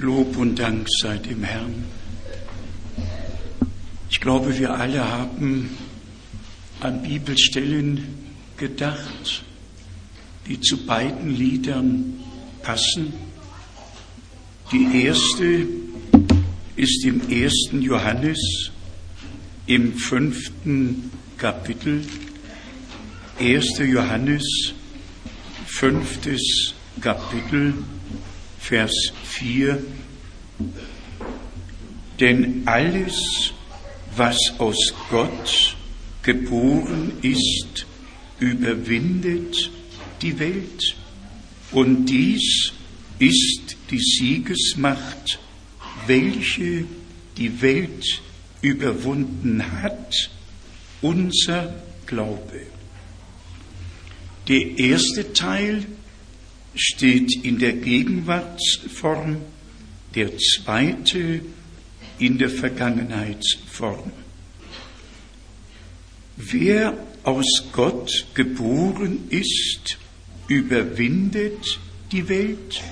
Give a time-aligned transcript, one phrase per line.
[0.00, 1.84] Lob und Dank sei dem Herrn.
[4.08, 5.76] Ich glaube, wir alle haben
[6.80, 8.02] an Bibelstellen
[8.56, 9.44] gedacht,
[10.48, 12.14] die zu beiden Liedern
[12.62, 13.12] passen.
[14.72, 15.66] Die erste
[16.76, 18.70] ist im ersten Johannes
[19.66, 22.06] im fünften Kapitel.
[23.38, 23.78] 1.
[23.80, 24.72] Johannes,
[25.66, 27.74] fünftes Kapitel,
[28.60, 29.82] Vers 4.
[32.20, 33.52] Denn alles,
[34.14, 35.76] was aus Gott
[36.22, 37.86] geboren ist,
[38.38, 39.70] überwindet
[40.22, 40.94] die Welt.
[41.72, 42.72] Und dies
[43.18, 45.38] ist die Siegesmacht,
[46.06, 46.84] welche
[47.36, 48.04] die Welt
[48.60, 50.30] überwunden hat,
[51.00, 51.74] unser
[52.06, 52.66] Glaube.
[54.48, 55.86] Der erste Teil
[56.74, 59.38] steht in der Gegenwartsform,
[60.14, 61.42] der zweite
[62.18, 64.12] in der Vergangenheitsform.
[66.36, 69.98] Wer aus Gott geboren ist,
[70.48, 71.78] überwindet
[72.12, 72.82] die Welt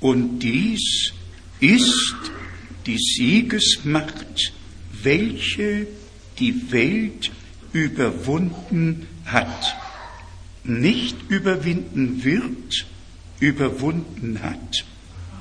[0.00, 1.12] und dies
[1.60, 2.14] ist
[2.86, 4.52] die Siegesmacht,
[5.02, 5.86] welche
[6.38, 7.30] die Welt
[7.72, 9.76] überwunden hat.
[10.64, 12.86] Nicht überwinden wird,
[13.44, 14.84] überwunden hat.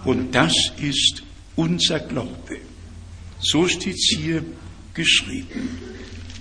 [0.03, 1.23] Und das ist
[1.55, 2.57] unser Glaube.
[3.39, 4.43] So steht es hier
[4.93, 5.69] geschrieben.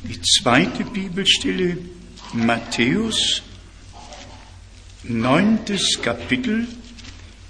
[0.04, 1.78] Die zweite Bibelstelle,
[2.32, 3.42] Matthäus,
[5.04, 6.66] neuntes Kapitel,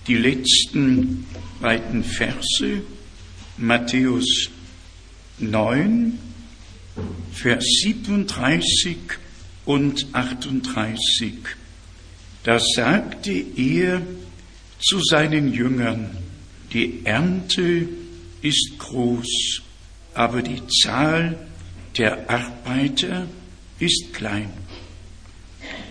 [0.06, 1.26] die letzten
[1.60, 2.82] beiden Verse,
[3.56, 4.50] Matthäus
[5.38, 6.18] 9,
[7.32, 8.96] Vers 37
[9.64, 11.34] und 38.
[12.44, 14.02] Da sagte er
[14.80, 16.10] zu seinen Jüngern,
[16.72, 17.88] die Ernte
[18.40, 19.62] ist groß,
[20.14, 21.38] aber die Zahl
[21.96, 23.28] der Arbeiter
[23.78, 24.50] ist klein.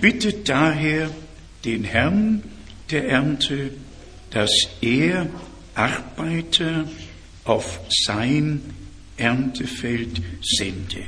[0.01, 1.09] Bittet daher
[1.63, 2.43] den Herrn
[2.89, 3.71] der Ernte,
[4.31, 4.51] dass
[4.81, 5.29] er
[5.75, 6.89] Arbeiter
[7.45, 8.61] auf sein
[9.17, 11.03] Erntefeld sende.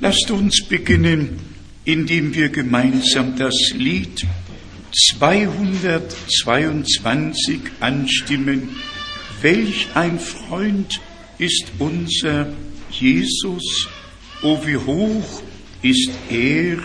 [0.00, 1.38] Lasst uns beginnen,
[1.84, 4.26] indem wir gemeinsam das Lied
[4.96, 8.76] 222 anstimmen.
[9.42, 11.02] Welch ein Freund
[11.38, 12.46] ist unser
[12.90, 13.88] Jesus,
[14.42, 15.42] o wie hoch
[15.82, 16.78] ist er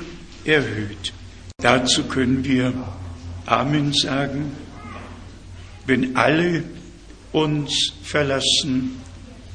[0.44, 1.14] erhöht.
[1.58, 2.74] Dazu können wir
[3.46, 4.52] Amen sagen,
[5.86, 6.66] wenn alle
[7.32, 9.00] uns verlassen,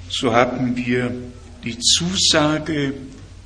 [0.09, 1.15] so haben wir
[1.63, 2.95] die Zusage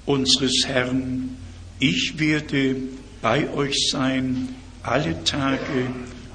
[0.07, 1.37] unseres Herrn,
[1.81, 2.77] ich werde
[3.21, 4.55] bei euch sein
[4.91, 5.87] alle Tage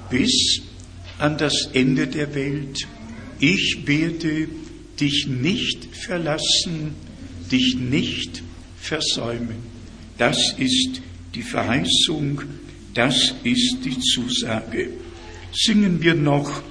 [0.08, 0.62] bis
[1.18, 2.88] an das Ende der Welt.
[3.38, 4.48] Ich werde
[4.98, 6.94] dich nicht verlassen,
[7.52, 8.42] dich nicht
[8.78, 9.58] versäumen.
[10.16, 11.02] Das ist
[11.34, 12.42] die Verheißung,
[12.94, 14.88] das ist die Zusage.
[15.52, 16.62] Singen wir noch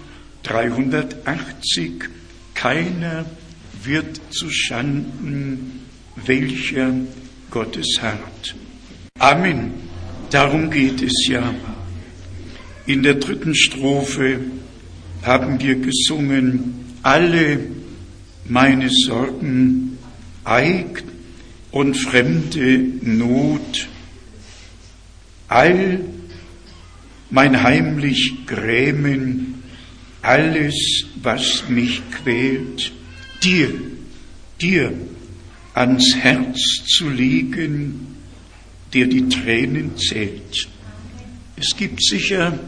[0.41, 2.06] 380,
[2.56, 3.25] keiner
[3.84, 5.81] wird zu Schanden,
[6.16, 6.96] welcher
[7.52, 8.56] Gottes hart.
[9.19, 9.73] Amen.
[10.31, 11.53] Darum geht es ja.
[12.88, 14.41] In der dritten Strophe
[15.23, 17.59] haben wir gesungen, alle
[18.47, 19.97] meine Sorgen,
[20.44, 21.03] Eid
[21.72, 23.88] und fremde Not,
[25.47, 26.01] all
[27.31, 29.63] mein heimlich Grämen,
[30.22, 32.91] alles, was mich quält,
[33.44, 33.73] dir,
[34.62, 34.94] dir
[35.73, 38.16] ans Herz zu legen,
[38.94, 40.69] der die Tränen zählt.
[41.57, 42.59] Es gibt sicher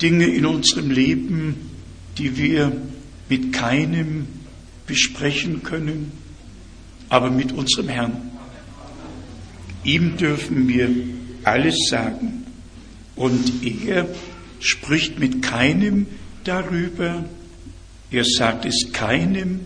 [0.00, 1.56] Dinge in unserem Leben,
[2.18, 2.72] die wir
[3.28, 4.26] mit keinem
[4.86, 6.12] besprechen können,
[7.08, 8.30] aber mit unserem Herrn.
[9.84, 10.90] Ihm dürfen wir
[11.44, 12.44] alles sagen.
[13.16, 14.08] Und er
[14.60, 16.06] spricht mit keinem
[16.44, 17.24] darüber.
[18.10, 19.60] Er sagt es keinem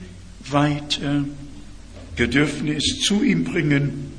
[0.51, 1.25] weiter.
[2.17, 4.11] Wir dürfen es zu ihm bringen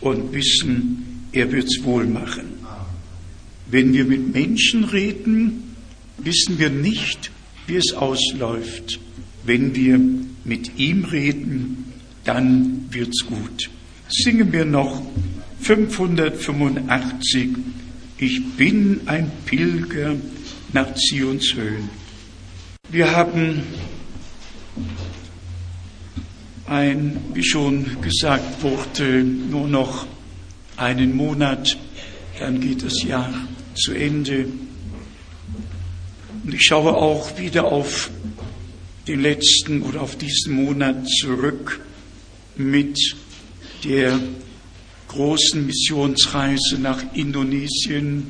[0.00, 2.55] und wissen, er wird's wohl machen.
[3.68, 5.74] Wenn wir mit Menschen reden,
[6.18, 7.30] wissen wir nicht,
[7.66, 9.00] wie es ausläuft.
[9.44, 10.00] Wenn wir
[10.44, 11.92] mit ihm reden,
[12.24, 13.70] dann wird's gut.
[14.08, 15.02] Singen wir noch
[15.60, 17.48] 585.
[18.18, 20.14] Ich bin ein Pilger
[20.72, 21.88] nach Zions Höhen.
[22.88, 23.62] Wir haben
[26.66, 30.06] ein, wie schon gesagt wurde, nur noch
[30.76, 31.76] einen Monat,
[32.38, 33.32] dann geht das Jahr
[33.76, 34.46] zu Ende.
[36.44, 38.10] Und ich schaue auch wieder auf
[39.06, 41.80] den letzten oder auf diesen Monat zurück
[42.56, 42.98] mit
[43.84, 44.18] der
[45.08, 48.26] großen Missionsreise nach Indonesien,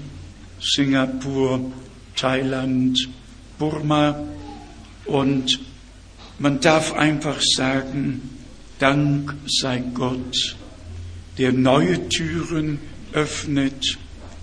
[0.60, 1.72] Singapur,
[2.14, 3.08] Thailand,
[3.58, 4.22] Burma
[5.06, 5.60] und
[6.38, 8.31] man darf einfach sagen,
[8.78, 10.56] Dank sei Gott,
[11.38, 12.78] der neue Türen
[13.12, 13.96] öffnet,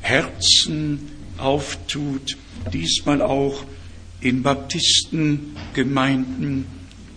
[0.04, 2.38] Herzen auftut,
[2.72, 3.66] diesmal auch
[4.22, 6.66] in Baptistengemeinden,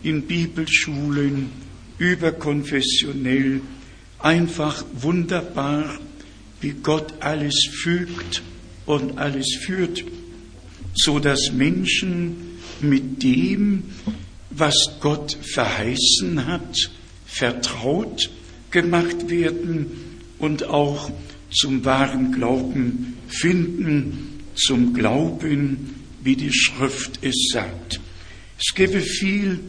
[0.02, 1.50] in Bibelschulen,
[1.98, 3.60] überkonfessionell,
[4.18, 5.98] einfach wunderbar,
[6.60, 8.42] wie Gott alles fügt
[8.86, 10.04] und alles führt,
[10.94, 13.82] so dass Menschen mit dem,
[14.50, 16.90] was Gott verheißen hat,
[17.26, 18.30] vertraut
[18.70, 19.90] gemacht werden
[20.38, 21.10] und auch
[21.56, 28.00] zum wahren Glauben finden, zum Glauben, wie die Schrift es sagt.
[28.58, 29.61] Es gäbe viel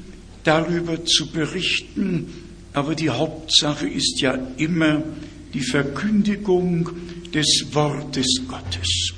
[0.44, 2.28] darüber zu berichten,
[2.74, 5.04] aber die Hauptsache ist ja immer
[5.54, 6.90] die Verkündigung
[7.34, 9.14] des Wortes Gottes.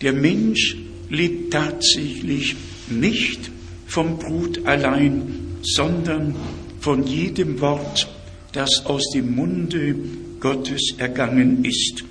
[0.00, 0.76] Der Mensch
[1.08, 2.56] lebt tatsächlich
[2.90, 3.50] nicht
[3.86, 5.22] vom Brut allein,
[5.62, 6.34] sondern
[6.80, 8.08] von jedem Wort,
[8.52, 9.94] das aus dem Munde
[10.40, 12.04] Gottes ergangen ist.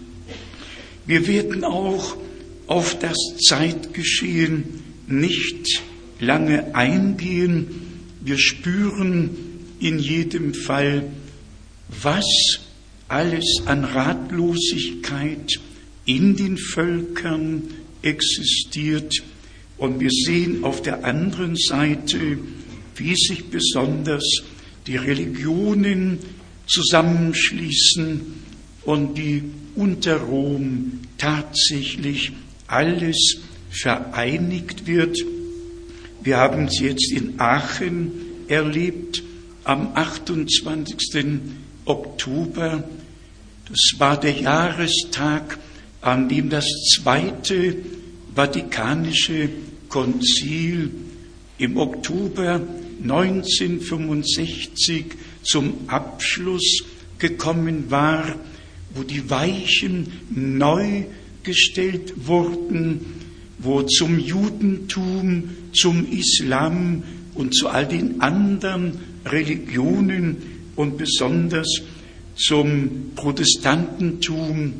[1.05, 2.15] Wir werden auch
[2.67, 3.17] auf das
[3.47, 4.63] Zeitgeschehen
[5.07, 5.81] nicht
[6.19, 7.67] lange eingehen.
[8.21, 9.31] Wir spüren
[9.79, 11.03] in jedem Fall,
[12.01, 12.25] was
[13.09, 15.59] alles an Ratlosigkeit
[16.05, 17.63] in den Völkern
[18.01, 19.13] existiert.
[19.77, 22.37] Und wir sehen auf der anderen Seite,
[22.95, 24.23] wie sich besonders
[24.87, 26.19] die Religionen
[26.67, 28.21] zusammenschließen
[28.85, 29.43] und die
[29.75, 32.33] unter Rom tatsächlich
[32.67, 33.39] alles
[33.69, 35.17] vereinigt wird.
[36.21, 38.11] Wir haben es jetzt in Aachen
[38.47, 39.23] erlebt
[39.63, 41.39] am 28.
[41.85, 42.83] Oktober.
[43.69, 45.57] Das war der Jahrestag,
[46.01, 47.77] an dem das Zweite
[48.35, 49.49] Vatikanische
[49.89, 50.91] Konzil
[51.57, 52.61] im Oktober
[53.01, 55.05] 1965
[55.43, 56.83] zum Abschluss
[57.19, 58.35] gekommen war,
[58.93, 61.03] wo die Weichen neu
[61.43, 63.01] gestellt wurden,
[63.59, 67.03] wo zum Judentum, zum Islam
[67.33, 70.37] und zu all den anderen Religionen
[70.75, 71.81] und besonders
[72.35, 74.73] zum Protestantentum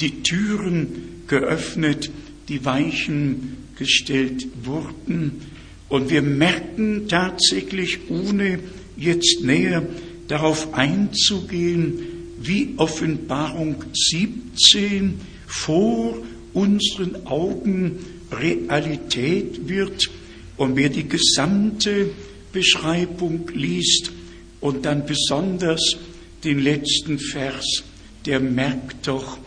[0.00, 2.10] die Türen geöffnet,
[2.48, 5.42] die Weichen gestellt wurden.
[5.88, 8.58] Und wir merken tatsächlich, ohne
[8.96, 9.86] jetzt näher
[10.28, 12.11] darauf einzugehen,
[12.42, 16.18] wie Offenbarung 17 vor
[16.52, 17.98] unseren Augen
[18.30, 20.10] Realität wird.
[20.56, 22.10] Und wer die gesamte
[22.52, 24.12] Beschreibung liest
[24.60, 25.96] und dann besonders
[26.44, 27.84] den letzten Vers,
[28.26, 29.38] der merkt doch,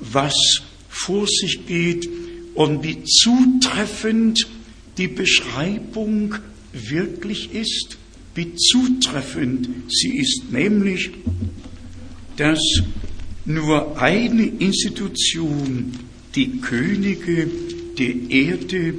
[0.00, 2.08] was vor sich geht
[2.54, 4.46] und wie zutreffend
[4.96, 6.36] die Beschreibung
[6.72, 7.98] wirklich ist,
[8.34, 11.10] wie zutreffend sie ist, nämlich,
[12.36, 12.60] dass
[13.44, 15.92] nur eine Institution
[16.34, 17.48] die Könige
[17.98, 18.94] der Erde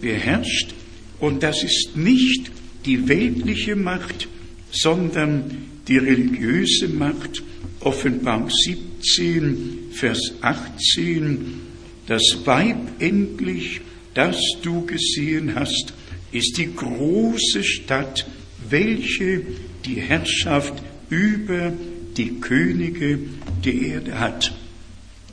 [0.00, 0.74] beherrscht
[1.20, 2.50] und das ist nicht
[2.86, 4.28] die weltliche Macht,
[4.70, 7.42] sondern die religiöse Macht.
[7.80, 11.60] Offenbarung 17, Vers 18.
[12.06, 13.80] Das Weib endlich,
[14.14, 15.92] das du gesehen hast,
[16.32, 18.26] ist die große Stadt,
[18.68, 19.42] welche
[19.84, 21.72] die Herrschaft über
[22.20, 23.18] die Könige
[23.64, 24.52] der Erde hat.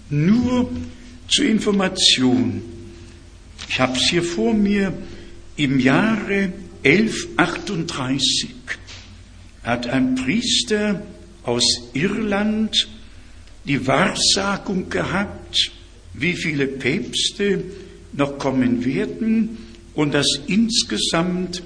[0.10, 0.72] Nur
[1.28, 2.62] zur Information.
[3.68, 4.94] Ich habe es hier vor mir.
[5.58, 6.54] Im Jahre
[6.84, 8.56] 1138
[9.64, 11.04] hat ein Priester
[11.44, 12.88] aus Irland
[13.66, 15.74] die Wahrsagung gehabt,
[16.14, 17.66] wie viele Päpste
[18.14, 19.58] noch kommen werden
[19.94, 21.62] und dass insgesamt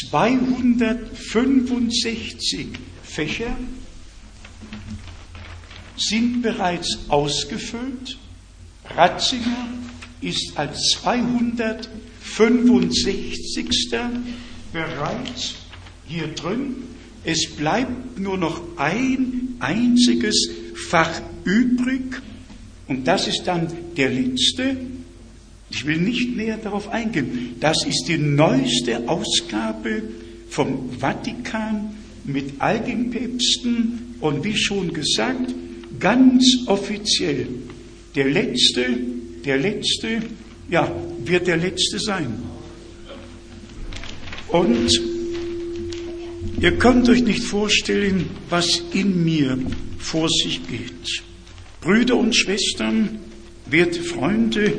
[0.01, 2.67] 265
[3.03, 3.57] Fächer
[5.97, 8.17] sind bereits ausgefüllt.
[8.95, 9.67] Ratzinger
[10.21, 13.69] ist als 265.
[14.71, 15.55] bereits
[16.07, 16.75] hier drin.
[17.23, 20.49] Es bleibt nur noch ein einziges
[20.89, 22.21] Fach übrig
[22.87, 23.67] und das ist dann
[23.97, 24.77] der letzte.
[25.69, 27.55] Ich will nicht näher darauf eingehen.
[27.59, 30.03] Das ist die neueste Ausgabe
[30.49, 35.53] vom Vatikan mit all den Päpsten und wie schon gesagt,
[35.99, 37.47] ganz offiziell
[38.15, 38.85] der letzte,
[39.45, 40.21] der letzte,
[40.69, 40.91] ja,
[41.23, 42.33] wird der letzte sein.
[44.47, 44.89] Und
[46.59, 49.57] ihr könnt euch nicht vorstellen, was in mir
[49.99, 51.23] vor sich geht.
[51.81, 53.19] Brüder und Schwestern,
[53.67, 54.73] werte Freunde,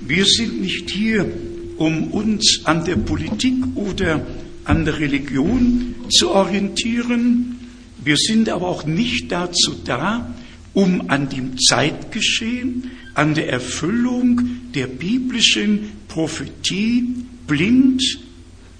[0.00, 1.30] wir sind nicht hier,
[1.76, 4.26] um uns an der Politik oder
[4.64, 7.58] an der Religion zu orientieren.
[8.04, 10.34] Wir sind aber auch nicht dazu da,
[10.74, 17.02] um an dem Zeitgeschehen, an der Erfüllung der biblischen Prophetie
[17.48, 18.00] blind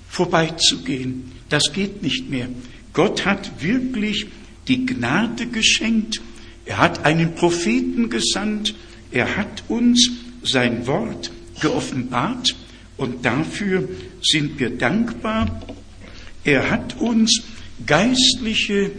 [0.08, 1.32] vorbeizugehen.
[1.48, 2.46] Das geht nicht mehr.
[2.92, 4.28] Gott hat wirklich
[4.68, 6.20] die Gnade geschenkt.
[6.66, 8.76] Er hat einen Propheten gesandt.
[9.10, 10.08] Er hat uns
[10.44, 12.54] sein Wort geoffenbart
[12.96, 13.88] und dafür
[14.22, 15.62] sind wir dankbar.
[16.44, 17.42] Er hat uns
[17.84, 18.92] geistliche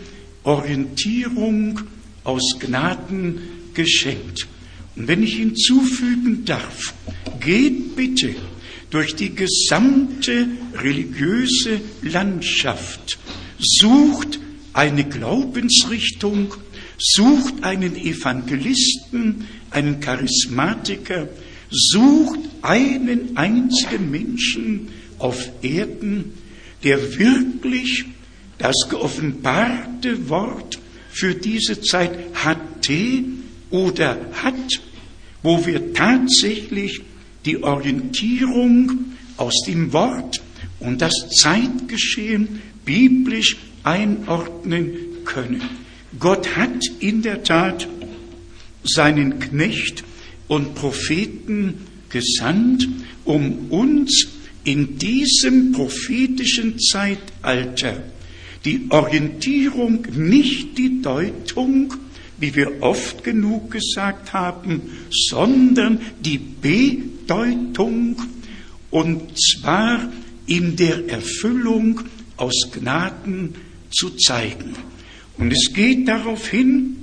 [0.43, 1.79] Orientierung
[2.25, 3.39] aus Gnaden
[3.73, 4.45] geschenkt.
[4.99, 6.93] Und wenn ich hinzufügen darf,
[7.39, 8.35] geht bitte
[8.89, 13.17] durch die gesamte religiöse Landschaft,
[13.57, 14.41] sucht
[14.73, 16.53] eine Glaubensrichtung,
[16.97, 21.29] sucht einen Evangelisten, einen Charismatiker,
[21.69, 26.33] sucht einen einzigen Menschen auf Erden,
[26.83, 28.03] der wirklich
[28.57, 30.77] das geoffenbarte Wort
[31.09, 33.23] für diese Zeit hatte
[33.69, 34.81] oder hat,
[35.43, 37.01] wo wir tatsächlich
[37.45, 39.05] die Orientierung
[39.37, 40.41] aus dem Wort
[40.79, 44.91] und das Zeitgeschehen biblisch einordnen
[45.25, 45.61] können.
[46.19, 47.87] Gott hat in der Tat
[48.83, 50.03] seinen Knecht
[50.47, 51.75] und Propheten
[52.09, 52.87] gesandt,
[53.23, 54.27] um uns
[54.63, 58.03] in diesem prophetischen Zeitalter
[58.65, 61.93] die Orientierung, nicht die Deutung,
[62.39, 64.81] wie wir oft genug gesagt haben,
[65.11, 68.21] sondern die Bedeutung,
[68.91, 70.11] und zwar
[70.47, 72.01] in der Erfüllung
[72.37, 73.55] aus Gnaden
[73.91, 74.73] zu zeigen.
[75.37, 76.97] Und es geht darauf hin,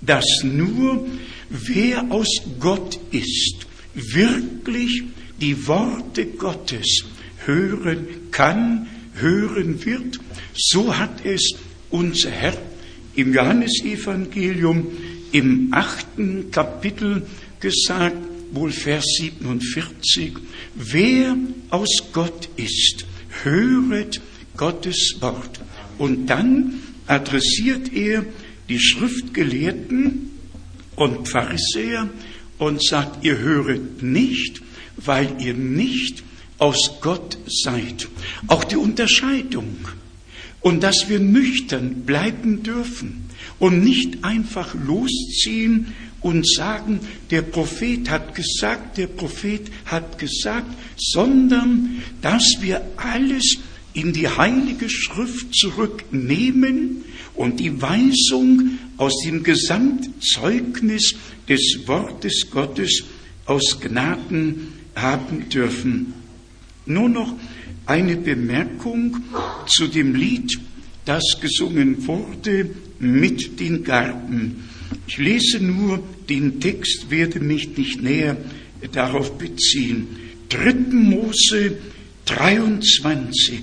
[0.00, 1.06] dass nur
[1.50, 5.02] wer aus Gott ist, wirklich
[5.40, 7.04] die Worte Gottes
[7.44, 10.18] hören kann, hören wird.
[10.54, 11.54] So hat es
[11.90, 12.56] unser Herr
[13.18, 14.86] im Johannesevangelium
[15.32, 17.26] im achten Kapitel
[17.58, 18.16] gesagt,
[18.52, 20.34] wohl Vers 47,
[20.76, 21.36] wer
[21.70, 23.06] aus Gott ist,
[23.42, 24.20] höret
[24.56, 25.60] Gottes Wort.
[25.98, 26.74] Und dann
[27.08, 28.24] adressiert er
[28.68, 30.30] die Schriftgelehrten
[30.94, 32.08] und Pharisäer
[32.58, 34.62] und sagt, ihr höret nicht,
[34.96, 36.22] weil ihr nicht
[36.58, 38.08] aus Gott seid.
[38.46, 39.76] Auch die Unterscheidung
[40.68, 43.24] und dass wir nüchtern bleiben dürfen
[43.58, 52.02] und nicht einfach losziehen und sagen, der Prophet hat gesagt, der Prophet hat gesagt, sondern
[52.20, 53.56] dass wir alles
[53.94, 57.02] in die Heilige Schrift zurücknehmen
[57.34, 61.14] und die Weisung aus dem Gesamtzeugnis
[61.48, 63.04] des Wortes Gottes
[63.46, 66.12] aus Gnaden haben dürfen.
[66.84, 67.32] Nur noch
[67.88, 69.16] eine Bemerkung
[69.66, 70.58] zu dem Lied,
[71.04, 74.64] das gesungen wurde mit den Garten.
[75.06, 78.36] Ich lese nur den Text, werde mich nicht näher
[78.92, 80.08] darauf beziehen.
[80.50, 80.74] 3.
[80.90, 81.78] Mose
[82.26, 83.62] 23.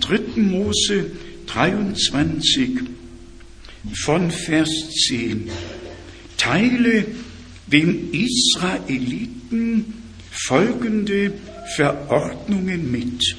[0.00, 0.40] 3.
[0.40, 1.10] Mose
[1.46, 2.70] 23
[4.04, 4.70] von Vers
[5.08, 5.50] 10.
[6.36, 7.06] Teile
[7.66, 9.94] den Israeliten
[10.30, 11.32] folgende
[11.76, 13.36] Verordnungen mit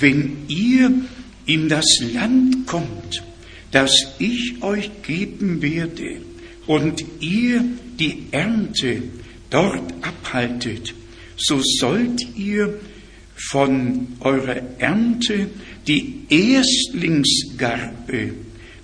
[0.00, 0.92] wenn ihr
[1.46, 3.22] in das Land kommt,
[3.70, 6.20] das ich euch geben werde,
[6.66, 7.64] und ihr
[7.98, 9.02] die Ernte
[9.50, 10.94] dort abhaltet,
[11.36, 12.78] so sollt ihr
[13.50, 15.48] von eurer Ernte
[15.86, 18.34] die Erstlingsgarbe,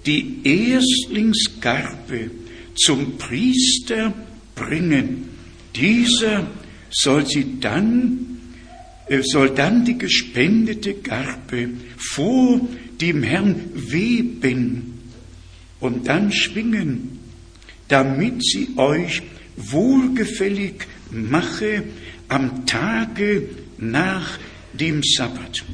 [0.06, 2.30] die Erstlingsgarbe
[2.76, 4.14] zum Priester
[4.54, 5.28] bringen.
[5.76, 6.46] Dieser
[6.90, 8.33] soll sie dann
[9.22, 12.60] soll dann die gespendete Garbe vor
[13.00, 14.94] dem Herrn weben
[15.80, 17.18] und dann schwingen,
[17.88, 19.22] damit sie euch
[19.56, 21.84] wohlgefällig mache
[22.28, 24.38] am Tage nach
[24.72, 25.64] dem Sabbat.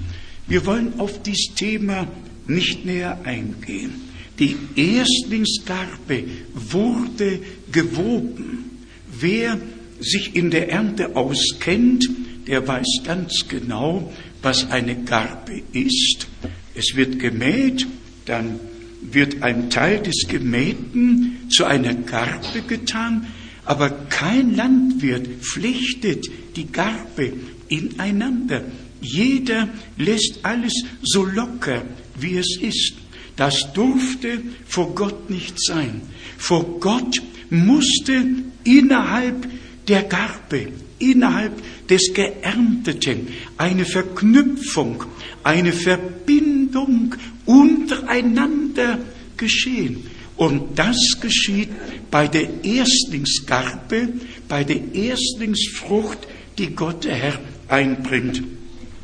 [0.47, 2.09] Wir wollen auf dieses Thema
[2.47, 3.93] nicht näher eingehen.
[4.39, 8.81] Die Erstlingsgarbe wurde gewoben.
[9.21, 9.61] Wer
[10.01, 12.09] sich in der Ernte auskennt,
[12.47, 16.27] der weiß ganz genau, was eine Garbe ist.
[16.75, 17.87] Es wird gemäht,
[18.27, 18.61] dann
[19.03, 23.27] wird ein Teil des Gemähten zu einer Garbe getan,
[23.65, 27.33] aber kein Landwirt flechtet die Garbe
[27.69, 28.63] ineinander.
[29.01, 31.83] Jeder lässt alles so locker,
[32.19, 32.95] wie es ist.
[33.37, 36.03] Das durfte vor Gott nicht sein.
[36.37, 38.23] Vor Gott musste
[38.65, 39.49] innerhalb
[39.89, 40.69] der Garbe,
[41.01, 41.53] innerhalb
[41.89, 45.03] des Geernteten eine Verknüpfung,
[45.43, 47.17] eine Verbindung
[47.47, 49.01] untereinander
[49.37, 50.07] geschehen.
[50.37, 51.69] Und das geschieht
[52.11, 54.09] bei der Erstlingsgarbe,
[54.49, 56.19] bei der Erstlingsfrucht,
[56.57, 58.43] die Gott der Herr einbringt.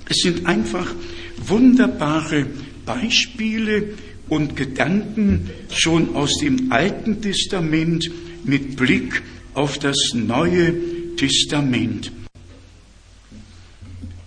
[0.08, 0.94] Es sind einfach
[1.36, 2.46] wunderbare
[2.84, 3.94] Beispiele
[4.28, 8.10] und Gedanken schon aus dem Alten Testament
[8.44, 9.22] mit Blick
[9.54, 10.74] auf das Neue
[11.16, 12.12] Testament.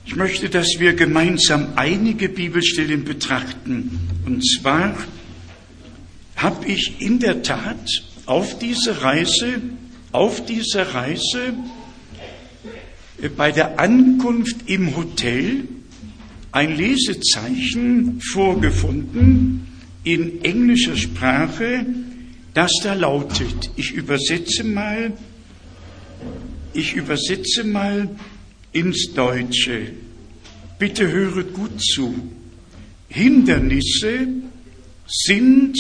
[0.06, 4.00] Ich möchte, dass wir gemeinsam einige Bibelstellen betrachten.
[4.26, 4.96] Und zwar
[6.36, 7.88] habe ich in der Tat
[8.26, 9.62] auf diese Reise,
[10.12, 11.54] auf dieser Reise
[13.22, 15.68] äh, bei der Ankunft im Hotel
[16.52, 19.68] ein Lesezeichen vorgefunden,
[20.04, 21.86] in englischer Sprache,
[22.54, 25.14] das da lautet, ich übersetze mal,
[26.74, 28.10] ich übersetze mal
[28.72, 29.94] ins Deutsche.
[30.78, 32.14] Bitte höre gut zu.
[33.08, 34.28] Hindernisse
[35.08, 35.76] sind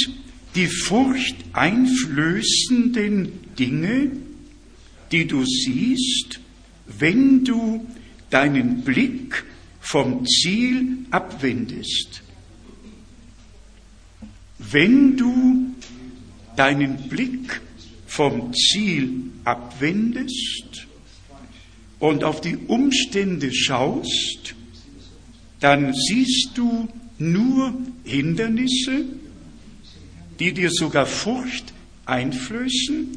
[0.55, 4.11] die furchteinflößenden Dinge,
[5.11, 6.39] die du siehst,
[6.97, 7.85] wenn du
[8.29, 9.43] deinen Blick
[9.79, 12.23] vom Ziel abwendest.
[14.57, 15.75] Wenn du
[16.55, 17.61] deinen Blick
[18.07, 20.68] vom Ziel abwendest
[21.99, 24.55] und auf die Umstände schaust,
[25.59, 29.05] dann siehst du nur Hindernisse,
[30.39, 31.73] die dir sogar Furcht
[32.05, 33.09] einflößen.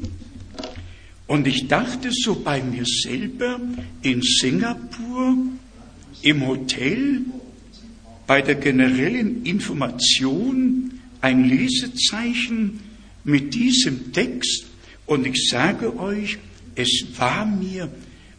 [1.27, 3.59] Und ich dachte so bei mir selber
[4.01, 5.37] in Singapur,
[6.21, 7.21] im Hotel,
[8.27, 12.81] bei der generellen Information ein Lesezeichen
[13.23, 14.65] mit diesem Text
[15.05, 16.37] und ich sage euch,
[16.75, 17.89] es war mir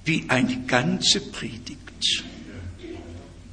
[0.04, 2.24] wie eine ganze Predigt.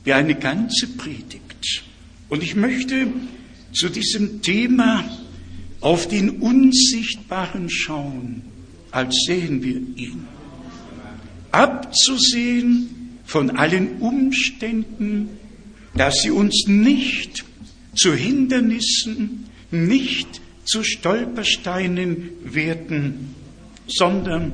[0.04, 1.84] Wie eine ganze Predigt.
[2.30, 3.08] Und ich möchte
[3.74, 5.04] zu diesem Thema
[5.80, 8.44] auf den Unsichtbaren schauen,
[8.92, 10.28] als sehen wir ihn.
[11.52, 15.30] Abzusehen von allen Umständen,
[15.96, 17.44] dass sie uns nicht
[17.96, 23.36] zu Hindernissen, nicht zu Stolpersteinen werden,
[23.88, 24.54] sondern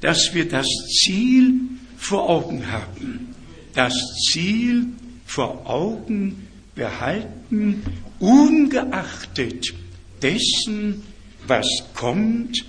[0.00, 1.54] dass wir das Ziel
[1.96, 3.34] vor Augen haben,
[3.74, 3.94] das
[4.30, 4.86] Ziel
[5.26, 7.82] vor Augen behalten,
[8.18, 9.74] ungeachtet
[10.22, 11.02] dessen,
[11.46, 12.64] was kommt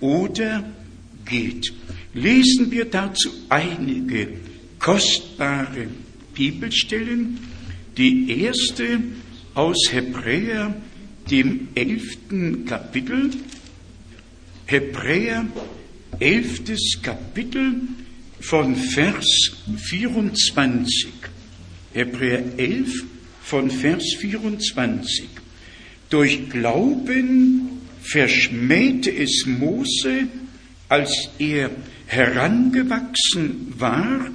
[0.00, 0.64] oder
[1.24, 1.72] geht.
[2.12, 4.28] Lesen wir dazu einige
[4.78, 5.88] kostbare
[6.34, 7.38] Bibelstellen.
[7.96, 9.00] Die erste
[9.54, 10.74] aus Hebräer,
[11.30, 13.30] dem elften Kapitel.
[14.66, 15.46] Hebräer,
[16.20, 17.74] elftes Kapitel
[18.40, 19.26] von Vers
[19.76, 21.12] 24.
[21.92, 23.04] Hebräer 11
[23.42, 25.28] von Vers 24.
[26.10, 30.28] Durch Glauben verschmähte es Mose,
[30.88, 31.70] als er
[32.06, 34.30] herangewachsen war,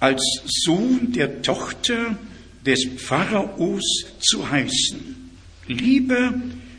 [0.00, 2.18] als Sohn der Tochter
[2.66, 5.30] des Pharaos zu heißen.
[5.66, 6.34] Lieber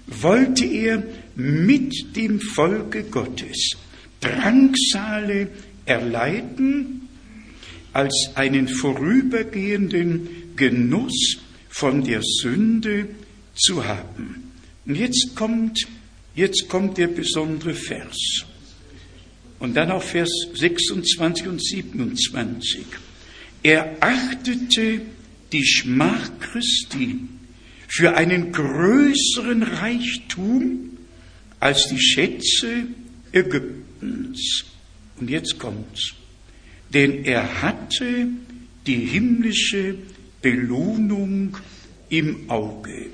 [0.07, 1.03] wollte er
[1.35, 3.77] mit dem Volke Gottes
[4.21, 5.49] Drangsale
[5.85, 7.09] erleiden,
[7.93, 11.37] als einen vorübergehenden Genuss
[11.69, 13.09] von der Sünde
[13.55, 14.51] zu haben.
[14.85, 15.87] Und jetzt kommt,
[16.35, 18.45] jetzt kommt der besondere Vers.
[19.59, 22.85] Und dann auch Vers 26 und 27.
[23.63, 25.01] Er achtete
[25.51, 27.19] die Schmach Christi
[27.87, 30.97] für einen größeren Reichtum
[31.59, 32.87] als die Schätze
[34.01, 34.65] Ägyptens.
[35.19, 36.13] Und jetzt kommt's.
[36.93, 38.27] Denn er hatte
[38.85, 39.95] die himmlische
[40.41, 41.57] Belohnung
[42.09, 43.07] im Auge.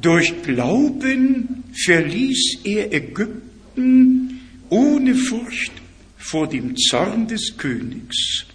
[0.00, 5.72] Durch Glauben verließ er Ägypten ohne Furcht
[6.16, 8.46] vor dem Zorn des Königs.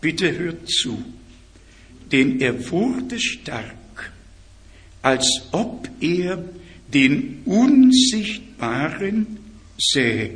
[0.00, 1.02] Bitte hört zu
[2.12, 4.12] denn er wurde stark
[5.00, 6.44] als ob er
[6.92, 9.38] den Unsichtbaren
[9.90, 10.30] sähe.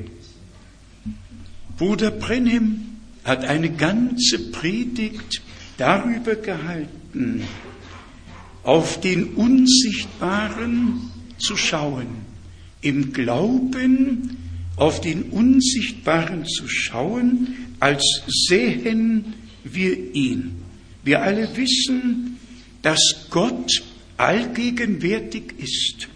[1.76, 5.42] Bruder Brenhem hat eine ganze Predigt
[5.76, 7.42] darüber gehalten,
[8.62, 12.06] auf den Unsichtbaren zu schauen,
[12.80, 14.38] im Glauben
[14.76, 20.56] auf den Unsichtbaren zu schauen, als sehen wir ihn.
[21.04, 22.38] Wir alle wissen,
[22.82, 23.82] dass Gott
[24.16, 26.08] allgegenwärtig ist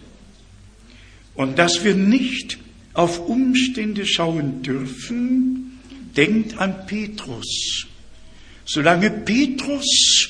[1.35, 2.60] und dass wir nicht
[2.93, 5.79] auf Umstände schauen dürfen,
[6.15, 7.87] denkt an Petrus.
[8.65, 10.29] Solange Petrus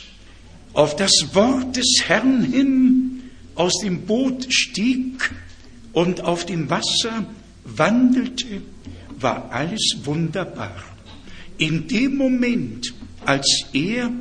[0.74, 3.24] auf das Wort des Herrn hin
[3.56, 5.32] aus dem Boot stieg
[5.94, 7.26] und auf dem Wasser
[7.66, 8.62] wandelte,
[9.20, 10.76] war alles wunderbar.
[11.58, 12.94] In dem Moment,
[13.26, 14.12] als er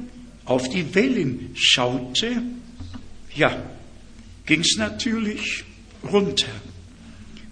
[0.44, 2.42] auf die Wellen schaute,
[3.34, 3.62] ja,
[4.44, 5.64] ging es natürlich
[6.10, 6.48] runter.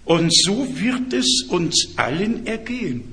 [0.09, 3.03] Und so wird es uns allen ergehen.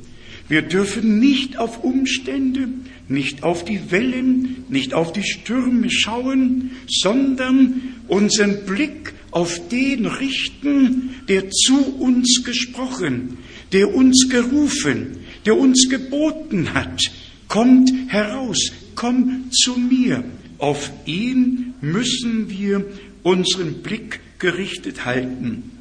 [0.48, 2.68] Wir dürfen nicht auf Umstände,
[3.06, 11.11] nicht auf die Wellen, nicht auf die Stürme schauen, sondern unseren Blick auf den richten,
[11.28, 13.37] der zu uns gesprochen,
[13.72, 17.02] der uns gerufen, der uns geboten hat.
[17.46, 20.24] Kommt heraus, komm zu mir.
[20.56, 22.87] Auf ihn müssen wir
[23.22, 25.76] unseren Blick gerichtet halten.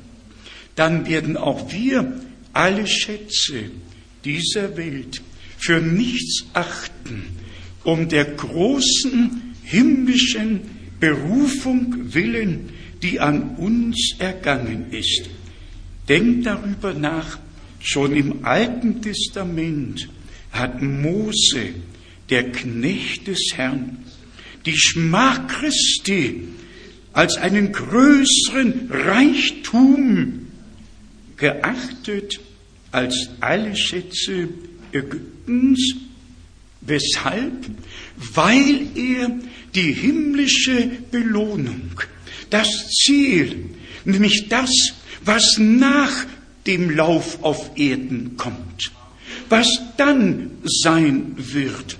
[0.75, 2.21] Dann werden auch wir
[2.53, 3.71] alle Schätze
[4.23, 5.21] dieser Welt
[5.57, 7.23] für nichts achten,
[7.83, 10.61] um der großen himmlischen
[10.99, 12.69] Berufung willen,
[13.01, 15.29] die an uns ergangen ist.
[16.07, 17.39] Denkt darüber nach,
[17.79, 20.09] schon im Alten Testament
[20.51, 21.73] hat Mose,
[22.29, 23.99] der Knecht des Herrn,
[24.65, 26.47] die Schmach Christi
[27.13, 30.44] als einen größeren Reichtum
[31.37, 32.39] geachtet
[32.91, 34.49] als alle Schätze
[34.91, 35.95] Ägyptens.
[36.81, 37.65] Weshalb?
[38.33, 39.31] Weil er
[39.73, 41.91] die himmlische Belohnung
[42.49, 43.69] das Ziel,
[44.05, 44.71] nämlich das,
[45.23, 46.25] was nach
[46.67, 48.91] dem Lauf auf Erden kommt,
[49.49, 49.67] was
[49.97, 51.97] dann sein wird.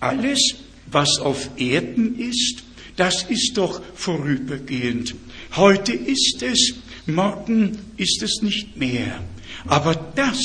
[0.00, 0.56] Alles,
[0.90, 2.64] was auf Erden ist,
[2.96, 5.14] das ist doch vorübergehend.
[5.54, 6.74] Heute ist es,
[7.08, 9.24] morgen ist es nicht mehr.
[9.66, 10.38] Aber das,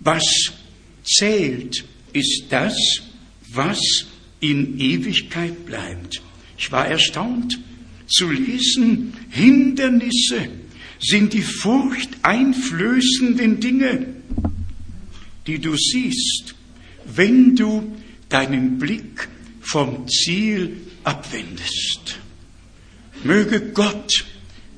[0.00, 0.24] was
[1.04, 2.74] zählt, ist das,
[3.52, 3.78] was
[4.40, 6.22] in Ewigkeit bleibt.
[6.58, 7.58] Ich war erstaunt,
[8.08, 10.48] zu lesen, Hindernisse
[11.00, 14.08] sind die furchteinflößenden Dinge,
[15.46, 16.54] die du siehst,
[17.06, 17.96] wenn du
[18.28, 19.28] deinen Blick
[19.60, 22.18] vom Ziel abwendest.
[23.24, 24.24] Möge Gott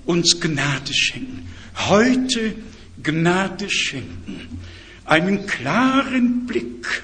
[0.06, 1.48] uns Gnade schenken,
[1.88, 2.54] heute
[3.02, 4.58] Gnade schenken,
[5.04, 7.02] einen klaren Blick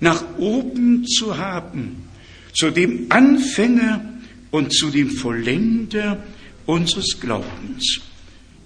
[0.00, 2.08] nach oben zu haben,
[2.54, 4.04] zu dem Anfänger
[4.50, 6.22] und zu dem Vollender
[6.66, 8.00] unseres Glaubens.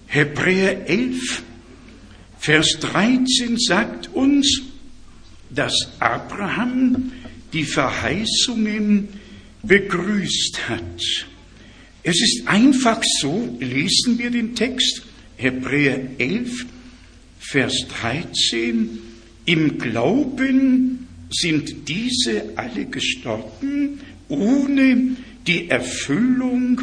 [0.06, 1.42] Hebräer 11,
[2.38, 4.62] Vers 13 sagt uns,
[5.50, 7.12] dass Abraham
[7.52, 9.08] die Verheißungen
[9.62, 11.26] begrüßt hat.
[12.08, 15.02] Es ist einfach so, lesen wir den Text,
[15.38, 16.64] Hebräer 11,
[17.40, 19.00] Vers 13,
[19.44, 25.16] im Glauben sind diese alle gestorben, ohne
[25.48, 26.80] die Erfüllung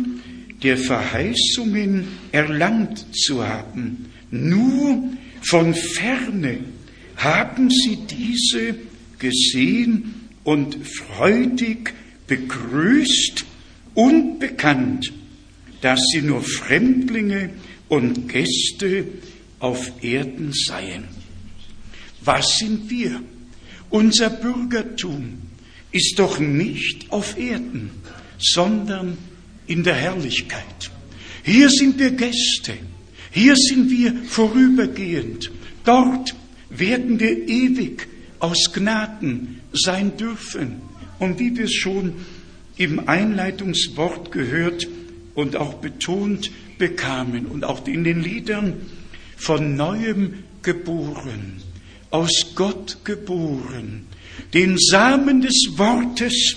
[0.61, 4.07] der Verheißungen erlangt zu haben.
[4.29, 5.09] Nur
[5.41, 6.59] von ferne
[7.15, 8.75] haben sie diese
[9.19, 11.93] gesehen und freudig
[12.27, 13.45] begrüßt
[13.95, 15.11] und bekannt,
[15.81, 17.51] dass sie nur Fremdlinge
[17.89, 19.05] und Gäste
[19.59, 21.05] auf Erden seien.
[22.23, 23.21] Was sind wir?
[23.89, 25.41] Unser Bürgertum
[25.91, 27.91] ist doch nicht auf Erden
[28.43, 29.17] sondern
[29.67, 30.91] in der Herrlichkeit.
[31.43, 32.73] Hier sind wir Gäste,
[33.31, 35.51] hier sind wir vorübergehend,
[35.83, 36.35] dort
[36.69, 38.07] werden wir ewig
[38.39, 40.81] aus Gnaden sein dürfen.
[41.19, 42.13] Und wie wir es schon
[42.77, 44.87] im Einleitungswort gehört
[45.35, 48.73] und auch betont bekamen und auch in den Liedern
[49.37, 51.61] von neuem geboren,
[52.09, 54.05] aus Gott geboren,
[54.53, 56.55] den Samen des Wortes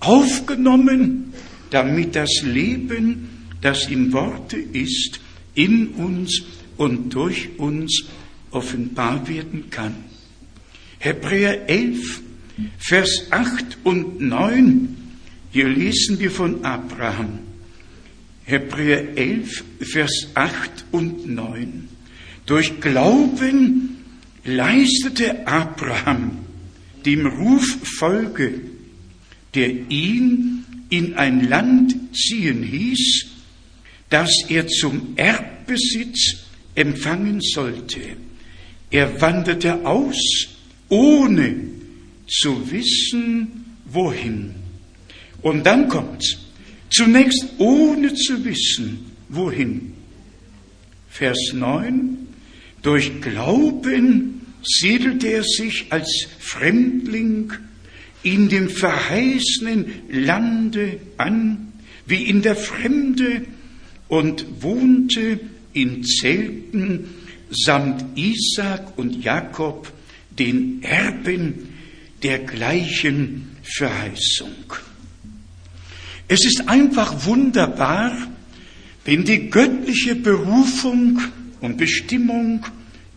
[0.00, 1.32] aufgenommen,
[1.70, 3.28] damit das Leben,
[3.60, 5.20] das in Worte ist,
[5.54, 6.42] in uns
[6.76, 8.04] und durch uns
[8.50, 9.94] offenbar werden kann.
[10.98, 12.20] Hebräer 11,
[12.78, 15.01] Vers 8 und 9,
[15.52, 17.40] hier lesen wir von Abraham.
[18.44, 21.88] Hebräer 11, Vers 8 und 9.
[22.46, 23.98] Durch Glauben
[24.44, 26.38] leistete Abraham
[27.04, 27.66] dem Ruf
[27.98, 28.60] Folge,
[29.54, 33.26] der ihn in ein Land ziehen hieß,
[34.08, 38.00] das er zum Erbbesitz empfangen sollte.
[38.90, 40.48] Er wanderte aus,
[40.88, 41.56] ohne
[42.26, 44.61] zu wissen, wohin.
[45.42, 46.38] Und dann kommt's.
[46.90, 49.92] Zunächst ohne zu wissen, wohin.
[51.08, 52.18] Vers 9.
[52.82, 57.52] Durch Glauben siedelte er sich als Fremdling
[58.22, 61.72] in dem verheißenen Lande an,
[62.06, 63.42] wie in der Fremde,
[64.08, 65.40] und wohnte
[65.72, 67.08] in Zelten
[67.50, 69.90] samt Isaac und Jakob,
[70.38, 71.68] den Erben
[72.22, 74.74] der gleichen Verheißung.
[76.32, 78.10] Es ist einfach wunderbar,
[79.04, 81.20] wenn die göttliche Berufung
[81.60, 82.64] und Bestimmung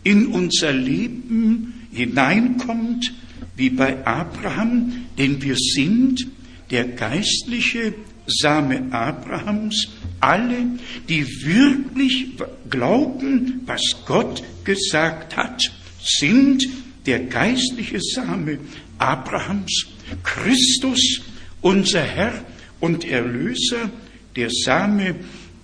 [0.04, 3.14] in unser Leben hineinkommt,
[3.56, 6.26] wie bei Abraham, denn wir sind
[6.70, 7.94] der geistliche
[8.26, 9.88] Same Abrahams,
[10.20, 10.66] alle,
[11.08, 12.32] die wirklich
[12.68, 15.72] glauben, was Gott gesagt hat,
[16.04, 16.68] sind
[17.06, 18.58] der geistliche Same
[18.98, 19.86] Abrahams,
[20.22, 21.22] Christus,
[21.62, 22.44] unser Herr
[22.86, 23.90] und Erlöser,
[24.36, 25.16] der Same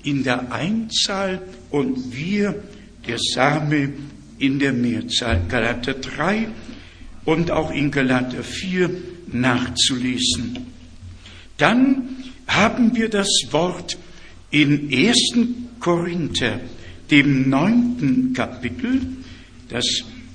[0.03, 2.63] in der Einzahl und wir
[3.07, 3.93] der Same
[4.39, 5.43] in der Mehrzahl.
[5.49, 6.49] Galater 3
[7.25, 8.91] und auch in Galater 4
[9.33, 10.67] nachzulesen.
[11.59, 12.09] Dann
[12.49, 13.97] haben wir das Wort
[14.51, 15.17] in 1.
[15.79, 16.59] Korinther,
[17.11, 19.01] dem neunten Kapitel,
[19.69, 19.85] das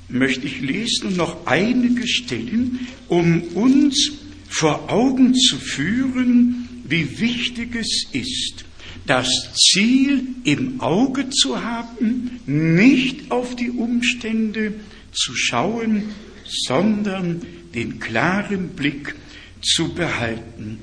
[0.07, 4.13] möchte ich lesen und noch einige Stellen, um uns
[4.47, 8.65] vor Augen zu führen, wie wichtig es ist,
[9.05, 14.73] das Ziel im Auge zu haben, nicht auf die Umstände
[15.13, 16.03] zu schauen,
[16.45, 17.41] sondern
[17.73, 19.15] den klaren Blick
[19.61, 20.79] zu behalten.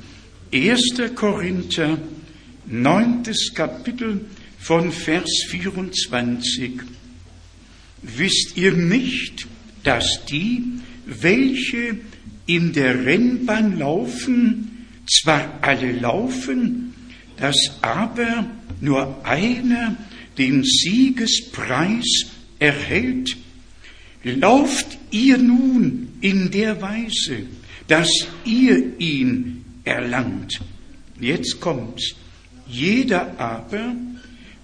[0.52, 1.14] 1.
[1.14, 1.98] Korinther,
[2.66, 3.22] 9.
[3.54, 4.24] Kapitel
[4.58, 6.72] von Vers 24.
[8.02, 9.46] Wisst ihr nicht,
[9.82, 10.62] dass die,
[11.06, 11.98] welche
[12.46, 14.73] in der Rennbahn laufen,
[15.06, 16.94] zwar alle laufen,
[17.36, 18.46] dass aber
[18.80, 19.96] nur einer
[20.38, 22.26] den Siegespreis
[22.58, 23.36] erhält.
[24.22, 27.46] Lauft ihr nun in der Weise,
[27.88, 28.10] dass
[28.44, 30.60] ihr ihn erlangt.
[31.20, 32.14] Jetzt kommt's.
[32.66, 33.94] Jeder aber,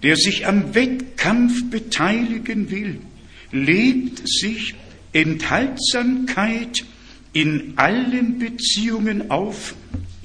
[0.02, 3.00] der sich am Wettkampf beteiligen will,
[3.52, 4.74] lebt sich
[5.12, 6.84] Enthaltsamkeit
[7.32, 9.74] in allen Beziehungen auf,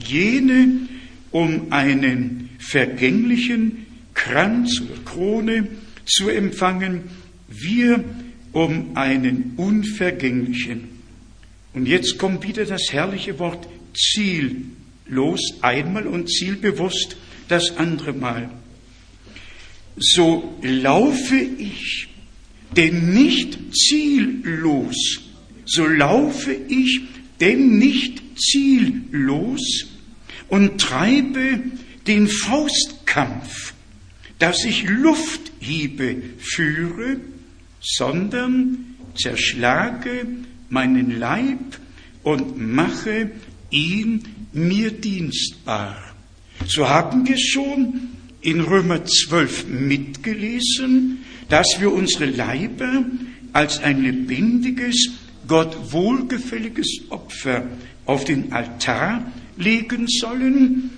[0.08, 0.88] jene
[1.32, 5.68] um einen vergänglichen Kranz oder Krone
[6.06, 7.04] zu empfangen,
[7.48, 8.04] wir
[8.54, 10.90] um einen unvergänglichen.
[11.74, 17.18] Und jetzt kommt wieder das herrliche Wort ziellos einmal und zielbewusst
[17.50, 18.50] das andere Mal.
[19.98, 22.08] So laufe ich
[22.76, 24.96] denn nicht ziellos,
[25.66, 27.02] so laufe ich
[27.42, 29.88] denn nicht ziellos
[30.50, 31.60] und treibe
[32.08, 33.74] den Faustkampf,
[34.40, 37.18] dass ich Lufthiebe führe,
[37.82, 40.28] sondern zerschlage
[40.70, 41.80] meinen Leib
[42.24, 43.32] und mache
[43.70, 45.98] ihn mir dienstbar.
[46.68, 48.10] So haben wir schon
[48.42, 53.06] in Römer 12 mitgelesen, dass wir unsere Leiber
[53.54, 55.12] als ein lebendiges,
[55.48, 57.64] Gott wohlgefälliges Opfer
[58.06, 60.92] auf den Altar legen sollen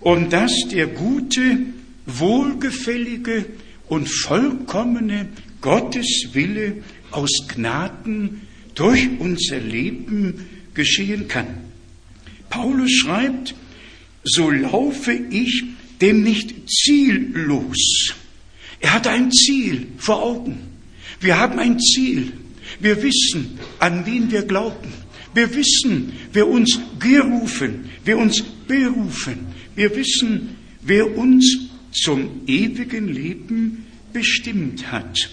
[0.00, 1.58] und dass der gute,
[2.06, 3.46] wohlgefällige
[3.88, 5.28] und vollkommene
[5.60, 8.42] Gotteswille aus Gnaden
[8.74, 11.46] durch unser Leben geschehen kann.
[12.50, 13.54] Paulus schreibt,
[14.24, 15.64] so laufe ich
[16.00, 18.14] dem nicht ziellos.
[18.80, 20.58] Er hat ein Ziel vor Augen.
[21.20, 22.32] Wir haben ein Ziel.
[22.80, 25.01] Wir wissen, an wen wir glauben.
[25.34, 29.46] Wir wissen, wer uns gerufen, wer uns berufen.
[29.74, 35.30] Wir wissen, wer uns zum ewigen Leben bestimmt hat.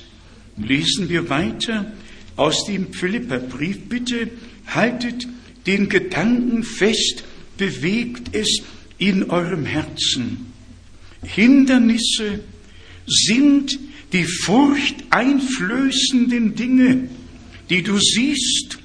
[0.57, 1.91] Lesen wir weiter
[2.35, 3.89] aus dem Philipperbrief.
[3.89, 4.29] Bitte
[4.67, 5.27] haltet
[5.67, 7.25] den Gedanken fest,
[7.57, 8.61] bewegt es
[8.97, 10.53] in eurem Herzen.
[11.23, 12.39] Hindernisse
[13.05, 13.77] sind
[14.13, 17.09] die furchteinflößenden Dinge,
[17.69, 18.78] die du siehst,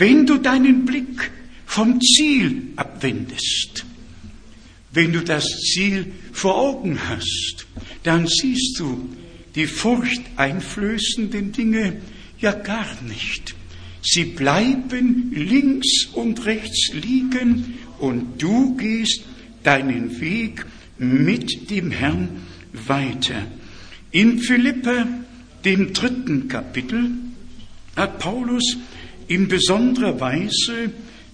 [0.00, 1.30] wenn du deinen Blick
[1.66, 3.84] vom Ziel abwendest.
[4.92, 7.66] Wenn du das Ziel vor Augen hast,
[8.02, 9.10] dann siehst du
[9.54, 12.00] die furchteinflößenden Dinge
[12.40, 13.54] ja gar nicht.
[14.02, 19.24] Sie bleiben links und rechts liegen und du gehst
[19.62, 20.64] deinen Weg
[20.96, 22.40] mit dem Herrn
[22.72, 23.46] weiter.
[24.12, 25.06] In Philippa,
[25.66, 27.10] dem dritten Kapitel,
[27.96, 28.78] hat Paulus
[29.30, 30.90] in besonderer Weise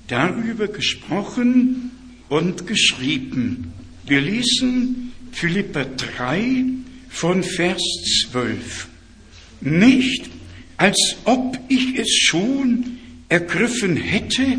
[0.07, 1.91] darüber gesprochen
[2.29, 3.73] und geschrieben.
[4.07, 6.65] Wir lesen Philippa 3
[7.09, 7.81] von Vers
[8.31, 8.89] 12.
[9.63, 10.29] Nicht,
[10.77, 12.99] als ob ich es schon
[13.31, 14.59] ergriffen hätte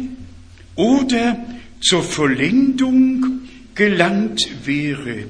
[0.73, 1.37] oder
[1.79, 3.41] zur Vollendung
[3.75, 5.25] gelangt wäre.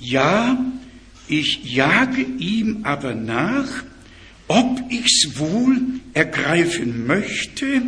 [0.00, 0.58] Ja,
[1.28, 3.84] ich jage ihm aber nach,
[4.48, 5.80] ob ich's wohl
[6.14, 7.82] ergreifen möchte,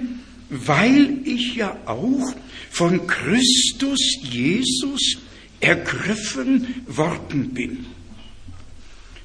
[0.50, 2.34] weil ich ja auch
[2.70, 5.18] von Christus Jesus
[5.60, 7.86] ergriffen worden bin.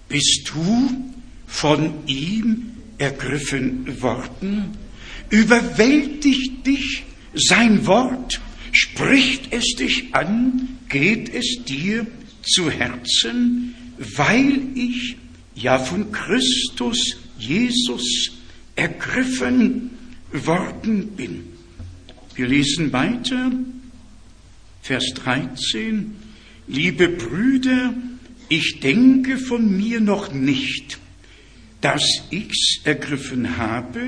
[0.07, 1.11] Bist du
[1.47, 4.77] von ihm ergriffen worden?
[5.29, 8.39] Überwältigt dich sein Wort?
[8.71, 10.77] Spricht es dich an?
[10.89, 12.05] Geht es dir
[12.43, 13.73] zu Herzen?
[13.97, 15.17] Weil ich
[15.55, 18.31] ja von Christus Jesus
[18.75, 19.91] ergriffen
[20.31, 21.43] worden bin.
[22.35, 23.51] Wir lesen weiter,
[24.81, 26.15] Vers 13.
[26.67, 27.93] Liebe Brüder,
[28.49, 30.99] ich denke von mir noch nicht,
[31.81, 34.01] dass ich's ergriffen habe,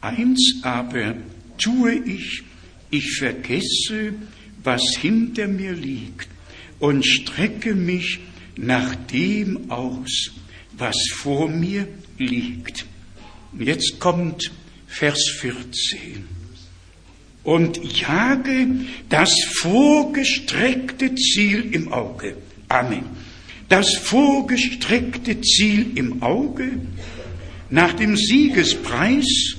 [0.00, 1.16] eins aber
[1.58, 2.42] tue ich,
[2.90, 4.14] ich vergesse,
[4.62, 6.28] was hinter mir liegt
[6.78, 8.20] und strecke mich
[8.56, 10.32] nach dem aus,
[10.76, 12.86] was vor mir liegt.
[13.58, 14.50] Jetzt kommt
[14.86, 16.26] Vers 14.
[17.44, 18.68] Und jage
[19.08, 22.36] das vorgestreckte Ziel im Auge.
[22.68, 23.04] Amen.
[23.68, 26.80] Das vorgestreckte Ziel im Auge
[27.70, 29.56] nach dem Siegespreis,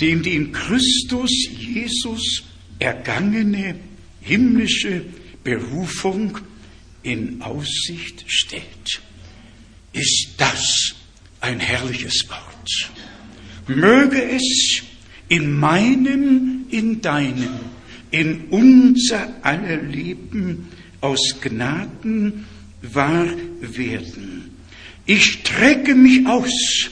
[0.00, 2.42] dem die in Christus Jesus
[2.78, 3.76] ergangene
[4.20, 5.04] himmlische
[5.44, 6.38] Berufung
[7.02, 9.00] in Aussicht steht.
[9.92, 10.95] Ist das
[11.40, 12.92] ein herrliches Wort?
[13.66, 14.82] Möge es
[15.28, 17.58] in meinem, in deinem,
[18.10, 20.68] in unser aller Leben
[21.00, 22.46] aus Gnaden
[22.82, 23.28] wahr
[23.60, 24.50] werden.
[25.04, 26.90] Ich strecke mich aus.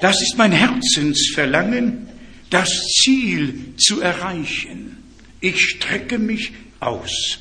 [0.00, 2.08] Das ist mein Herzensverlangen,
[2.50, 4.98] das Ziel zu erreichen.
[5.40, 7.38] Ich strecke mich aus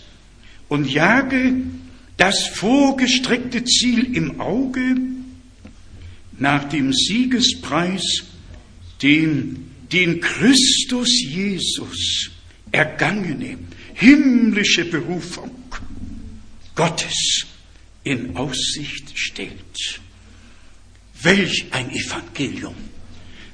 [0.69, 1.53] und jage
[2.17, 4.95] das vorgestreckte Ziel im Auge
[6.41, 8.23] nach dem Siegespreis,
[9.03, 12.31] den, den Christus Jesus
[12.71, 13.59] ergangene
[13.93, 15.51] himmlische Berufung
[16.73, 17.45] Gottes
[18.03, 20.01] in Aussicht stellt.
[21.21, 22.75] Welch ein Evangelium,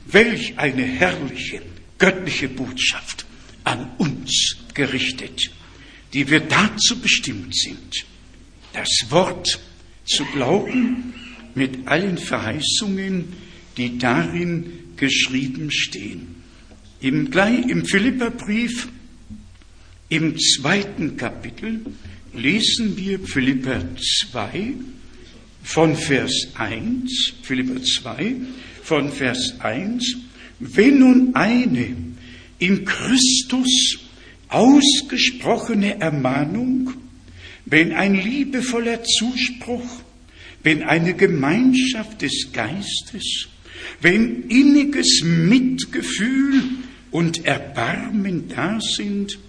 [0.06, 1.62] welch eine herrliche
[1.97, 3.26] göttliche Botschaft
[3.65, 5.52] an uns gerichtet,
[6.13, 8.06] die wir dazu bestimmt sind,
[8.71, 9.60] das Wort
[10.06, 11.26] zu glauben
[11.57, 13.25] mit allen Verheißungen,
[13.75, 14.65] die darin
[14.95, 16.35] geschrieben stehen.
[17.01, 17.31] Im,
[17.67, 18.87] im Philipperbrief,
[20.09, 21.81] im zweiten Kapitel,
[22.33, 23.83] lesen wir Philipper
[24.31, 24.73] 2
[25.63, 28.35] von Vers 1, Philipper 2
[28.83, 30.15] von Vers 1,
[30.59, 31.95] wenn nun eine
[32.59, 33.99] in Christus
[34.47, 36.93] ausgesprochene Ermahnung,
[37.65, 40.01] wenn ein liebevoller Zuspruch,
[40.67, 43.47] wenn eine Gemeinschaft des Geistes,
[44.01, 46.62] wenn inniges Mitgefühl
[47.10, 49.39] und Erbarmen da sind,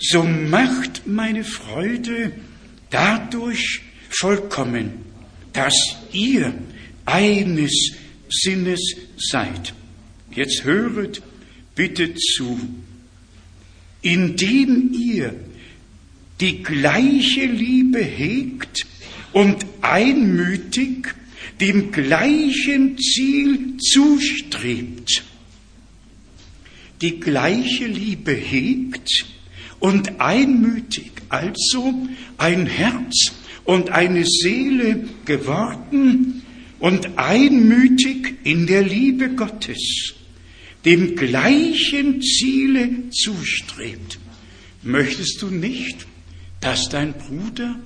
[0.00, 2.32] so macht meine Freude
[2.90, 4.94] dadurch vollkommen,
[5.52, 5.76] dass
[6.12, 6.52] ihr
[7.06, 7.92] eines
[8.28, 8.80] Sinnes
[9.16, 9.74] seid.
[10.32, 11.22] Jetzt höret
[11.76, 12.58] bitte zu,
[14.02, 15.36] indem ihr
[16.40, 18.88] die gleiche Liebe hegt
[19.32, 21.14] und einmütig
[21.60, 25.24] dem gleichen Ziel zustrebt,
[27.00, 29.26] die gleiche Liebe hegt
[29.80, 31.94] und einmütig, also
[32.36, 33.32] ein Herz
[33.64, 36.42] und eine Seele geworden
[36.78, 40.14] und einmütig in der Liebe Gottes,
[40.84, 44.18] dem gleichen Ziele zustrebt.
[44.82, 46.06] Möchtest du nicht,
[46.60, 47.78] dass dein Bruder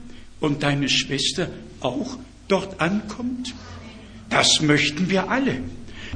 [0.43, 1.49] und deine Schwester
[1.81, 2.19] auch
[2.49, 3.55] dort ankommt?
[4.29, 5.61] Das möchten wir alle.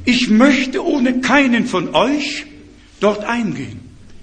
[0.05, 2.45] Ich möchte ohne keinen von euch
[3.01, 3.81] dort eingehen.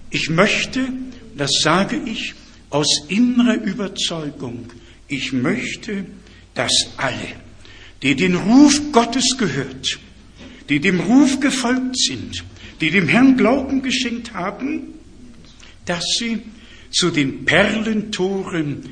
[0.10, 0.88] Ich möchte,
[1.36, 2.36] das sage ich
[2.70, 4.68] aus innerer Überzeugung,
[5.08, 6.06] ich möchte,
[6.54, 7.16] dass alle,
[8.02, 10.00] die den Ruf Gottes gehört,
[10.70, 12.44] die dem Ruf gefolgt sind,
[12.82, 14.94] die dem Herrn Glauben geschenkt haben,
[15.86, 16.40] dass sie
[16.92, 18.84] zu den Perlentoren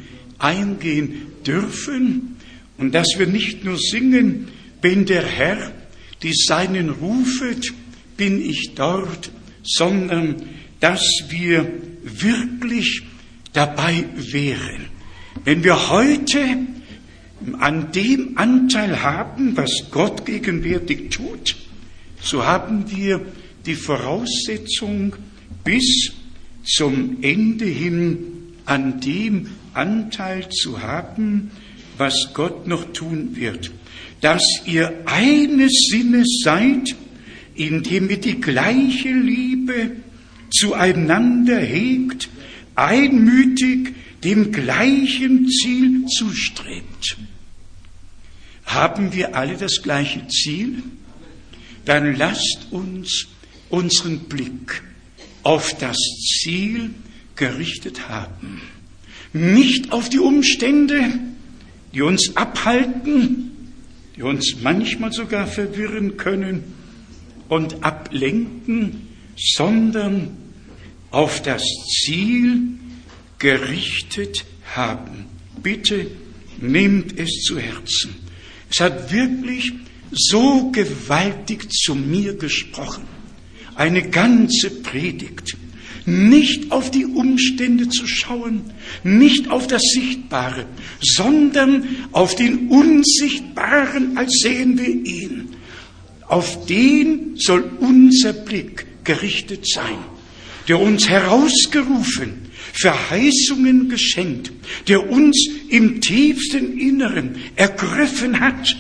[0.43, 2.37] eingehen dürfen
[2.77, 4.47] und dass wir nicht nur singen,
[4.81, 5.71] wenn der Herr
[6.23, 7.73] die Seinen rufet,
[8.17, 9.31] bin ich dort,
[9.63, 10.35] sondern
[10.79, 11.71] dass wir
[12.03, 13.03] wirklich
[13.53, 14.87] dabei wären.
[15.43, 16.57] Wenn wir heute
[17.59, 21.55] an dem Anteil haben, was Gott gegenwärtig tut,
[22.21, 23.21] so haben wir
[23.65, 25.15] die Voraussetzung,
[25.63, 26.11] bis
[26.63, 28.17] zum Ende hin
[28.65, 31.51] an dem Anteil zu haben,
[31.97, 33.72] was Gott noch tun wird.
[34.22, 36.95] Dass ihr eines Sinnes seid,
[37.55, 39.91] indem ihr die gleiche Liebe
[40.51, 42.30] zueinander hegt,
[42.76, 43.93] einmütig
[44.24, 47.17] dem gleichen Ziel zustrebt.
[48.65, 50.84] Haben wir alle das gleiche Ziel?
[51.86, 53.28] Dann lasst uns
[53.69, 54.84] unseren Blick
[55.43, 56.93] auf das Ziel
[57.36, 58.61] gerichtet haben.
[59.34, 61.19] Nicht auf die Umstände,
[61.93, 63.51] die uns abhalten,
[64.15, 66.63] die uns manchmal sogar verwirren können
[67.47, 69.07] und ablenken,
[69.38, 70.38] sondern
[71.11, 71.63] auf das
[72.03, 72.61] Ziel
[73.39, 75.25] gerichtet haben.
[75.61, 76.07] Bitte
[76.59, 78.15] nehmt es zu Herzen.
[78.69, 79.73] Es hat wirklich
[80.11, 83.03] so gewaltig zu mir gesprochen.
[83.75, 85.57] Eine ganze Predigt
[86.06, 88.62] nicht auf die Umstände zu schauen,
[89.04, 90.66] nicht auf das Sichtbare,
[91.02, 95.49] sondern auf den Unsichtbaren, als sehen wir ihn.
[96.28, 99.97] Auf den soll unser Blick gerichtet sein,
[100.68, 104.52] der uns herausgerufen, Verheißungen geschenkt,
[104.88, 108.76] der uns im tiefsten Inneren ergriffen hat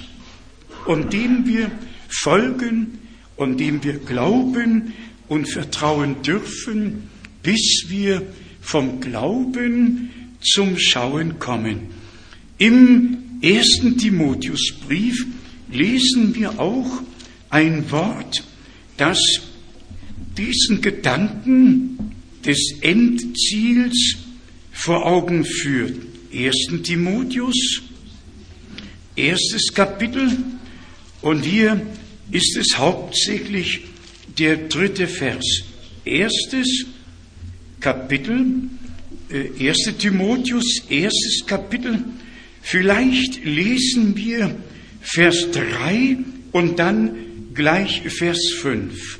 [0.85, 1.71] und dem wir
[2.09, 2.99] folgen
[3.35, 4.93] und dem wir glauben
[5.31, 7.03] und vertrauen dürfen,
[7.41, 8.21] bis wir
[8.59, 10.09] vom Glauben
[10.41, 11.83] zum Schauen kommen.
[12.57, 15.25] Im ersten Timotheusbrief
[15.71, 17.01] lesen wir auch
[17.49, 18.43] ein Wort,
[18.97, 19.21] das
[20.37, 22.11] diesen Gedanken
[22.45, 24.17] des Endziels
[24.73, 25.95] vor Augen führt.
[26.33, 26.83] 1.
[26.83, 27.83] Timotheus,
[29.15, 30.29] erstes Kapitel,
[31.21, 31.79] und hier
[32.31, 33.90] ist es hauptsächlich
[34.41, 35.45] der dritte Vers.
[36.03, 36.87] Erstes
[37.79, 38.71] Kapitel,
[39.29, 42.03] 1 äh, Timotheus, erstes Kapitel.
[42.63, 44.55] Vielleicht lesen wir
[44.99, 46.17] Vers 3
[46.53, 47.11] und dann
[47.53, 49.19] gleich Vers 5.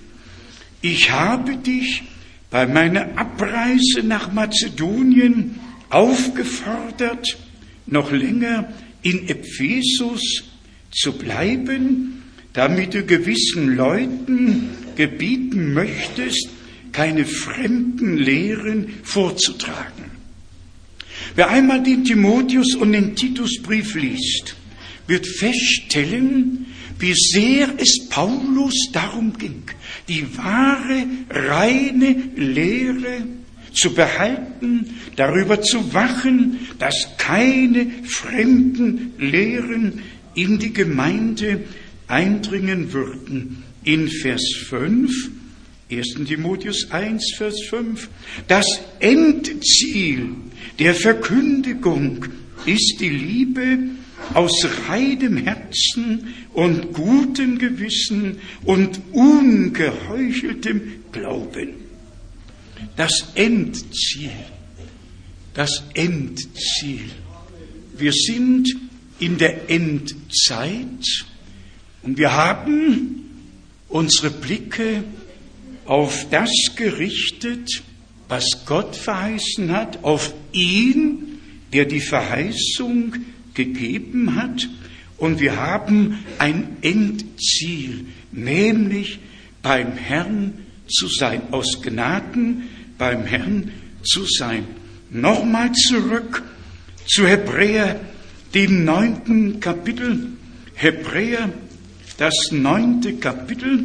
[0.82, 2.02] Ich habe dich
[2.50, 5.60] bei meiner Abreise nach Mazedonien
[5.90, 7.38] aufgefordert,
[7.86, 10.46] noch länger in Ephesus
[10.90, 16.50] zu bleiben, damit du gewissen Leuten gebieten möchtest,
[16.92, 20.12] keine fremden Lehren vorzutragen.
[21.34, 24.56] Wer einmal den Timotheus und den Titusbrief liest,
[25.08, 26.68] wird feststellen,
[27.00, 29.64] wie sehr es Paulus darum ging,
[30.08, 33.24] die wahre, reine Lehre
[33.74, 40.04] zu behalten, darüber zu wachen, dass keine fremden Lehren
[40.36, 41.64] in die Gemeinde
[42.08, 43.71] eindringen würden.
[43.84, 45.12] In Vers 5
[45.92, 46.26] 1.
[46.26, 48.10] Timotheus 1, Vers 5.
[48.48, 48.66] Das
[49.00, 50.36] Endziel
[50.80, 52.26] der Verkündigung
[52.66, 53.78] ist die Liebe
[54.34, 61.74] aus reinem Herzen und gutem Gewissen und ungeheucheltem Glauben.
[62.96, 64.32] Das Endziel,
[65.54, 67.10] das Endziel.
[67.98, 68.70] Wir sind
[69.20, 71.26] in der Endzeit
[72.04, 73.21] und wir haben
[73.92, 75.04] unsere Blicke
[75.86, 77.84] auf das gerichtet,
[78.28, 81.40] was Gott verheißen hat, auf ihn,
[81.74, 83.16] der die Verheißung
[83.54, 84.70] gegeben hat.
[85.18, 89.20] Und wir haben ein Endziel, nämlich
[89.62, 90.54] beim Herrn
[90.88, 92.64] zu sein, aus Gnaden
[92.98, 93.72] beim Herrn
[94.04, 94.66] zu sein.
[95.10, 96.44] Nochmal zurück
[97.06, 98.00] zu Hebräer,
[98.54, 100.28] dem neunten Kapitel.
[100.74, 101.50] Hebräer,
[102.22, 103.84] das neunte Kapitel.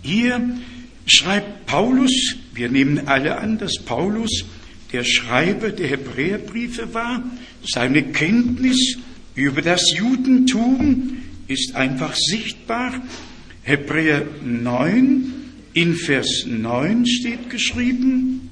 [0.00, 0.56] Hier
[1.04, 4.46] schreibt Paulus, wir nehmen alle an, dass Paulus
[4.90, 7.22] der Schreiber der Hebräerbriefe war,
[7.62, 8.96] seine Kenntnis
[9.34, 12.94] über das Judentum ist einfach sichtbar.
[13.64, 15.34] Hebräer 9,
[15.74, 18.48] in Vers 9 steht geschrieben,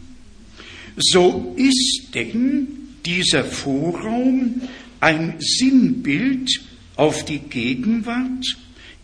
[0.98, 2.68] so ist denn
[3.06, 4.60] dieser Vorraum
[5.00, 6.50] ein Sinnbild
[6.96, 8.44] auf die Gegenwart,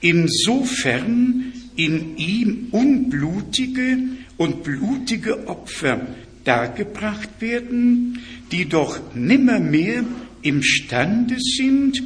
[0.00, 3.98] insofern in ihm unblutige
[4.36, 6.06] und blutige Opfer
[6.44, 8.20] dargebracht werden,
[8.52, 10.04] die doch nimmermehr
[10.42, 12.02] imstande sind,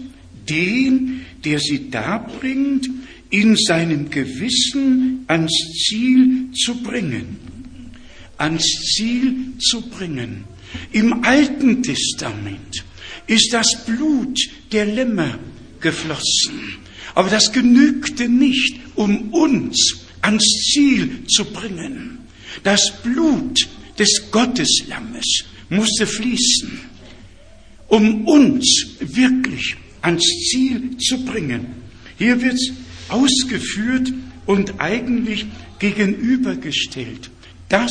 [0.48, 2.88] den, der sie darbringt,
[3.30, 5.52] in seinem Gewissen ans
[5.86, 7.36] Ziel zu bringen.
[8.38, 8.64] Ans
[8.94, 10.44] Ziel zu bringen.
[10.92, 12.84] Im Alten Testament
[13.26, 14.38] ist das Blut
[14.72, 15.38] der Lämmer
[15.80, 16.78] geflossen.
[17.14, 22.18] Aber das genügte nicht, um uns ans Ziel zu bringen.
[22.62, 26.80] Das Blut des Gotteslammes musste fließen,
[27.88, 31.66] um uns wirklich ans Ziel zu bringen.
[32.18, 32.72] Hier wird es
[33.08, 34.12] ausgeführt
[34.46, 35.46] und eigentlich
[35.78, 37.30] gegenübergestellt.
[37.68, 37.90] Das,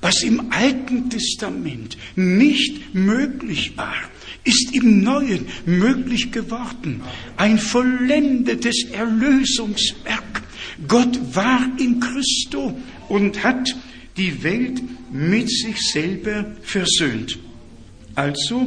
[0.00, 3.96] was im Alten Testament nicht möglich war,
[4.44, 7.02] ist im Neuen möglich geworden.
[7.36, 10.42] Ein vollendetes Erlösungswerk.
[10.86, 12.76] Gott war in Christo
[13.08, 13.74] und hat
[14.16, 17.38] die Welt mit sich selber versöhnt.
[18.14, 18.66] Also,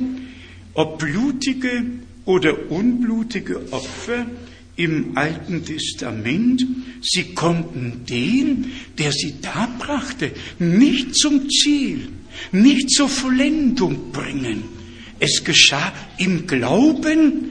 [0.74, 1.86] ob blutige
[2.26, 4.28] oder unblutige Opfer
[4.76, 6.66] im Alten Testament,
[7.01, 12.10] sie konnten den, der sie darbrachte, nicht zum Ziel,
[12.51, 14.78] nicht zur Vollendung bringen.
[15.20, 17.49] Es geschah im Glauben,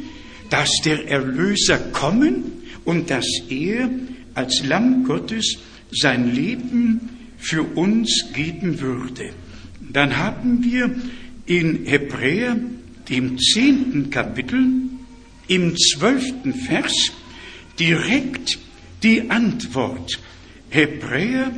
[0.50, 2.44] dass der Erlöser kommen
[2.84, 3.90] und dass er
[4.34, 5.58] als Lamm Gottes
[5.90, 9.30] sein Leben für uns geben würde.
[9.80, 10.94] Dann haben wir
[11.46, 12.56] in Hebräer,
[13.08, 14.66] dem zehnten Kapitel,
[15.48, 16.92] im zwölften Vers
[17.78, 18.58] direkt
[19.02, 20.18] die Antwort.
[20.70, 21.52] Hebräer,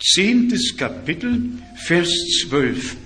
[0.00, 1.42] zehntes Kapitel,
[1.86, 2.96] Vers zwölf.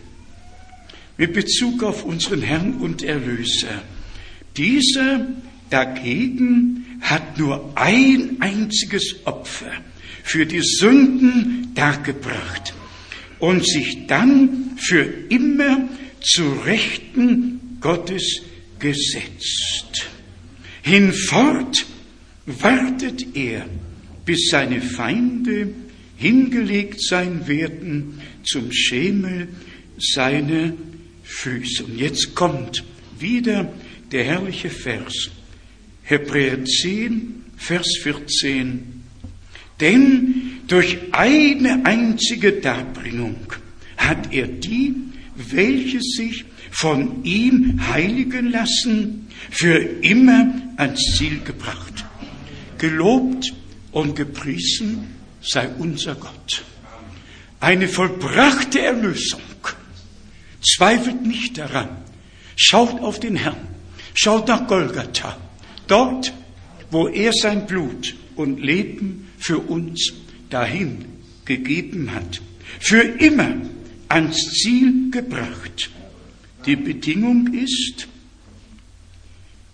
[1.16, 3.82] Mit Bezug auf unseren Herrn und Erlöser.
[4.56, 5.28] Dieser
[5.70, 9.72] dagegen hat nur ein einziges Opfer
[10.22, 12.74] für die Sünden dargebracht
[13.38, 15.88] und sich dann für immer
[16.20, 18.42] zu Rechten Gottes
[18.78, 20.08] gesetzt.
[20.82, 21.86] Hinfort
[22.46, 23.66] wartet er,
[24.24, 25.74] bis seine Feinde
[26.16, 29.48] hingelegt sein werden zum Schemel
[29.98, 30.72] seiner
[31.34, 31.84] Füße.
[31.84, 32.84] Und jetzt kommt
[33.18, 33.72] wieder
[34.12, 35.30] der herrliche Vers.
[36.02, 39.02] Hebräer 10, Vers 14.
[39.80, 43.52] Denn durch eine einzige Darbringung
[43.96, 44.94] hat er die,
[45.34, 52.04] welche sich von ihm heiligen lassen, für immer ans Ziel gebracht.
[52.78, 53.52] Gelobt
[53.92, 55.08] und gepriesen
[55.42, 56.64] sei unser Gott.
[57.60, 59.40] Eine vollbrachte Erlösung.
[60.64, 61.88] Zweifelt nicht daran.
[62.56, 63.68] Schaut auf den Herrn.
[64.14, 65.36] Schaut nach Golgatha.
[65.86, 66.32] Dort,
[66.90, 70.12] wo er sein Blut und Leben für uns
[70.50, 71.04] dahin
[71.44, 72.40] gegeben hat,
[72.80, 73.56] für immer
[74.08, 75.90] ans Ziel gebracht.
[76.64, 78.08] Die Bedingung ist,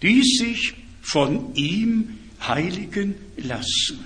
[0.03, 4.01] die sich von ihm heiligen lassen.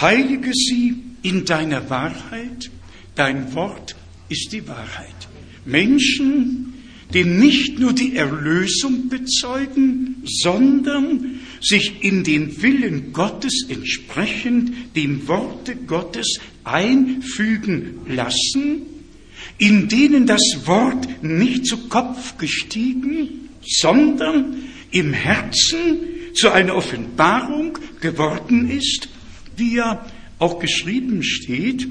[0.00, 2.70] Heilige sie in deiner Wahrheit,
[3.14, 3.96] dein Wort
[4.28, 5.15] ist die Wahrheit.
[5.66, 6.74] Menschen,
[7.12, 15.76] die nicht nur die Erlösung bezeugen, sondern sich in den Willen Gottes entsprechend dem Worte
[15.76, 18.82] Gottes einfügen lassen,
[19.58, 24.56] in denen das Wort nicht zu Kopf gestiegen, sondern
[24.90, 25.98] im Herzen
[26.34, 29.08] zu einer Offenbarung geworden ist,
[29.56, 30.04] wie ja
[30.38, 31.88] auch geschrieben steht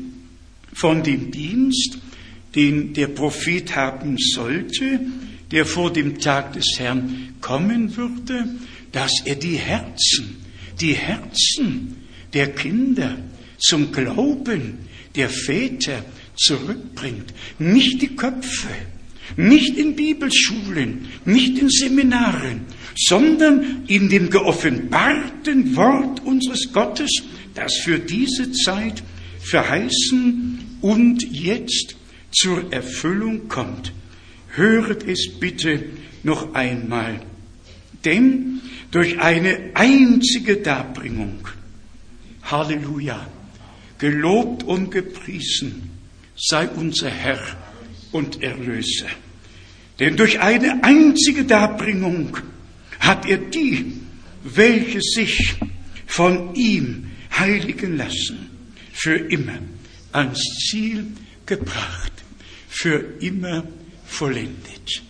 [0.73, 1.97] von dem Dienst,
[2.55, 4.99] den der Prophet haben sollte,
[5.51, 8.47] der vor dem Tag des Herrn kommen würde,
[8.91, 10.37] dass er die Herzen,
[10.79, 11.95] die Herzen
[12.33, 13.17] der Kinder
[13.57, 14.79] zum Glauben
[15.15, 16.03] der Väter
[16.35, 17.33] zurückbringt.
[17.59, 18.69] Nicht die Köpfe,
[19.37, 22.61] nicht in Bibelschulen, nicht in Seminaren,
[22.95, 27.11] sondern in dem geoffenbarten Wort unseres Gottes,
[27.53, 29.03] das für diese Zeit
[29.41, 31.95] verheißen und jetzt
[32.35, 33.93] zur Erfüllung kommt.
[34.55, 35.83] Höret es bitte
[36.23, 37.21] noch einmal.
[38.03, 38.61] Denn
[38.91, 41.47] durch eine einzige Darbringung,
[42.43, 43.27] Halleluja,
[43.97, 45.89] gelobt und gepriesen
[46.37, 47.41] sei unser Herr
[48.11, 49.07] und Erlöser.
[49.99, 52.37] Denn durch eine einzige Darbringung
[52.99, 53.93] hat er die,
[54.43, 55.55] welche sich
[56.05, 58.49] von ihm heiligen lassen,
[58.93, 59.57] für immer
[60.11, 61.07] ans Ziel
[61.45, 62.14] gebracht
[62.75, 63.63] für immer
[64.05, 65.03] vollendet.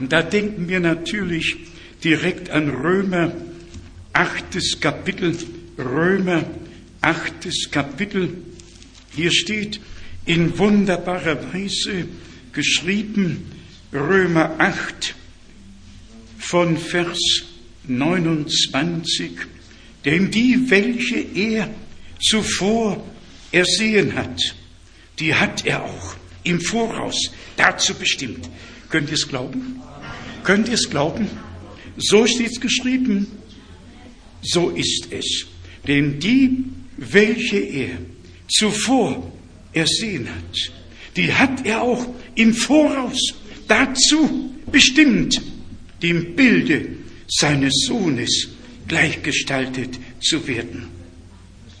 [0.00, 1.56] Und da denken wir natürlich
[2.02, 3.32] direkt an Römer,
[4.12, 5.36] achtes Kapitel,
[5.78, 6.44] Römer,
[7.02, 8.38] achtes Kapitel.
[9.14, 9.80] Hier steht
[10.24, 12.08] in wunderbarer Weise
[12.52, 13.52] geschrieben,
[13.92, 15.14] Römer 8
[16.38, 17.18] von Vers
[17.86, 19.32] 29,
[20.06, 21.70] denn die, welche er
[22.18, 23.04] zuvor
[23.52, 24.40] ersehen hat,
[25.18, 28.48] die hat er auch im Voraus dazu bestimmt.
[28.88, 29.80] Könnt ihr es glauben?
[30.44, 31.28] Könnt ihr es glauben?
[31.96, 33.26] So steht es geschrieben.
[34.42, 35.46] So ist es.
[35.86, 36.64] Denn die,
[36.96, 37.98] welche er
[38.48, 39.32] zuvor
[39.72, 40.72] ersehen hat,
[41.16, 43.34] die hat er auch im Voraus
[43.68, 45.40] dazu bestimmt,
[46.02, 46.88] dem Bilde
[47.26, 48.48] seines Sohnes
[48.88, 50.88] gleichgestaltet zu werden.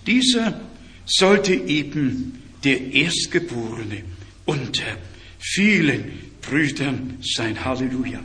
[0.06, 0.60] Dieser
[1.06, 4.02] sollte eben der Erstgeborene
[4.44, 4.96] unter
[5.38, 7.64] vielen Brüdern sein.
[7.64, 8.20] Halleluja.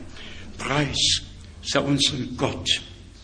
[0.58, 1.22] Preis
[1.62, 2.82] sei unserem Gott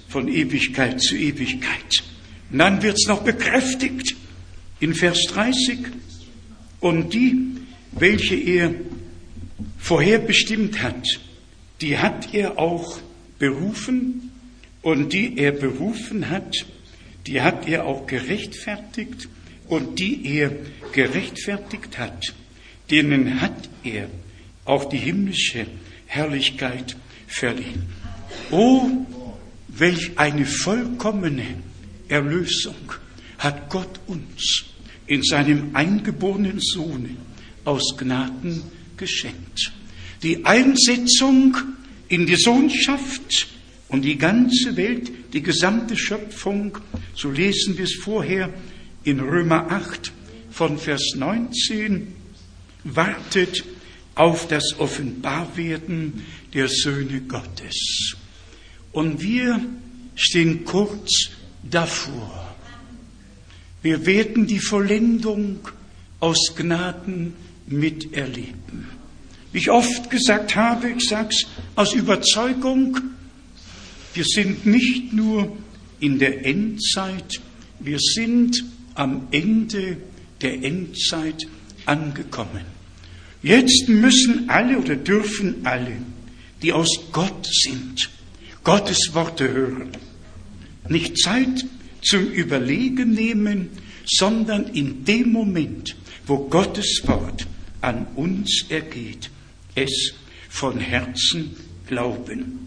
[0.08, 2.04] von Ewigkeit zu Ewigkeit.
[2.52, 4.16] Und dann wird es noch bekräftigt
[4.80, 5.80] in Vers 30.
[6.80, 7.36] Und die,
[7.92, 8.74] welche er
[9.78, 11.06] vorherbestimmt hat,
[11.82, 13.00] die hat er auch
[13.40, 14.32] berufen.
[14.82, 16.66] Und die er berufen hat,
[17.26, 19.28] die hat er auch gerechtfertigt.
[19.68, 20.56] Und die er
[20.92, 22.36] gerechtfertigt hat,
[22.90, 24.10] denen hat er
[24.66, 25.68] auch die himmlische
[26.06, 26.96] Herrlichkeit
[27.28, 27.84] verliehen.
[28.52, 28.90] Oh,
[29.68, 31.46] welch eine vollkommene
[32.08, 32.94] Erlösung
[33.38, 34.66] hat Gott uns
[35.08, 37.10] in seinem eingeborenen Sohne
[37.64, 38.64] aus Gnaden
[38.98, 39.72] geschenkt.
[40.24, 41.58] Die Einsetzung
[42.08, 43.48] in die Sohnschaft
[43.90, 46.78] und die ganze Welt, die gesamte Schöpfung,
[47.14, 48.52] so lesen wir es vorher
[49.04, 50.12] in Römer 8
[50.52, 52.15] von Vers 19,
[52.86, 53.66] wartet
[54.16, 58.16] auf das Offenbarwerden der Söhne Gottes.
[58.94, 59.60] Und wir
[60.16, 61.32] stehen kurz
[61.70, 62.56] davor.
[63.82, 65.60] Wir werden die Vollendung
[66.20, 67.34] aus Gnaden
[67.68, 68.88] miterleben.
[69.52, 72.98] Wie ich oft gesagt habe, ich sage es aus Überzeugung,
[74.14, 75.56] wir sind nicht nur
[76.00, 77.42] in der Endzeit,
[77.80, 78.64] wir sind
[78.96, 79.98] am Ende
[80.42, 81.48] der Endzeit
[81.86, 82.75] angekommen.
[83.46, 85.98] Jetzt müssen alle oder dürfen alle,
[86.64, 88.10] die aus Gott sind,
[88.64, 89.90] Gottes Worte hören.
[90.90, 91.64] Nicht Zeit
[92.02, 93.70] zum Überlegen nehmen,
[94.04, 97.46] sondern in dem Moment, wo Gottes Wort
[97.82, 99.30] an uns ergeht,
[99.76, 100.16] es
[100.50, 102.66] von Herzen glauben.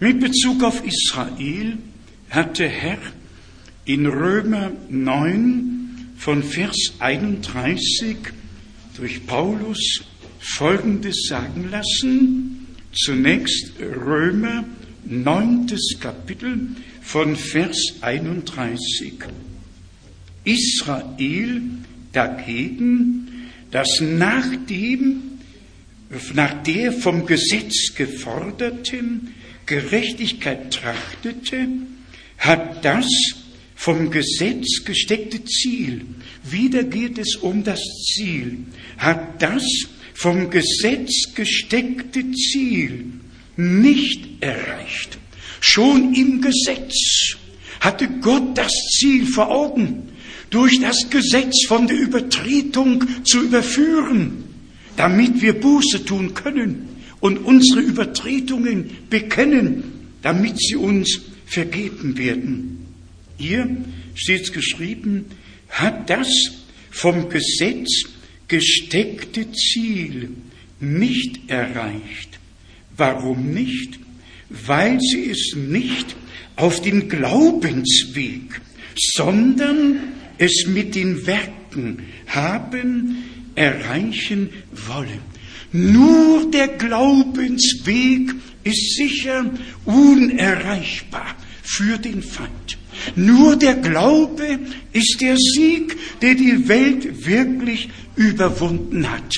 [0.00, 1.78] Mit Bezug auf Israel
[2.30, 2.98] hat der Herr
[3.84, 8.33] in Römer 9 von Vers 31
[8.96, 10.02] durch Paulus
[10.38, 12.66] Folgendes sagen lassen.
[12.92, 14.64] Zunächst Römer,
[15.04, 16.68] neuntes Kapitel
[17.02, 19.14] von Vers 31.
[20.44, 21.62] Israel
[22.12, 25.40] dagegen, das nach dem,
[26.34, 29.34] nach der vom Gesetz geforderten
[29.66, 31.68] Gerechtigkeit trachtete,
[32.38, 33.06] hat das
[33.84, 36.06] vom Gesetz gesteckte Ziel,
[36.42, 38.60] wieder geht es um das Ziel,
[38.96, 39.62] hat das
[40.14, 43.04] vom Gesetz gesteckte Ziel
[43.58, 45.18] nicht erreicht.
[45.60, 47.36] Schon im Gesetz
[47.80, 50.08] hatte Gott das Ziel vor Augen,
[50.48, 54.44] durch das Gesetz von der Übertretung zu überführen,
[54.96, 56.88] damit wir Buße tun können
[57.20, 62.83] und unsere Übertretungen bekennen, damit sie uns vergeben werden.
[63.36, 63.68] Hier
[64.14, 65.26] steht geschrieben,
[65.68, 66.28] hat das
[66.90, 68.04] vom Gesetz
[68.48, 70.30] gesteckte Ziel
[70.80, 72.38] nicht erreicht.
[72.96, 73.98] Warum nicht?
[74.48, 76.14] Weil sie es nicht
[76.56, 78.60] auf den Glaubensweg,
[78.96, 83.24] sondern es mit den Werken haben
[83.54, 85.34] erreichen wollen.
[85.72, 88.32] Nur der Glaubensweg
[88.62, 89.50] ist sicher
[89.84, 92.78] unerreichbar für den Feind.
[93.16, 94.58] Nur der Glaube
[94.92, 99.34] ist der Sieg, der die Welt wirklich überwunden hat.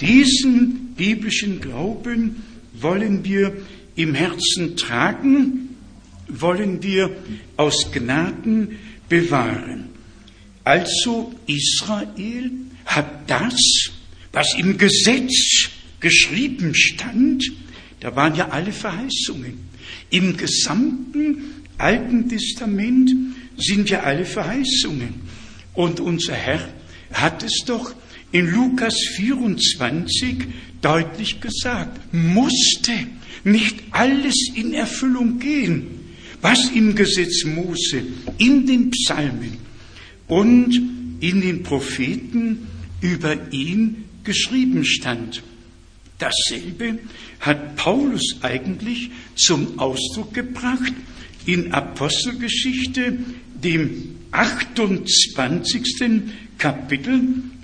[0.00, 2.42] Diesen biblischen Glauben
[2.74, 3.52] wollen wir
[3.96, 5.76] im Herzen tragen,
[6.28, 7.10] wollen wir
[7.56, 9.88] aus Gnaden bewahren.
[10.64, 12.50] Also Israel
[12.84, 13.90] hat das,
[14.32, 17.44] was im Gesetz geschrieben stand,
[18.00, 19.58] da waren ja alle Verheißungen.
[20.10, 23.10] Im gesamten Alten Testament
[23.56, 25.14] sind ja alle Verheißungen.
[25.74, 26.68] Und unser Herr
[27.12, 27.94] hat es doch
[28.32, 30.44] in Lukas 24
[30.82, 32.92] deutlich gesagt, musste
[33.44, 35.86] nicht alles in Erfüllung gehen,
[36.40, 38.02] was im Gesetz Mose,
[38.38, 39.58] in den Psalmen
[40.28, 40.74] und
[41.20, 42.66] in den Propheten
[43.00, 45.42] über ihn geschrieben stand.
[46.18, 46.98] Dasselbe
[47.40, 50.92] hat Paulus eigentlich zum Ausdruck gebracht
[51.46, 53.18] in Apostelgeschichte,
[53.54, 55.82] dem 28.
[56.58, 57.20] Kapitel,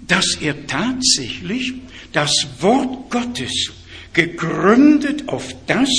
[0.07, 1.75] dass er tatsächlich
[2.13, 3.73] das Wort Gottes
[4.13, 5.91] gegründet auf das,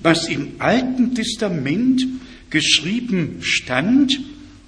[0.00, 2.06] was im Alten Testament
[2.50, 4.20] geschrieben stand,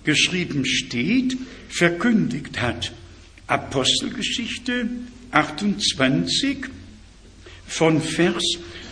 [0.05, 1.37] geschrieben steht,
[1.69, 2.93] verkündigt hat.
[3.47, 4.89] Apostelgeschichte
[5.31, 6.59] 28
[7.67, 8.43] von Vers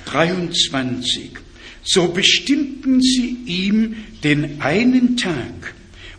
[0.04, 1.45] 23.
[1.86, 5.74] So bestimmten sie ihm den einen Tag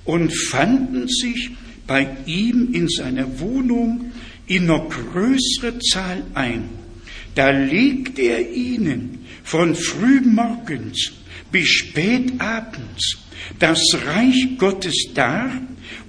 [0.05, 1.51] und fanden sich
[1.85, 4.11] bei ihm in seiner Wohnung
[4.47, 6.69] in noch größere Zahl ein.
[7.35, 11.11] Da legte er ihnen von frühmorgens
[11.51, 13.17] bis spätabends
[13.59, 15.51] das Reich Gottes dar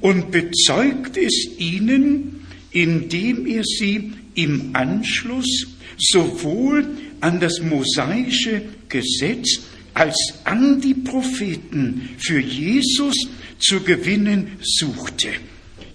[0.00, 5.66] und bezeugte es ihnen, indem er sie im Anschluss
[5.98, 6.86] sowohl
[7.20, 9.60] an das mosaische Gesetz
[9.94, 13.14] als an die Propheten für Jesus
[13.58, 15.28] zu gewinnen suchte.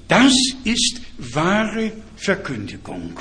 [0.08, 3.20] Das ist wahre Verkündigung,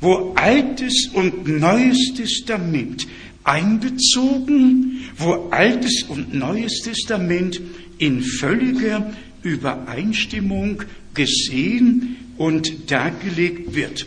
[0.00, 3.06] wo Altes und Neues Testament
[3.44, 7.60] einbezogen, wo Altes und Neues Testament
[7.98, 9.12] in völliger
[9.42, 10.82] Übereinstimmung
[11.14, 14.06] gesehen und dargelegt wird.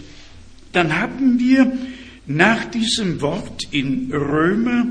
[0.72, 1.78] Dann haben wir
[2.28, 4.88] nach diesem Wort in Römer,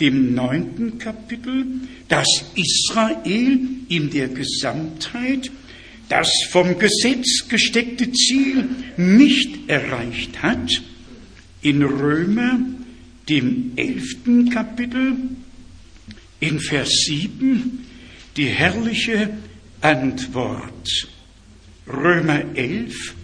[0.00, 1.66] dem neunten Kapitel,
[2.08, 3.58] dass Israel
[3.88, 5.50] in der Gesamtheit
[6.08, 10.82] das vom Gesetz gesteckte Ziel nicht erreicht hat,
[11.62, 12.58] in Römer,
[13.28, 15.16] dem elften Kapitel,
[16.40, 17.86] in Vers 7,
[18.36, 19.30] die herrliche
[19.80, 21.08] Antwort.
[21.86, 23.14] Römer 11,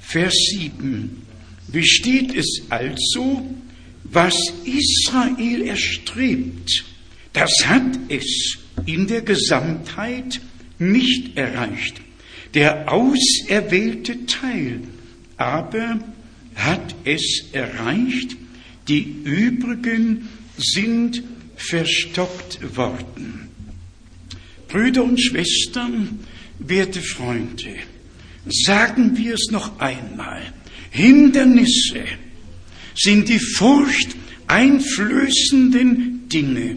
[0.00, 1.29] Vers 7.
[1.72, 3.48] Wie steht es also,
[4.04, 6.84] was Israel erstrebt,
[7.32, 10.40] das hat es in der Gesamtheit
[10.78, 12.00] nicht erreicht.
[12.54, 14.80] Der auserwählte Teil
[15.36, 16.00] aber
[16.56, 18.36] hat es erreicht,
[18.88, 21.22] die übrigen sind
[21.56, 23.48] verstockt worden.
[24.68, 26.20] Brüder und Schwestern,
[26.58, 27.76] werte Freunde,
[28.48, 30.52] sagen wir es noch einmal.
[30.90, 32.04] Hindernisse
[32.94, 36.76] sind die furchteinflößenden Dinge,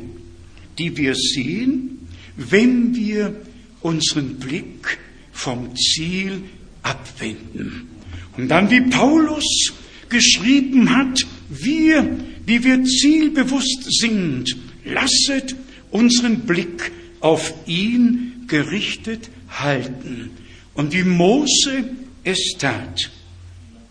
[0.77, 2.07] die wir sehen,
[2.37, 3.35] wenn wir
[3.81, 4.99] unseren Blick
[5.31, 6.43] vom Ziel
[6.83, 7.89] abwenden.
[8.37, 9.73] Und dann, wie Paulus
[10.09, 14.55] geschrieben hat, wir, wie wir zielbewusst sind,
[14.85, 15.55] lasset
[15.91, 20.31] unseren Blick auf ihn gerichtet halten.
[20.73, 21.89] Und wie Mose
[22.23, 23.11] es tat,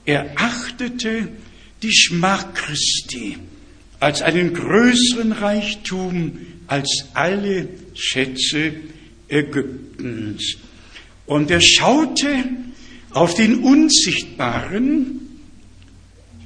[0.05, 1.29] er achtete
[1.83, 3.39] die Schmach Christi
[4.01, 8.75] als einen größeren Reichtum als alle Schätze
[9.29, 10.57] Ägyptens.
[11.27, 12.45] Und er schaute
[13.11, 15.21] auf den Unsichtbaren,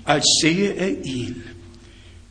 [0.04, 1.42] als sehe er ihn.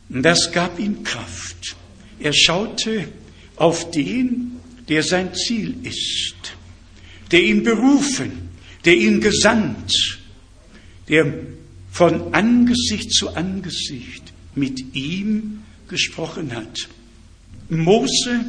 [0.08, 1.76] Das gab ihm Kraft.
[2.20, 3.08] Er schaute
[3.56, 4.52] auf den,
[4.88, 6.36] der sein Ziel ist,
[7.32, 8.50] der ihn berufen,
[8.84, 9.92] der ihn gesandt,
[11.08, 11.32] der
[11.90, 16.88] von Angesicht zu Angesicht mit ihm gesprochen hat.
[17.68, 18.44] Mose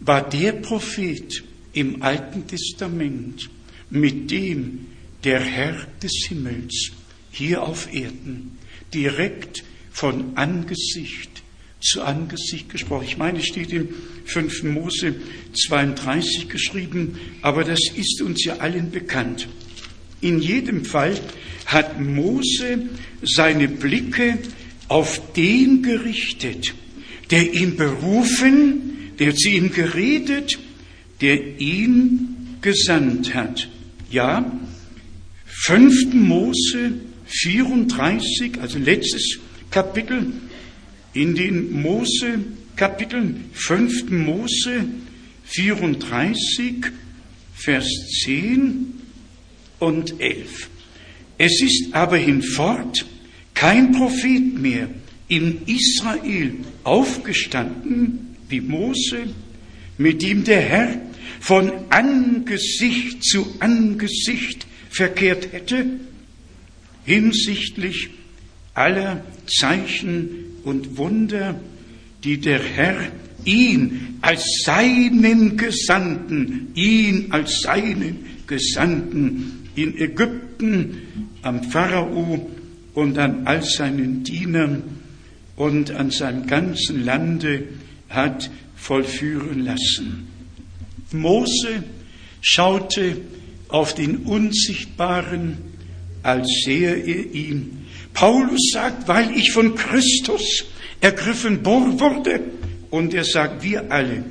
[0.00, 3.48] war der Prophet im Alten Testament,
[3.90, 4.86] mit dem
[5.24, 6.90] der Herr des Himmels
[7.30, 8.58] hier auf Erden
[8.92, 11.42] direkt von Angesicht
[11.80, 13.04] zu Angesicht gesprochen.
[13.06, 13.88] Ich meine, es steht im
[14.26, 14.64] 5.
[14.64, 15.14] Mose
[15.54, 19.48] 32 geschrieben, aber das ist uns ja allen bekannt.
[20.20, 21.18] In jedem Fall
[21.66, 22.88] hat Mose
[23.22, 24.38] seine Blicke
[24.88, 26.74] auf den gerichtet,
[27.30, 30.58] der ihn berufen, der zu ihm geredet,
[31.20, 33.68] der ihn gesandt hat.
[34.10, 34.52] Ja,
[35.46, 36.14] 5.
[36.14, 36.92] Mose
[37.26, 39.38] 34, also letztes
[39.70, 40.32] Kapitel,
[41.14, 42.40] in den Mose
[42.76, 44.10] Kapiteln 5.
[44.10, 44.84] Mose
[45.44, 46.86] 34,
[47.54, 47.88] Vers
[48.24, 48.94] 10
[49.78, 50.68] und 11.
[51.44, 53.04] Es ist aber hinfort
[53.52, 54.88] kein Prophet mehr
[55.26, 59.24] in Israel aufgestanden wie Mose,
[59.98, 61.00] mit dem der Herr
[61.40, 65.86] von Angesicht zu Angesicht verkehrt hätte.
[67.04, 68.10] hinsichtlich
[68.74, 70.28] aller Zeichen
[70.62, 71.60] und Wunder,
[72.22, 73.10] die der Herr
[73.44, 82.50] ihn als seinen Gesandten, ihn als seinen Gesandten in Ägypten am Pharao
[82.94, 84.82] und an all seinen Dienern
[85.56, 87.64] und an seinem ganzen Lande
[88.08, 90.28] hat vollführen lassen.
[91.12, 91.84] Mose
[92.40, 93.18] schaute
[93.68, 95.58] auf den Unsichtbaren,
[96.22, 97.86] als sähe er ihn.
[98.14, 100.64] Paulus sagt, weil ich von Christus
[101.00, 102.40] ergriffen wurde,
[102.90, 104.22] und er sagt, wir alle,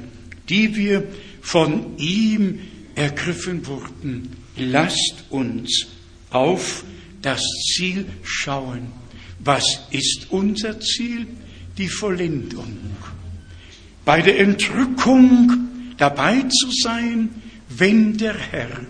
[0.47, 1.03] die wir
[1.41, 2.59] von ihm
[2.93, 5.87] ergriffen wurden, lasst uns
[6.29, 6.83] auf
[7.21, 7.41] das
[7.73, 8.91] Ziel schauen.
[9.39, 11.27] Was ist unser Ziel?
[11.77, 12.77] Die Vollendung.
[14.03, 17.29] Bei der Entrückung dabei zu sein,
[17.69, 18.85] wenn der Herr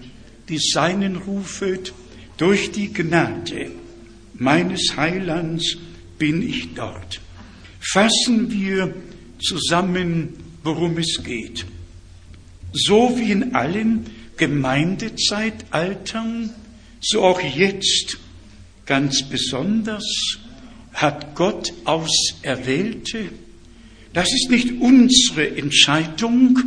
[0.50, 1.94] die Seinen rufet,
[2.38, 3.70] durch die Gnade
[4.34, 5.78] meines Heilands
[6.18, 7.22] bin ich dort.
[7.80, 8.96] Fassen wir
[9.40, 10.30] zusammen,
[10.64, 11.68] worum es geht.
[12.74, 14.08] So wie in allen
[14.38, 16.50] Gemeindezeitaltern,
[17.02, 18.18] so auch jetzt
[18.92, 20.04] ganz besonders
[20.92, 23.30] hat Gott Auserwählte.
[24.12, 26.60] Das ist nicht unsere Entscheidung,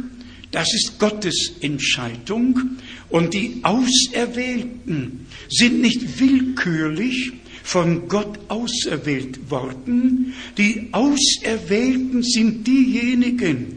[0.51, 2.79] das ist Gottes Entscheidung.
[3.11, 10.33] Und die Auserwählten sind nicht willkürlich, von Gott auserwählt worden.
[10.57, 13.77] Die Auserwählten sind diejenigen,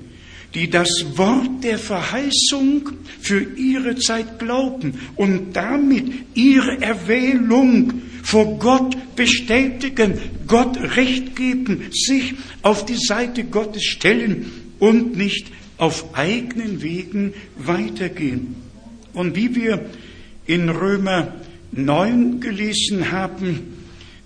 [0.53, 9.15] die das Wort der Verheißung für ihre Zeit glauben und damit ihre Erwählung vor Gott
[9.15, 15.47] bestätigen, Gott recht geben, sich auf die Seite Gottes stellen und nicht
[15.77, 18.55] auf eigenen Wegen weitergehen.
[19.13, 19.89] Und wie wir
[20.45, 21.35] in Römer
[21.71, 23.61] 9 gelesen haben,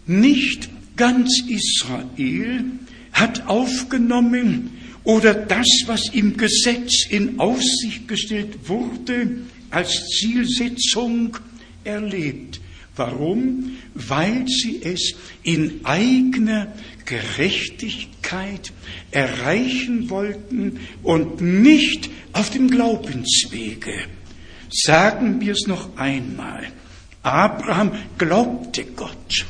[0.08, 2.64] nicht ganz Israel
[3.14, 4.72] hat aufgenommen
[5.04, 11.38] oder das, was im Gesetz in Aussicht gestellt wurde, als Zielsetzung
[11.84, 12.62] erlebt.
[12.96, 13.78] Warum?
[13.94, 16.74] Weil sie es in eigener
[17.06, 18.74] Gerechtigkeit
[19.12, 23.94] erreichen wollten und nicht auf dem Glaubenswege.
[24.70, 26.68] Sagen wir es noch einmal.
[27.24, 29.46] Abraham glaubte Gott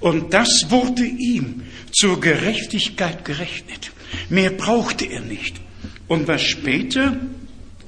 [0.00, 1.62] und das wurde ihm
[1.92, 3.92] zur Gerechtigkeit gerechnet.
[4.28, 5.60] Mehr brauchte er nicht.
[6.08, 7.16] Und was später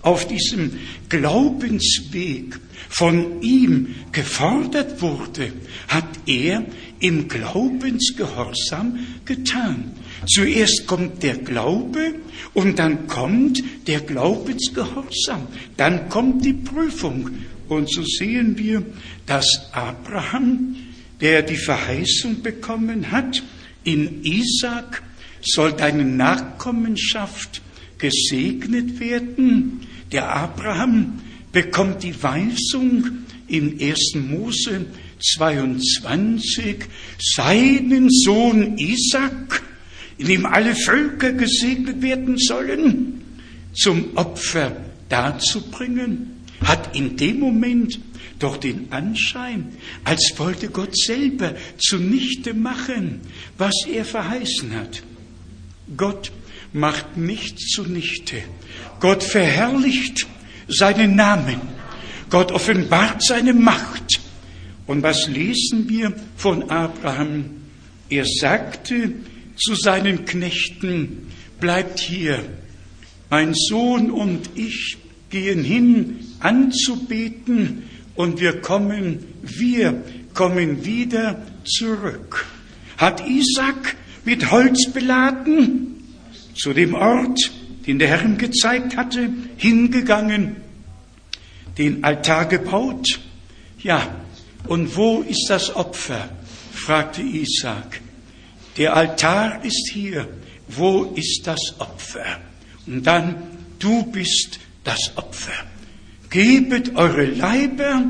[0.02, 0.78] auf diesem
[1.08, 5.52] Glaubensweg von ihm gefordert wurde,
[5.88, 6.64] hat er
[7.00, 9.92] im Glaubensgehorsam getan.
[10.26, 12.14] Zuerst kommt der Glaube
[12.54, 15.46] und dann kommt der Glaubensgehorsam.
[15.76, 17.30] Dann kommt die Prüfung.
[17.68, 18.82] Und so sehen wir,
[19.26, 20.76] dass Abraham
[21.20, 23.42] der die Verheißung bekommen hat,
[23.84, 25.02] in Isaac
[25.42, 27.62] soll deine Nachkommenschaft
[27.98, 29.80] gesegnet werden.
[30.12, 31.20] Der Abraham
[31.52, 34.14] bekommt die Weisung in 1.
[34.14, 34.86] Mose
[35.20, 36.84] 22,
[37.18, 39.62] seinen Sohn Isaac,
[40.18, 43.22] in dem alle Völker gesegnet werden sollen,
[43.74, 44.76] zum Opfer
[45.08, 48.00] darzubringen, hat in dem Moment
[48.38, 49.72] doch den Anschein,
[50.04, 53.20] als wollte Gott selber zunichte machen,
[53.56, 55.02] was er verheißen hat.
[55.96, 56.30] Gott
[56.72, 58.42] macht nichts zunichte.
[59.00, 60.26] Gott verherrlicht
[60.68, 61.60] seinen Namen.
[62.30, 64.20] Gott offenbart seine Macht.
[64.86, 67.44] Und was lesen wir von Abraham?
[68.10, 69.12] Er sagte
[69.56, 71.28] zu seinen Knechten,
[71.60, 72.42] bleibt hier,
[73.30, 74.96] mein Sohn und ich
[75.30, 77.82] gehen hin anzubeten
[78.14, 80.02] und wir kommen, wir
[80.32, 82.46] kommen wieder zurück.
[82.96, 85.97] Hat Isaac mit Holz beladen
[86.58, 87.38] zu dem Ort,
[87.86, 90.56] den der Herr ihm gezeigt hatte, hingegangen,
[91.78, 93.20] den Altar gebaut?
[93.78, 94.16] Ja,
[94.66, 96.28] und wo ist das Opfer?
[96.72, 98.00] fragte Isaac.
[98.76, 100.28] Der Altar ist hier.
[100.68, 102.40] Wo ist das Opfer?
[102.86, 103.36] Und dann,
[103.78, 105.52] du bist das Opfer.
[106.30, 108.02] Gebet eure Leiber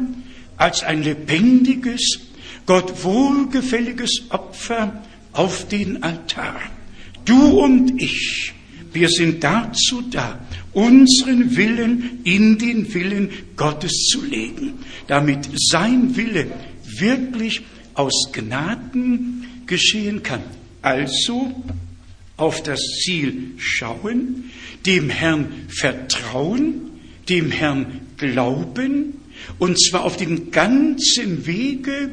[0.56, 2.20] als ein lebendiges,
[2.66, 6.60] Gott wohlgefälliges Opfer auf den Altar.
[7.28, 8.54] Du und ich,
[8.94, 10.40] wir sind dazu da,
[10.72, 16.46] unseren Willen in den Willen Gottes zu legen, damit sein Wille
[16.98, 17.60] wirklich
[17.92, 20.40] aus Gnaden geschehen kann.
[20.80, 21.52] Also
[22.38, 24.50] auf das Ziel schauen,
[24.86, 26.92] dem Herrn vertrauen,
[27.28, 29.14] dem Herrn glauben,
[29.58, 32.10] und zwar auf dem ganzen Wege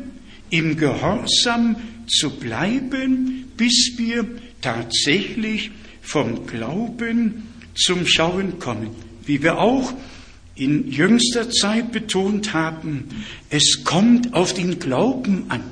[0.49, 4.27] im Gehorsam zu bleiben, bis wir
[4.65, 5.69] tatsächlich
[6.01, 7.43] vom Glauben
[7.75, 8.89] zum Schauen kommen.
[9.23, 9.93] Wie wir auch
[10.55, 13.09] in jüngster Zeit betont haben,
[13.51, 15.63] es kommt auf den Glauben an.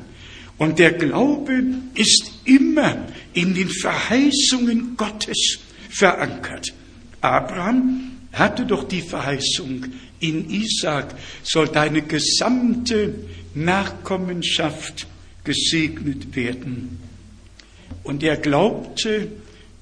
[0.60, 1.64] Und der Glaube
[1.96, 6.72] ist immer in den Verheißungen Gottes verankert.
[7.22, 9.86] Abraham hatte doch die Verheißung,
[10.20, 13.16] in Isaac soll deine gesamte
[13.56, 15.08] Nachkommenschaft
[15.44, 17.00] gesegnet werden.
[18.04, 19.28] Und er glaubte,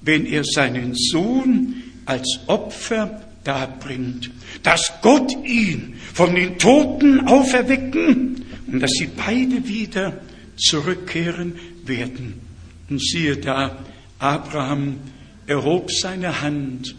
[0.00, 4.30] wenn er seinen Sohn als Opfer darbringt,
[4.62, 10.20] dass Gott ihn von den Toten auferwecken und dass sie beide wieder
[10.56, 11.54] zurückkehren
[11.84, 12.40] werden.
[12.88, 13.78] Und siehe da,
[14.18, 14.98] Abraham
[15.46, 16.94] erhob seine Hand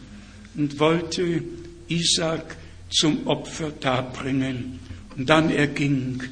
[0.56, 1.44] und wollte
[1.88, 2.58] Isaac
[2.90, 4.80] zum Opfer darbringen.
[5.16, 6.24] Und dann erging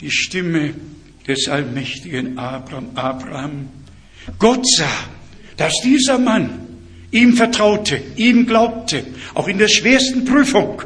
[0.00, 0.74] die Stimme
[1.26, 2.90] des allmächtigen Abraham.
[2.94, 3.68] Abraham.
[4.38, 5.08] Gott sah,
[5.56, 6.66] dass dieser Mann
[7.10, 9.04] ihm vertraute, ihm glaubte,
[9.34, 10.82] auch in der schwersten Prüfung.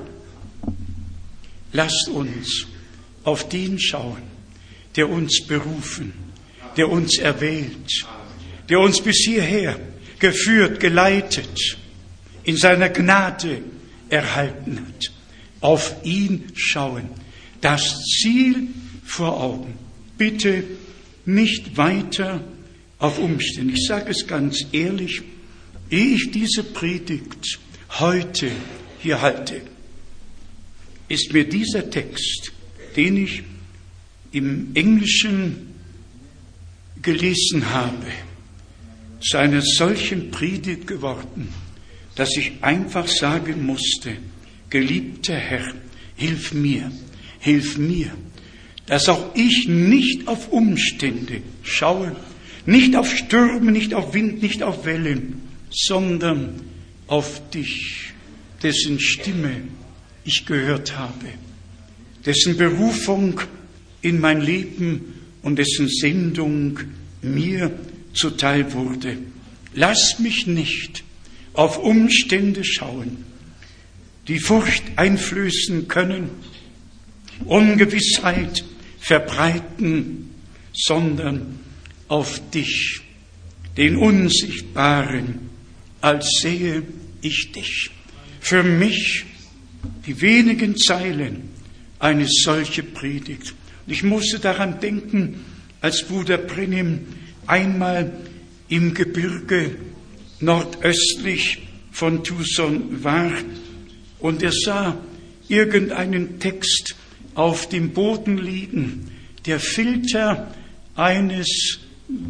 [1.72, 2.66] Lasst uns
[3.24, 4.22] auf den schauen,
[4.96, 6.12] der uns berufen,
[6.76, 8.06] der uns erwählt,
[8.68, 9.78] der uns bis hierher
[10.18, 11.78] geführt, geleitet,
[12.44, 13.62] in seiner Gnade
[14.08, 15.12] erhalten hat.
[15.60, 17.08] Auf ihn schauen.
[17.60, 18.68] Das Ziel
[19.04, 19.74] vor Augen.
[20.18, 20.64] Bitte
[21.24, 22.40] nicht weiter
[23.02, 23.74] auf Umstände.
[23.74, 25.22] Ich sage es ganz ehrlich,
[25.90, 27.58] ehe ich diese Predigt
[27.98, 28.50] heute
[29.00, 29.60] hier halte,
[31.08, 32.52] ist mir dieser Text,
[32.96, 33.42] den ich
[34.30, 35.74] im Englischen
[37.02, 38.06] gelesen habe,
[39.20, 41.48] zu einer solchen Predigt geworden,
[42.14, 44.16] dass ich einfach sagen musste,
[44.70, 45.74] geliebter Herr,
[46.14, 46.92] hilf mir,
[47.40, 48.12] hilf mir,
[48.86, 52.14] dass auch ich nicht auf Umstände schaue,
[52.66, 56.60] nicht auf Stürme, nicht auf Wind, nicht auf Wellen, sondern
[57.06, 58.12] auf dich,
[58.62, 59.62] dessen Stimme
[60.24, 61.26] ich gehört habe,
[62.24, 63.40] dessen Berufung
[64.00, 66.78] in mein Leben und dessen Sendung
[67.20, 67.72] mir
[68.14, 69.18] zuteil wurde.
[69.74, 71.02] Lass mich nicht
[71.54, 73.24] auf Umstände schauen,
[74.28, 76.30] die Furcht einflößen können,
[77.44, 78.64] Ungewissheit
[79.00, 80.30] verbreiten,
[80.72, 81.58] sondern
[82.12, 83.00] auf dich,
[83.78, 85.48] den Unsichtbaren,
[86.02, 86.82] als sehe
[87.22, 87.90] ich dich.
[88.38, 89.24] Für mich
[90.04, 91.48] die wenigen Zeilen
[91.98, 93.54] eine solche Predigt.
[93.86, 95.42] Und ich musste daran denken,
[95.80, 97.00] als Bruder Brenim
[97.46, 98.12] einmal
[98.68, 99.76] im Gebirge
[100.38, 103.32] nordöstlich von Tucson war
[104.18, 104.98] und er sah
[105.48, 106.94] irgendeinen Text
[107.34, 109.10] auf dem Boden liegen,
[109.46, 110.54] der Filter
[110.94, 111.78] eines,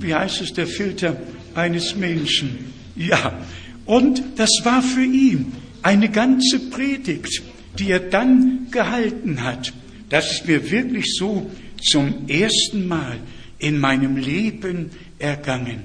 [0.01, 1.17] wie heißt es, der Filter
[1.55, 2.73] eines Menschen.
[2.97, 3.39] Ja,
[3.87, 5.53] und das war für ihn
[5.83, 7.43] eine ganze Predigt,
[7.79, 9.73] die er dann gehalten hat.
[10.09, 13.19] Das ist mir wirklich so zum ersten Mal
[13.59, 15.83] in meinem Leben ergangen.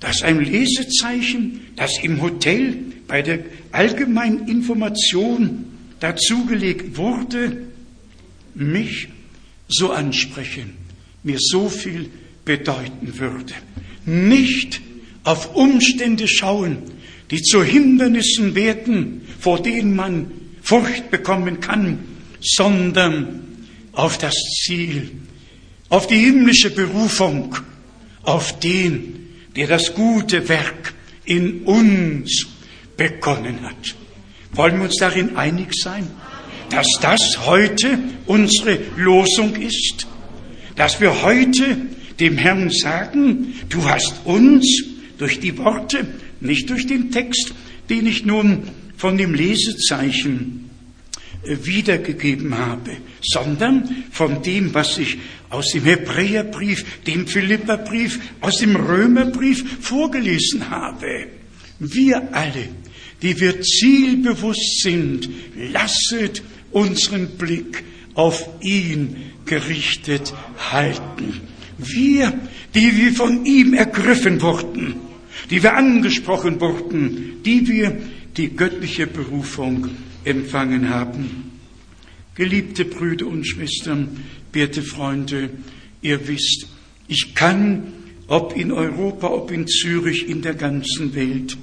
[0.00, 3.40] Dass ein Lesezeichen, das im Hotel bei der
[3.72, 5.66] allgemeinen Information
[6.00, 7.62] dazugelegt wurde,
[8.54, 9.08] mich
[9.68, 10.74] so ansprechen,
[11.22, 12.10] mir so viel
[12.44, 13.54] bedeuten würde.
[14.04, 14.80] Nicht
[15.24, 16.78] auf Umstände schauen,
[17.30, 20.30] die zu Hindernissen werden, vor denen man
[20.62, 21.98] Furcht bekommen kann,
[22.40, 23.44] sondern
[23.92, 25.10] auf das Ziel,
[25.88, 27.56] auf die himmlische Berufung,
[28.22, 32.46] auf den, der das gute Werk in uns
[32.96, 33.94] begonnen hat.
[34.52, 36.08] Wollen wir uns darin einig sein,
[36.70, 40.06] dass das heute unsere Losung ist?
[40.76, 41.76] Dass wir heute
[42.20, 44.84] dem Herrn sagen, du hast uns
[45.18, 46.06] durch die Worte,
[46.40, 47.54] nicht durch den Text,
[47.90, 48.64] den ich nun
[48.96, 50.70] von dem Lesezeichen
[51.44, 55.18] äh, wiedergegeben habe, sondern von dem, was ich
[55.50, 61.28] aus dem Hebräerbrief, dem Philipperbrief, aus dem Römerbrief vorgelesen habe.
[61.78, 62.68] Wir alle,
[63.22, 65.28] die wir zielbewusst sind,
[65.72, 66.42] lasset
[66.72, 67.84] unseren Blick
[68.14, 70.32] auf ihn gerichtet
[70.72, 71.53] halten.
[71.78, 72.32] Wir,
[72.74, 74.96] die wir von ihm ergriffen wurden,
[75.50, 77.96] die wir angesprochen wurden, die wir
[78.36, 79.90] die göttliche Berufung
[80.24, 81.52] empfangen haben.
[82.34, 85.50] Geliebte Brüder und Schwestern, werte Freunde,
[86.02, 86.68] ihr wisst,
[87.06, 87.92] ich kann,
[88.26, 91.56] ob in Europa, ob in Zürich, in der ganzen Welt,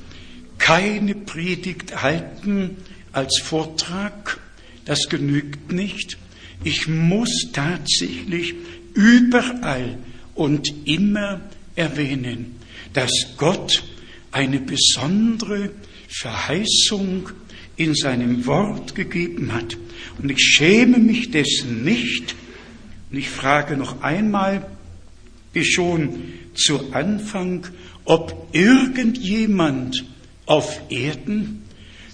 [0.58, 2.78] keine Predigt halten
[3.12, 4.40] als Vortrag.
[4.86, 6.18] Das genügt nicht.
[6.64, 8.54] Ich muss tatsächlich
[8.94, 9.98] überall
[10.36, 11.42] und immer
[11.76, 12.56] erwähnen,
[12.94, 13.84] dass Gott
[14.32, 15.72] eine besondere
[16.08, 17.30] Verheißung
[17.78, 19.78] in seinem Wort gegeben hat.
[20.22, 22.36] Und ich schäme mich dessen nicht.
[23.10, 24.66] Und ich frage noch einmal,
[25.54, 26.24] wie schon
[26.54, 27.68] zu Anfang,
[28.06, 30.06] ob irgendjemand
[30.46, 31.64] auf Erden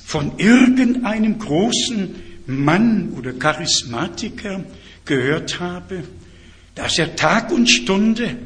[0.06, 2.16] von irgendeinem großen
[2.46, 4.64] Mann oder Charismatiker
[5.06, 6.04] gehört habe,
[6.78, 8.38] dass er Tag und Stunde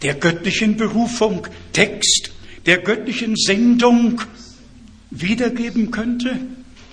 [0.00, 2.30] der göttlichen Berufung, Text
[2.66, 4.22] der göttlichen Sendung
[5.10, 6.38] wiedergeben könnte?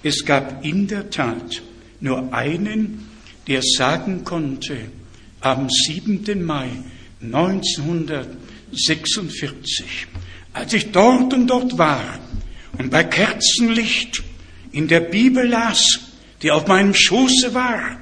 [0.04, 1.62] Es gab in der Tat
[2.00, 3.08] nur einen,
[3.48, 4.78] der sagen konnte,
[5.40, 6.44] am 7.
[6.44, 6.70] Mai
[7.22, 10.08] 1946,
[10.54, 12.18] als ich dort und dort war
[12.78, 14.24] und bei Kerzenlicht
[14.72, 16.00] in der Bibel las,
[16.42, 18.00] die auf meinem Schoße war,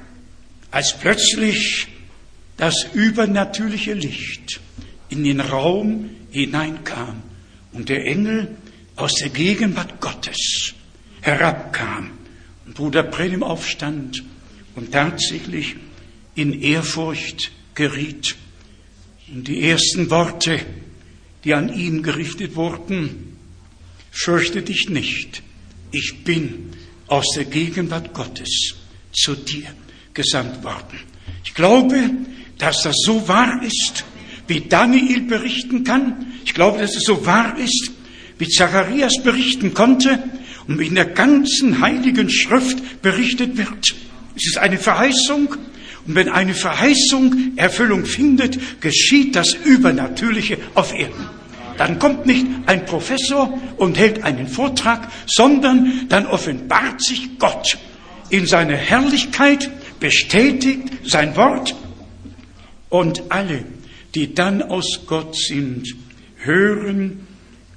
[0.70, 1.88] als plötzlich
[2.56, 4.60] das übernatürliche Licht
[5.08, 7.22] in den Raum hineinkam
[7.72, 8.56] und der Engel
[8.96, 10.74] aus der Gegenwart Gottes
[11.20, 12.10] herabkam
[12.64, 14.24] und Bruder Prelim aufstand
[14.74, 15.76] und tatsächlich
[16.34, 18.36] in Ehrfurcht geriet.
[19.32, 20.60] Und die ersten Worte,
[21.44, 23.36] die an ihn gerichtet wurden,
[24.10, 25.42] fürchte dich nicht,
[25.92, 26.70] ich bin
[27.06, 28.74] aus der Gegenwart Gottes
[29.12, 29.68] zu dir
[30.14, 30.98] gesandt worden.
[31.44, 32.10] Ich glaube,
[32.58, 34.04] dass das so wahr ist,
[34.46, 36.32] wie Daniel berichten kann.
[36.44, 37.90] Ich glaube, dass es so wahr ist,
[38.38, 40.22] wie Zacharias berichten konnte
[40.68, 43.94] und wie in der ganzen heiligen Schrift berichtet wird.
[44.36, 45.48] Es ist eine Verheißung
[46.06, 51.28] und wenn eine Verheißung Erfüllung findet, geschieht das Übernatürliche auf Erden.
[51.78, 57.76] Dann kommt nicht ein Professor und hält einen Vortrag, sondern dann offenbart sich Gott
[58.30, 61.74] in seiner Herrlichkeit, bestätigt sein Wort
[62.88, 63.64] und alle,
[64.14, 65.94] die dann aus Gott sind,
[66.36, 67.26] hören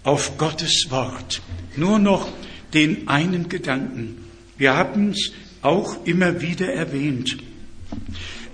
[0.04, 1.42] auf Gottes Wort.
[1.76, 2.32] Nur noch
[2.74, 4.26] den einen Gedanken.
[4.58, 5.32] Wir haben es
[5.62, 7.38] auch immer wieder erwähnt.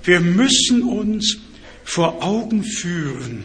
[0.04, 1.38] Wir müssen uns
[1.84, 3.44] vor Augen führen,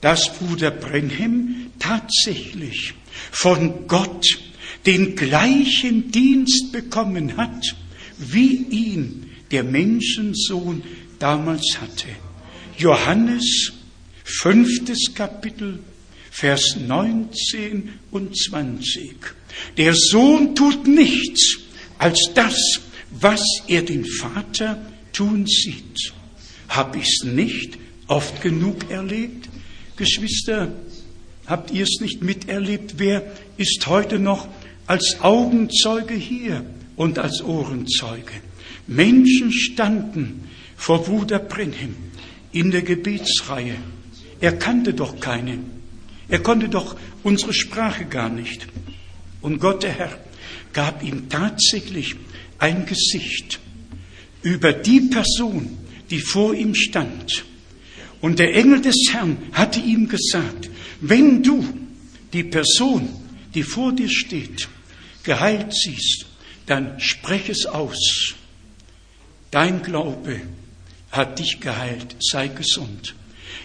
[0.00, 2.94] dass Bruder Brenhem tatsächlich
[3.30, 4.26] von Gott
[4.84, 7.76] den gleichen Dienst bekommen hat,
[8.18, 10.82] wie ihn der Menschensohn
[11.18, 12.08] damals hatte.
[12.78, 13.72] Johannes,
[14.24, 15.78] fünftes Kapitel,
[16.30, 19.16] Vers 19 und 20.
[19.78, 21.58] Der Sohn tut nichts
[21.98, 24.78] als das, was er den Vater
[25.12, 26.12] tun sieht.
[26.68, 29.48] Hab ich's nicht oft genug erlebt?
[29.96, 30.72] Geschwister,
[31.46, 32.94] habt ihr es nicht miterlebt?
[32.98, 34.46] Wer ist heute noch
[34.86, 38.32] als Augenzeuge hier und als Ohrenzeuge?
[38.86, 40.45] Menschen standen
[40.76, 41.96] vor Bruder Brenhem
[42.52, 43.76] in der Gebetsreihe.
[44.40, 45.70] Er kannte doch keinen.
[46.28, 48.66] Er konnte doch unsere Sprache gar nicht.
[49.40, 50.18] Und Gott, der Herr,
[50.72, 52.16] gab ihm tatsächlich
[52.58, 53.60] ein Gesicht
[54.42, 55.78] über die Person,
[56.10, 57.44] die vor ihm stand.
[58.20, 60.70] Und der Engel des Herrn hatte ihm gesagt,
[61.00, 61.64] wenn du
[62.32, 63.08] die Person,
[63.54, 64.68] die vor dir steht,
[65.22, 66.26] geheilt siehst,
[66.66, 68.34] dann sprech es aus.
[69.50, 70.40] Dein Glaube
[71.16, 73.14] hat dich geheilt, sei gesund.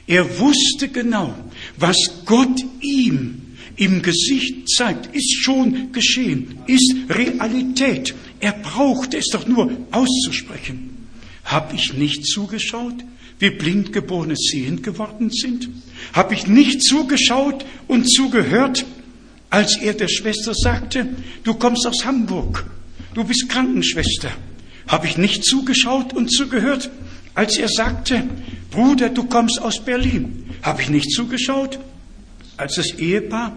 [0.07, 1.33] Er wusste genau,
[1.77, 3.41] was Gott ihm
[3.75, 8.13] im Gesicht zeigt, ist schon geschehen, ist Realität.
[8.39, 11.07] Er brauchte es doch nur auszusprechen.
[11.45, 12.95] Hab ich nicht zugeschaut,
[13.39, 15.69] wie Blindgeborene sehend geworden sind?
[16.13, 18.85] Hab ich nicht zugeschaut und zugehört,
[19.49, 21.09] als er der Schwester sagte,
[21.43, 22.65] du kommst aus Hamburg,
[23.13, 24.31] du bist Krankenschwester?
[24.87, 26.89] Hab ich nicht zugeschaut und zugehört,
[27.33, 28.23] als er sagte,
[28.69, 30.49] Bruder, du kommst aus Berlin?
[30.61, 31.79] Hab ich nicht zugeschaut,
[32.57, 33.55] als das Ehepaar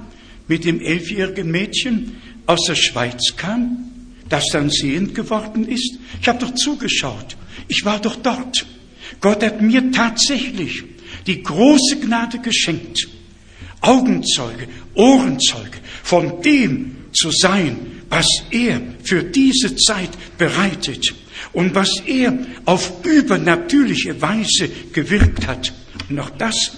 [0.48, 3.90] mit dem elfjährigen Mädchen aus der Schweiz kam,
[4.28, 5.98] das dann sehend geworden ist?
[6.20, 7.36] Ich habe doch zugeschaut.
[7.68, 8.66] Ich war doch dort.
[9.20, 10.84] Gott hat mir tatsächlich
[11.26, 13.08] die große Gnade geschenkt,
[13.80, 17.76] Augenzeuge, Ohrenzeuge von dem zu sein,
[18.08, 21.14] was er für diese Zeit bereitet
[21.52, 25.72] und was er auf übernatürliche Weise gewirkt hat.
[26.08, 26.72] Und auch das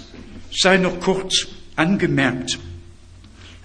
[0.55, 2.59] sei noch kurz angemerkt.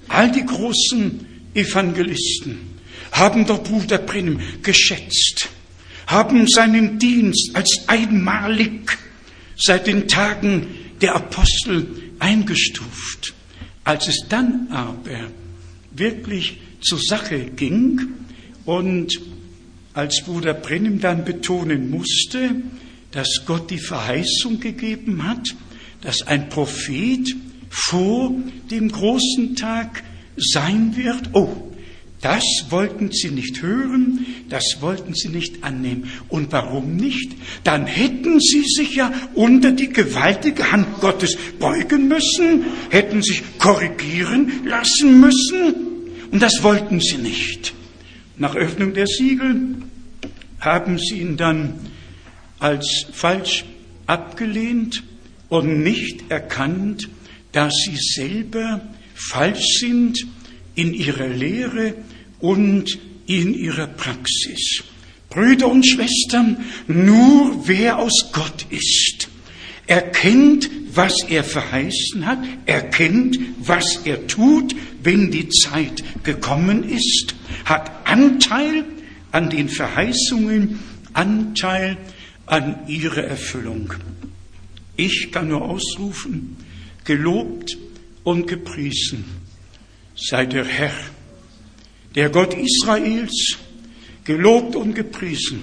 [0.08, 2.72] All die großen Evangelisten
[3.12, 5.48] haben doch Bruder Brennem geschätzt,
[6.06, 8.98] haben seinen Dienst als einmalig
[9.56, 10.66] seit den Tagen
[11.00, 11.86] der Apostel
[12.18, 13.34] eingestuft.
[13.84, 15.30] Als es dann aber
[15.90, 18.00] wirklich zur Sache ging
[18.64, 19.20] und
[19.94, 22.50] als Bruder Brennim dann betonen musste,
[23.10, 25.54] dass Gott die Verheißung gegeben hat,
[26.00, 27.36] dass ein Prophet
[27.68, 28.34] vor
[28.70, 30.02] dem großen Tag
[30.36, 31.30] sein wird.
[31.34, 31.72] Oh,
[32.22, 36.08] das wollten sie nicht hören, das wollten sie nicht annehmen.
[36.28, 37.32] Und warum nicht?
[37.64, 44.52] Dann hätten sie sich ja unter die gewaltige Hand Gottes beugen müssen, hätten sich korrigieren
[44.64, 45.74] lassen müssen.
[46.30, 47.74] Und das wollten sie nicht.
[48.36, 49.76] Nach Öffnung der Siegel
[50.60, 51.74] haben sie ihn dann
[52.58, 53.64] als falsch
[54.06, 55.02] abgelehnt
[55.48, 57.08] und nicht erkannt,
[57.52, 58.80] dass sie selber
[59.14, 60.26] falsch sind
[60.74, 61.94] in ihrer Lehre
[62.40, 64.82] und in ihrer Praxis.
[65.28, 69.28] Brüder und Schwestern, nur wer aus Gott ist,
[69.86, 74.74] erkennt, was er verheißen hat, erkennt, was er tut,
[75.04, 77.34] wenn die Zeit gekommen ist,
[77.64, 78.84] hat Anteil
[79.30, 80.80] an den Verheißungen,
[81.12, 81.96] Anteil
[82.46, 83.94] an ihrer Erfüllung.
[84.96, 86.56] Ich kann nur ausrufen,
[87.04, 87.76] gelobt
[88.24, 89.24] und gepriesen
[90.14, 90.94] sei der Herr,
[92.14, 93.56] der Gott Israels,
[94.24, 95.62] gelobt und gepriesen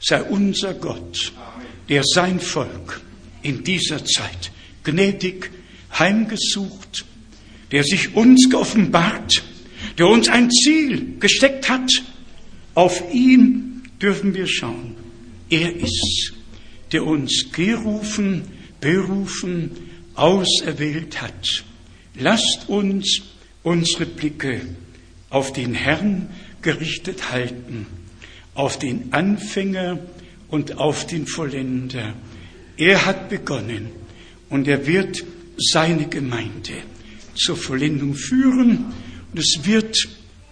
[0.00, 1.32] sei unser Gott,
[1.88, 3.00] der sein Volk
[3.42, 4.50] in dieser Zeit
[4.82, 5.50] gnädig
[5.98, 7.04] heimgesucht,
[7.72, 9.42] der sich uns geoffenbart,
[9.98, 11.90] der uns ein Ziel gesteckt hat.
[12.74, 14.96] Auf ihn dürfen wir schauen.
[15.50, 16.32] Er ist,
[16.92, 18.44] der uns gerufen,
[18.80, 19.70] berufen,
[20.14, 21.64] auserwählt hat.
[22.14, 23.22] Lasst uns
[23.62, 24.60] unsere Blicke
[25.28, 26.28] auf den Herrn
[26.62, 27.86] gerichtet halten,
[28.54, 29.98] auf den Anfänger
[30.48, 32.14] und auf den Vollender.
[32.76, 33.90] Er hat begonnen
[34.48, 35.24] und er wird
[35.56, 36.74] seine Gemeinde
[37.44, 38.86] zur Vollendung führen
[39.32, 39.96] und es wird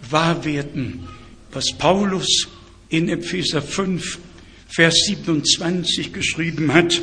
[0.09, 1.07] wahr werden,
[1.51, 2.47] was Paulus
[2.89, 4.19] in Epheser 5,
[4.67, 7.01] Vers 27 geschrieben hat,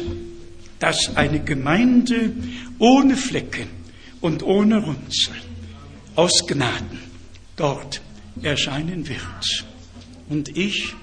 [0.79, 2.33] dass eine Gemeinde
[2.79, 3.69] ohne Flecken
[4.21, 5.35] und ohne Runzel
[6.15, 6.99] aus Gnaden
[7.57, 8.01] dort
[8.43, 9.65] erscheinen wird.
[10.29, 10.95] Und ich,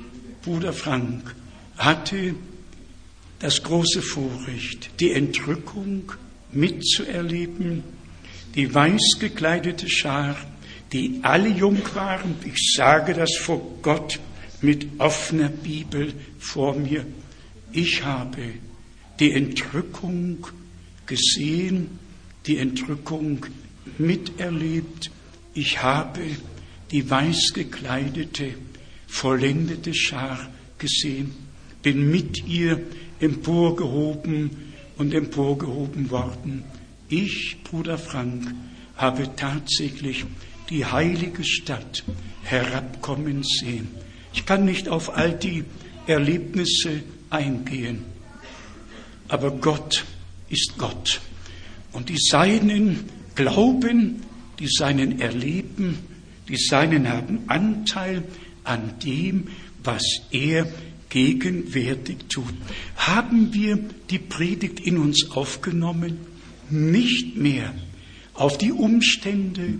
[0.43, 1.35] Bruder Frank,
[1.77, 2.35] hatte
[3.39, 6.11] das große Vorrecht, die Entrückung
[6.51, 7.84] mitzuerleben,
[8.55, 10.35] die weiß gekleidete Schar,
[10.91, 14.19] die alle jung waren, ich sage das vor Gott
[14.61, 17.05] mit offener Bibel vor mir,
[17.71, 18.53] ich habe
[19.19, 20.45] die Entrückung
[21.05, 21.99] gesehen,
[22.45, 23.45] die Entrückung
[23.97, 25.11] miterlebt.
[25.53, 26.21] Ich habe
[26.91, 28.53] die weiß gekleidete,
[29.07, 31.34] vollendete Schar gesehen,
[31.81, 32.81] bin mit ihr
[33.19, 34.49] emporgehoben
[34.97, 36.63] und emporgehoben worden.
[37.15, 38.56] Ich, Bruder Frank,
[38.98, 40.26] habe tatsächlich
[40.72, 42.03] die heilige Stadt
[42.41, 43.88] herabkommen sehen.
[44.34, 45.64] Ich kann nicht auf all die
[46.07, 48.03] Erlebnisse eingehen,
[49.27, 50.06] aber Gott
[50.49, 51.22] ist Gott.
[51.91, 53.02] Und die Seinen
[53.35, 54.23] glauben,
[54.57, 55.99] die Seinen erleben,
[56.48, 58.23] die Seinen haben Anteil
[58.64, 59.49] an dem,
[59.84, 60.68] was er
[61.10, 62.56] gegenwärtig tut.
[62.95, 63.77] Haben wir
[64.10, 66.32] die Predigt in uns aufgenommen?
[66.73, 67.73] Nicht mehr
[68.33, 69.79] auf die Umstände,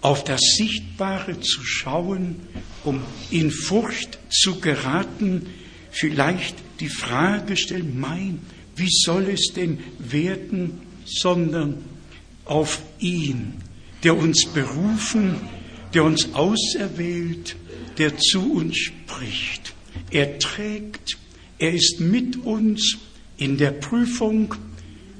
[0.00, 2.36] auf das Sichtbare zu schauen,
[2.84, 3.00] um
[3.30, 5.46] in Furcht zu geraten,
[5.90, 8.38] vielleicht die Frage stellen, mein,
[8.76, 11.84] wie soll es denn werden, sondern
[12.44, 13.54] auf ihn,
[14.04, 15.34] der uns berufen,
[15.92, 17.56] der uns auserwählt,
[17.98, 19.74] der zu uns spricht.
[20.10, 21.18] Er trägt,
[21.58, 22.96] er ist mit uns
[23.36, 24.54] in der Prüfung,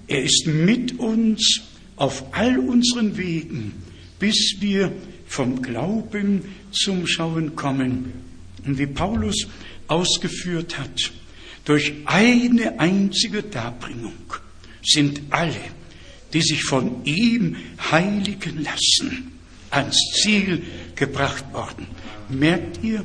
[0.08, 1.60] er ist mit uns
[1.96, 3.74] auf all unseren Wegen,
[4.18, 4.92] bis wir
[5.26, 8.12] vom Glauben zum Schauen kommen.
[8.64, 9.46] Und wie Paulus
[9.86, 11.12] ausgeführt hat,
[11.64, 14.14] durch eine einzige Darbringung
[14.82, 15.60] sind alle,
[16.32, 17.56] die sich von ihm
[17.90, 19.32] heiligen lassen,
[19.70, 20.62] ans Ziel
[20.94, 21.86] gebracht worden.
[22.30, 23.04] Merkt ihr,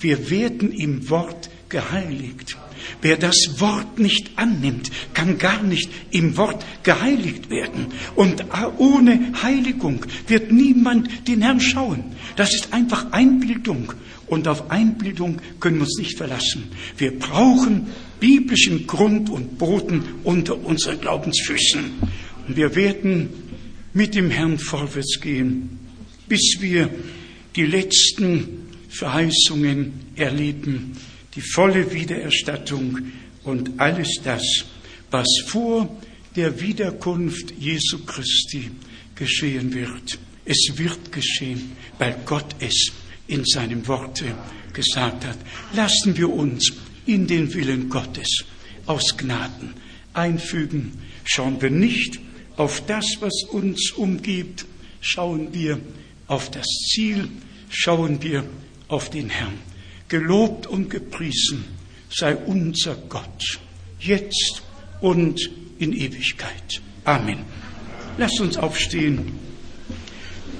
[0.00, 2.56] wir werden im Wort geheiligt.
[3.02, 7.86] Wer das Wort nicht annimmt, kann gar nicht im Wort geheiligt werden.
[8.14, 8.44] Und
[8.78, 12.04] ohne Heiligung wird niemand den Herrn schauen.
[12.36, 13.92] Das ist einfach Einbildung.
[14.26, 16.64] Und auf Einbildung können wir uns nicht verlassen.
[16.96, 17.88] Wir brauchen
[18.20, 21.84] biblischen Grund und Boden unter unseren Glaubensfüßen.
[22.48, 23.28] Und wir werden
[23.92, 25.78] mit dem Herrn vorwärts gehen,
[26.28, 26.90] bis wir
[27.54, 30.92] die letzten Verheißungen erleben,
[31.34, 33.12] die volle Wiedererstattung
[33.44, 34.42] und alles das,
[35.10, 35.88] was vor
[36.36, 38.70] der Wiederkunft Jesu Christi
[39.14, 40.18] geschehen wird.
[40.44, 42.92] Es wird geschehen, weil Gott es
[43.28, 44.34] in seinem Worte
[44.72, 45.38] gesagt hat.
[45.74, 46.72] Lassen wir uns
[47.06, 48.44] in den Willen Gottes
[48.86, 49.74] aus Gnaden
[50.12, 50.92] einfügen.
[51.24, 52.20] Schauen wir nicht
[52.56, 54.66] auf das, was uns umgibt,
[55.00, 55.80] schauen wir
[56.26, 57.28] auf das Ziel,
[57.68, 58.44] schauen wir
[58.88, 59.58] auf den Herrn.
[60.14, 61.64] Gelobt und gepriesen
[62.08, 63.58] sei unser Gott,
[63.98, 64.62] jetzt
[65.00, 65.50] und
[65.80, 66.80] in Ewigkeit.
[67.04, 67.38] Amen.
[68.16, 69.32] Lasst uns aufstehen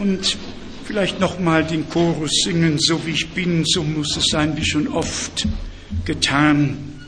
[0.00, 0.36] und
[0.84, 4.88] vielleicht nochmal den Chorus singen, so wie ich bin, so muss es sein, wie schon
[4.88, 5.46] oft
[6.04, 7.06] getan,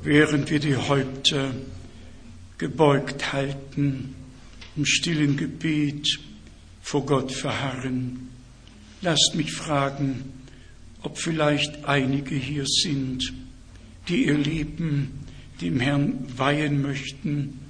[0.00, 1.50] während wir die Häupter
[2.56, 4.14] gebeugt halten,
[4.76, 6.20] im stillen Gebet
[6.82, 8.28] vor Gott verharren.
[9.02, 10.35] Lasst mich fragen,
[11.06, 13.32] ob vielleicht einige hier sind,
[14.08, 15.20] die ihr Leben
[15.60, 17.60] dem Herrn weihen möchten,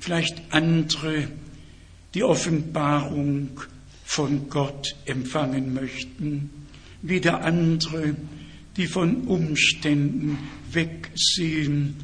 [0.00, 1.28] vielleicht andere,
[2.14, 3.60] die Offenbarung
[4.02, 6.50] von Gott empfangen möchten,
[7.00, 8.16] wieder andere,
[8.76, 10.38] die von Umständen
[10.72, 11.94] wegsehen,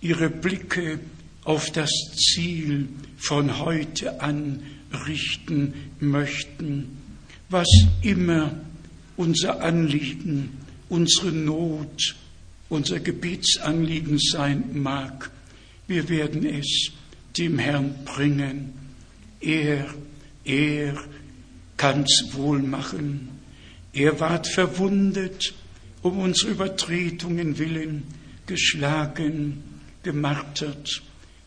[0.00, 0.98] ihre Blicke
[1.44, 4.60] auf das Ziel von heute an
[5.06, 6.98] richten möchten,
[7.48, 7.68] was
[8.02, 8.56] immer
[9.16, 12.16] unser Anliegen, unsere Not,
[12.68, 15.30] unser Gebetsanliegen sein mag.
[15.86, 16.92] Wir werden es
[17.36, 18.72] dem Herrn bringen.
[19.40, 19.86] Er,
[20.44, 20.96] er
[21.76, 23.28] kann's wohl machen.
[23.92, 25.54] Er ward verwundet,
[26.02, 28.04] um unsere Übertretungen willen,
[28.46, 29.62] geschlagen,
[30.02, 31.02] gemartert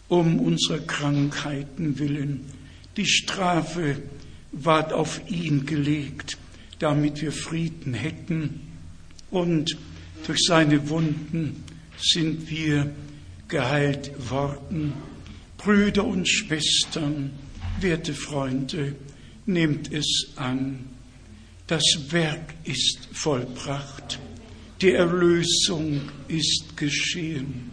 [0.10, 2.46] um unserer Krankheiten willen.
[2.98, 4.02] Die Strafe
[4.52, 6.38] ward auf ihn gelegt,
[6.80, 8.62] damit wir Frieden hätten.
[9.30, 9.78] Und
[10.26, 11.64] durch seine Wunden
[11.98, 12.92] sind wir
[13.48, 14.94] geheilt worden.
[15.58, 17.32] Brüder und Schwestern,
[17.82, 18.96] werte Freunde,
[19.46, 20.86] nehmt es an.
[21.68, 24.20] Das Werk ist vollbracht.
[24.82, 27.72] Die Erlösung ist geschehen.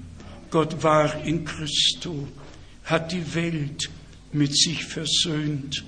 [0.51, 2.27] Gott war in Christo,
[2.85, 3.89] hat die Welt
[4.33, 5.85] mit sich versöhnt,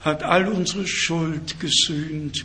[0.00, 2.44] hat all unsere Schuld gesühnt,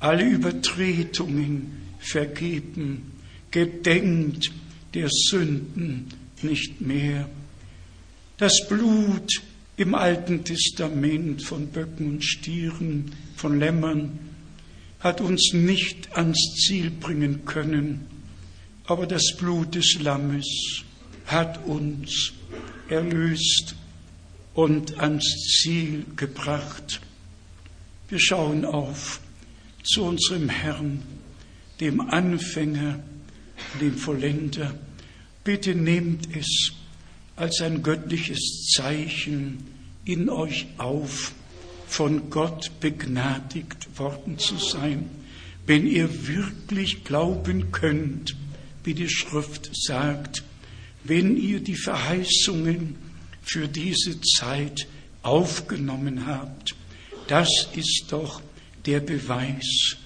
[0.00, 3.12] alle Übertretungen vergeben,
[3.50, 4.50] gedenkt
[4.94, 6.08] der Sünden
[6.42, 7.28] nicht mehr.
[8.38, 9.42] Das Blut
[9.76, 14.18] im Alten Testament von Böcken und Stieren, von Lämmern,
[15.00, 18.06] hat uns nicht ans Ziel bringen können,
[18.84, 20.82] aber das Blut des Lammes
[21.26, 22.32] hat uns
[22.88, 23.76] erlöst
[24.54, 25.24] und ans
[25.60, 27.00] Ziel gebracht.
[28.08, 29.20] Wir schauen auf
[29.82, 31.02] zu unserem Herrn,
[31.80, 33.00] dem Anfänger,
[33.80, 34.74] dem Vollender.
[35.44, 36.72] Bitte nehmt es
[37.36, 39.64] als ein göttliches Zeichen
[40.04, 41.32] in euch auf,
[41.86, 45.10] von Gott begnadigt worden zu sein,
[45.66, 48.36] wenn ihr wirklich glauben könnt,
[48.84, 50.44] wie die Schrift sagt,
[51.04, 52.96] wenn ihr die Verheißungen
[53.42, 54.86] für diese Zeit
[55.22, 56.74] aufgenommen habt.
[57.26, 58.40] Das ist doch
[58.86, 59.96] der Beweis,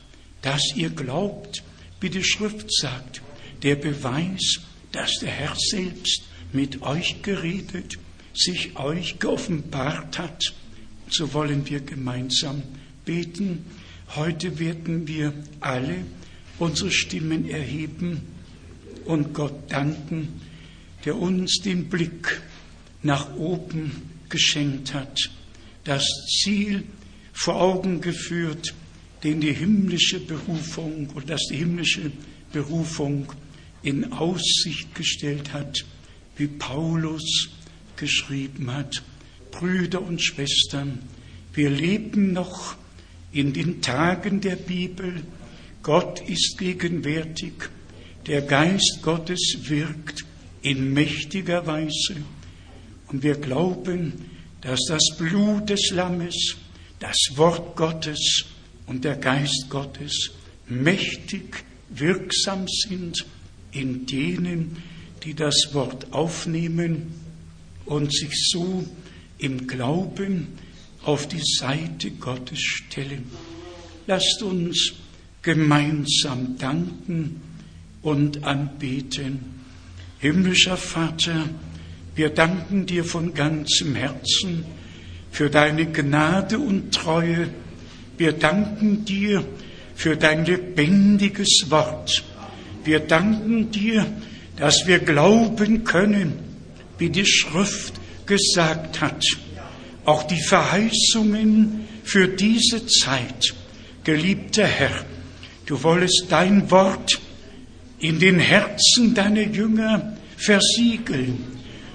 [0.43, 1.62] dass ihr glaubt,
[2.01, 3.23] wie die Schrift sagt,
[3.62, 4.61] der Beweis,
[4.93, 7.98] dass der Herr selbst mit euch geredet,
[8.35, 10.52] sich euch geoffenbart hat.
[11.09, 12.62] So wollen wir gemeinsam
[13.05, 13.65] beten.
[14.16, 16.05] Heute werden wir alle
[16.59, 18.23] unsere Stimmen erheben
[19.05, 20.40] und Gott danken
[21.05, 22.40] der uns den Blick
[23.05, 23.93] nach oben
[24.28, 25.31] geschenkt hat,
[25.85, 26.05] das
[26.43, 26.82] Ziel
[27.32, 28.74] vor Augen geführt,
[29.22, 32.10] den die himmlische Berufung oder das die himmlische
[32.52, 33.32] Berufung
[33.82, 35.85] in Aussicht gestellt hat,
[36.36, 37.51] wie Paulus
[37.97, 39.02] geschrieben hat.
[39.51, 41.01] Brüder und Schwestern,
[41.52, 42.76] wir leben noch
[43.32, 45.22] in den Tagen der Bibel.
[45.82, 47.52] Gott ist gegenwärtig.
[48.26, 50.24] Der Geist Gottes wirkt
[50.62, 52.16] in mächtiger Weise.
[53.15, 54.12] Und wir glauben,
[54.61, 56.57] dass das Blut des Lammes,
[56.99, 58.45] das Wort Gottes
[58.89, 60.32] und der Geist Gottes
[60.66, 63.24] mächtig wirksam sind
[63.70, 64.82] in denen,
[65.23, 67.15] die das Wort aufnehmen
[67.85, 68.85] und sich so
[69.39, 70.49] im Glauben
[71.05, 73.31] auf die Seite Gottes stellen.
[74.09, 74.93] Lasst uns
[75.41, 77.41] gemeinsam danken
[78.03, 79.39] und anbeten.
[80.19, 81.49] Himmlischer Vater,
[82.15, 84.65] wir danken dir von ganzem Herzen
[85.32, 87.49] für deine Gnade und Treue.
[88.16, 89.45] Wir danken dir
[89.97, 92.23] für dein lebendiges Wort.
[92.85, 94.07] Wir danken dir,
[94.57, 96.35] dass wir glauben können,
[96.99, 97.95] wie die Schrift
[98.27, 99.24] gesagt hat.
[100.05, 103.55] Auch die Verheißungen für diese Zeit,
[104.05, 105.05] geliebter Herr,
[105.66, 107.20] du wollest dein Wort
[107.99, 111.53] in den Herzen deiner Jünger versiegeln.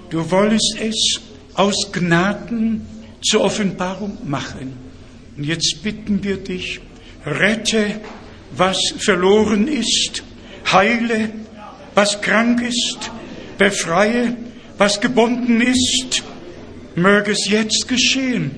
[0.09, 1.21] Du wolltest es
[1.53, 2.85] aus Gnaden
[3.21, 4.73] zur Offenbarung machen.
[5.37, 6.79] Und jetzt bitten wir dich,
[7.25, 7.99] rette,
[8.51, 10.23] was verloren ist,
[10.71, 11.29] heile,
[11.95, 13.11] was krank ist,
[13.57, 14.35] befreie,
[14.77, 16.23] was gebunden ist,
[16.95, 18.51] möge es jetzt geschehen.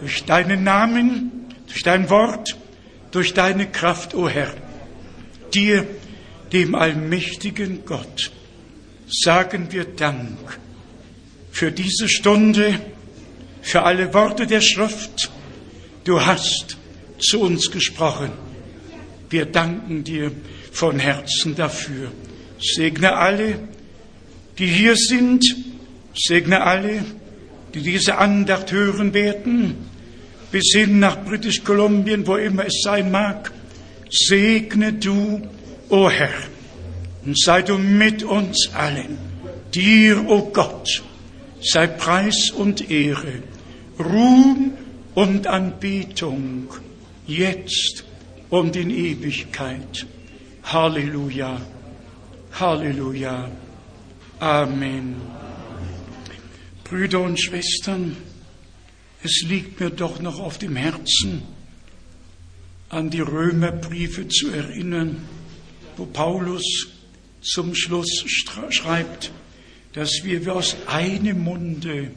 [0.00, 2.56] Durch deinen Namen, durch dein Wort,
[3.10, 4.54] durch deine Kraft, o oh Herr.
[5.52, 5.86] Dir,
[6.52, 8.30] dem allmächtigen Gott,
[9.08, 10.58] sagen wir Dank
[11.50, 12.78] für diese Stunde,
[13.62, 15.30] für alle Worte der Schrift.
[16.04, 16.76] Du hast
[17.18, 18.30] zu uns gesprochen.
[19.30, 20.30] Wir danken dir
[20.72, 22.12] von Herzen dafür.
[22.60, 23.58] Segne alle,
[24.58, 25.44] die hier sind.
[26.14, 27.04] Segne alle,
[27.74, 29.76] die diese Andacht hören werden,
[30.50, 33.52] bis hin nach British Kolumbien, wo immer es sein mag.
[34.10, 35.42] Segne du,
[35.88, 36.32] o oh Herr,
[37.26, 39.18] und sei du mit uns allen.
[39.74, 41.02] Dir, o oh Gott,
[41.60, 43.42] sei Preis und Ehre,
[43.98, 44.72] Ruhm
[45.14, 46.68] und Anbetung,
[47.26, 48.04] jetzt
[48.48, 50.06] und in Ewigkeit.
[50.62, 51.60] Halleluja,
[52.52, 53.50] Halleluja,
[54.38, 55.16] Amen.
[56.84, 58.16] Brüder und Schwestern,
[59.24, 61.42] es liegt mir doch noch auf dem Herzen,
[62.88, 65.26] an die Römerbriefe zu erinnern,
[65.96, 66.95] wo Paulus
[67.46, 68.24] zum Schluss
[68.70, 69.30] schreibt,
[69.92, 72.10] dass wir aus einem Munde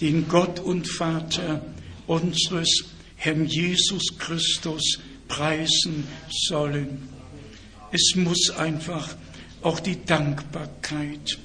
[0.00, 1.64] den Gott und Vater
[2.06, 2.84] unseres
[3.16, 7.08] Herrn Jesus Christus preisen sollen.
[7.90, 9.16] Es muss einfach
[9.62, 11.38] auch die Dankbarkeit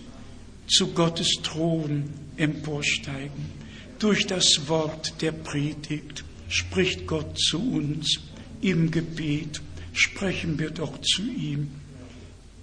[0.67, 3.51] zu Gottes Thron emporsteigen.
[3.99, 8.19] Durch das Wort der Predigt spricht Gott zu uns.
[8.61, 9.61] Im Gebet
[9.93, 11.82] sprechen wir doch zu ihm.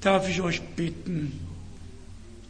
[0.01, 1.39] Darf ich euch bitten,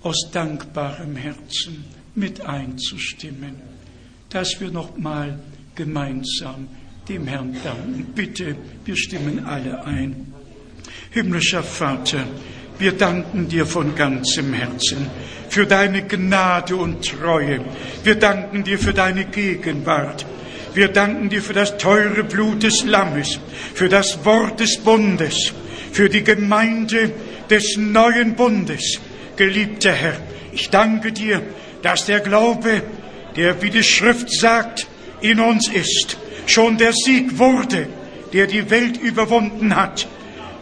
[0.03, 3.57] aus dankbarem Herzen mit einzustimmen,
[4.29, 5.39] dass wir noch mal
[5.75, 6.69] gemeinsam
[7.09, 8.07] dem Herrn danken.
[8.15, 10.33] Bitte, wir stimmen alle ein.
[11.11, 12.25] Himmlischer Vater,
[12.79, 15.09] wir danken dir von ganzem Herzen
[15.49, 17.61] für deine Gnade und Treue.
[18.05, 20.25] Wir danken dir für deine Gegenwart.
[20.73, 23.41] Wir danken dir für das teure Blut des Lammes,
[23.75, 25.53] für das Wort des Bundes,
[25.91, 27.13] für die Gemeinde
[27.51, 29.01] des neuen Bundes.
[29.37, 30.17] Geliebter Herr,
[30.53, 31.43] ich danke dir,
[31.83, 32.83] dass der Glaube,
[33.37, 34.87] der, wie die Schrift sagt,
[35.21, 36.17] in uns ist,
[36.47, 37.89] schon der Sieg wurde,
[38.33, 40.07] der die Welt überwunden hat.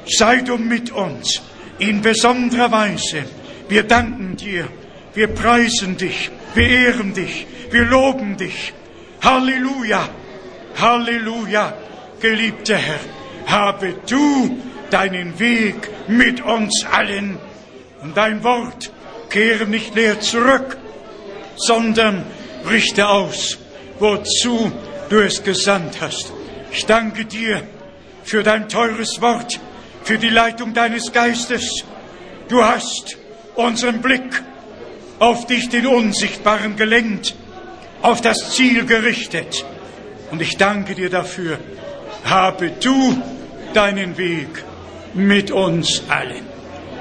[0.06, 1.43] Sei du mit uns
[1.78, 3.24] in besonderer Weise.
[3.69, 4.69] Wir danken dir,
[5.15, 8.73] wir preisen dich, wir ehren dich, wir loben dich.
[9.20, 10.09] Halleluja,
[10.77, 11.74] Halleluja,
[12.20, 13.01] geliebter Herr,
[13.47, 14.59] habe du
[14.90, 17.39] deinen Weg mit uns allen
[18.02, 18.90] und dein Wort
[19.31, 20.78] kehre nicht leer zurück,
[21.56, 22.24] sondern
[22.69, 23.59] richte aus,
[23.98, 24.73] wozu
[25.09, 26.32] du es gesandt hast.
[26.70, 27.62] Ich danke dir
[28.24, 29.59] für dein teures Wort
[30.05, 31.85] für die Leitung deines Geistes.
[32.48, 33.19] Du hast
[33.56, 34.43] unseren Blick
[35.19, 37.35] auf dich, den Unsichtbaren, gelenkt,
[38.01, 39.65] auf das Ziel gerichtet.
[40.31, 41.59] Und ich danke dir dafür.
[42.24, 43.20] Habe du
[43.74, 44.65] deinen Weg
[45.14, 46.47] mit uns allen.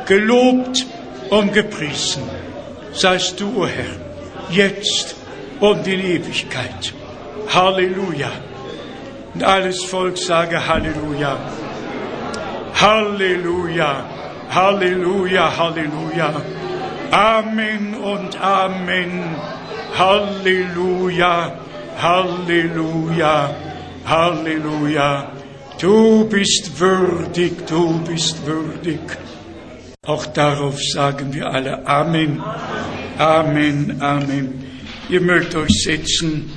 [0.05, 0.85] Gelobt
[1.29, 2.23] und gepriesen
[2.93, 3.95] seist du, o Herr,
[4.49, 5.15] jetzt
[5.59, 6.93] und in Ewigkeit.
[7.53, 8.31] Halleluja.
[9.33, 11.37] Und alles Volk sage Halleluja.
[12.73, 14.05] Halleluja,
[14.49, 16.41] Halleluja, Halleluja.
[17.11, 19.35] Amen und Amen.
[19.97, 21.53] Halleluja,
[22.01, 23.55] Halleluja,
[24.05, 25.36] Halleluja.
[25.79, 28.99] Du bist würdig, du bist würdig.
[30.01, 32.41] Auch darauf sagen wir alle Amen.
[33.19, 34.63] Amen, Amen.
[35.07, 36.51] Ihr mögt euch setzen.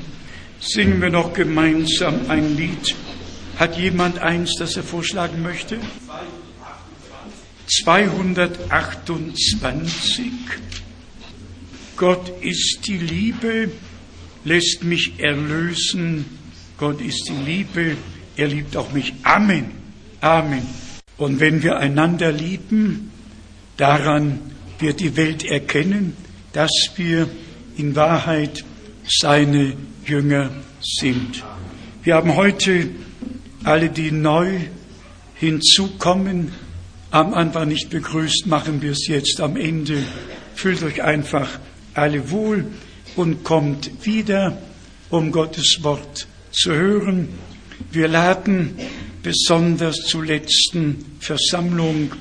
[0.59, 2.97] Singen wir noch gemeinsam ein Lied.
[3.59, 5.77] Hat jemand eins, das er vorschlagen möchte?
[7.85, 10.33] 228.
[11.97, 13.71] Gott ist die Liebe,
[14.45, 16.25] lässt mich erlösen.
[16.79, 17.99] Gott ist die Liebe,
[18.37, 19.15] er liebt auch mich.
[19.23, 19.73] Amen.
[20.21, 20.67] Amen.
[21.17, 23.11] Und wenn wir einander lieben,
[23.77, 24.39] daran
[24.79, 26.17] wird die Welt erkennen,
[26.53, 27.29] dass wir
[27.77, 28.65] in Wahrheit
[29.09, 29.75] seine
[30.05, 30.51] Jünger
[30.81, 31.45] sind.
[32.03, 32.89] Wir haben heute
[33.65, 34.61] alle, die neu
[35.35, 36.53] hinzukommen,
[37.11, 40.03] am Anfang nicht begrüßt, machen wir es jetzt am Ende.
[40.55, 41.59] Fühlt euch einfach
[41.95, 42.67] alle wohl
[43.17, 44.57] und kommt wieder,
[45.11, 47.29] um Gottes Wort zu hören.
[47.93, 48.77] Wir laden
[49.23, 52.13] besonders zur letzten Versammlung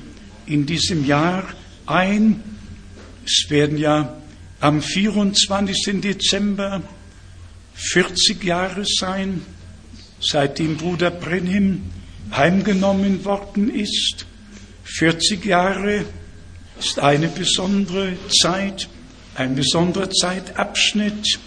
[0.46, 1.44] in diesem Jahr
[1.86, 2.42] ein,
[3.24, 4.16] Es werden ja
[4.58, 6.00] am 24.
[6.00, 6.82] Dezember
[7.74, 9.42] 40 Jahre sein,
[10.20, 11.82] seitdem Bruder Brenhim
[12.32, 14.26] heimgenommen worden ist.
[14.84, 16.04] 40 Jahre
[16.80, 18.88] ist eine besondere Zeit,
[19.36, 21.38] ein besonderer Zeitabschnitt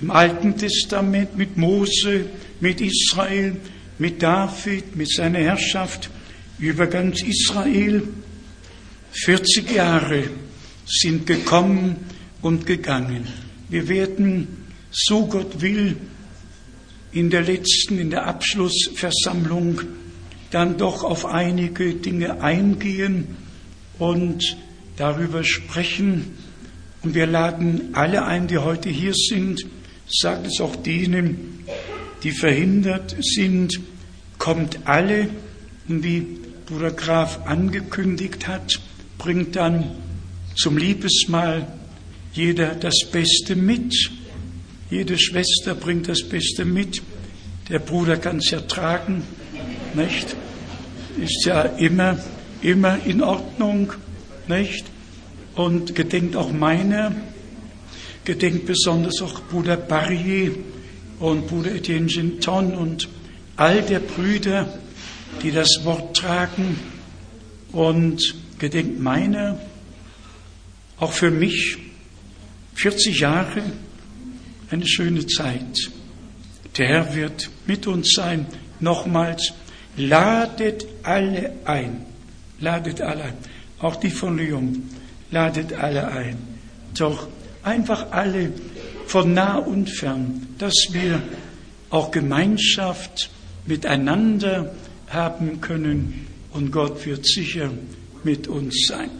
[0.00, 2.26] im Alten Testament mit Mose,
[2.60, 3.56] mit Israel,
[3.98, 6.10] mit David, mit seiner Herrschaft
[6.58, 8.02] über ganz Israel.
[9.12, 10.24] 40 Jahre
[10.86, 11.96] sind gekommen
[12.42, 13.26] und gegangen.
[13.68, 14.48] Wir werden,
[14.90, 15.96] so Gott will,
[17.12, 19.80] in der letzten, in der Abschlussversammlung
[20.50, 23.36] dann doch auf einige Dinge eingehen
[23.98, 24.56] und
[24.96, 26.36] darüber sprechen.
[27.02, 29.64] Und wir laden alle ein, die heute hier sind,
[30.08, 31.64] sagt es auch denen,
[32.22, 33.80] die verhindert sind,
[34.38, 35.28] kommt alle,
[35.88, 36.26] und wie
[36.66, 38.80] Bruder Graf angekündigt hat,
[39.18, 39.92] bringt dann
[40.56, 41.66] zum Liebesmahl
[42.32, 43.94] jeder das Beste mit.
[44.90, 47.02] Jede Schwester bringt das Beste mit.
[47.68, 49.22] Der Bruder kann es ja tragen,
[49.94, 50.36] nicht?
[51.22, 52.18] Ist ja immer,
[52.62, 53.92] immer in Ordnung,
[54.48, 54.84] nicht?
[55.54, 57.14] Und gedenkt auch meiner,
[58.24, 60.52] gedenkt besonders auch Bruder Barrier
[61.18, 63.08] und Bruder Etienne Ginton und
[63.56, 64.78] all der Brüder,
[65.42, 66.78] die das Wort tragen
[67.72, 69.58] und gedenkt meiner,
[70.98, 71.78] auch für mich
[72.74, 73.62] 40 Jahre
[74.70, 75.90] eine schöne Zeit.
[76.76, 78.46] Der Herr wird mit uns sein.
[78.80, 79.52] Nochmals,
[79.96, 82.04] ladet alle ein.
[82.60, 83.34] Ladet alle ein.
[83.78, 84.90] Auch die von Lyon.
[85.30, 86.36] Ladet alle ein.
[86.96, 87.28] Doch
[87.62, 88.52] einfach alle
[89.06, 91.22] von nah und fern, dass wir
[91.90, 93.30] auch Gemeinschaft
[93.66, 94.74] miteinander
[95.08, 97.70] haben können und Gott wird sicher
[98.24, 99.10] mit uns sein.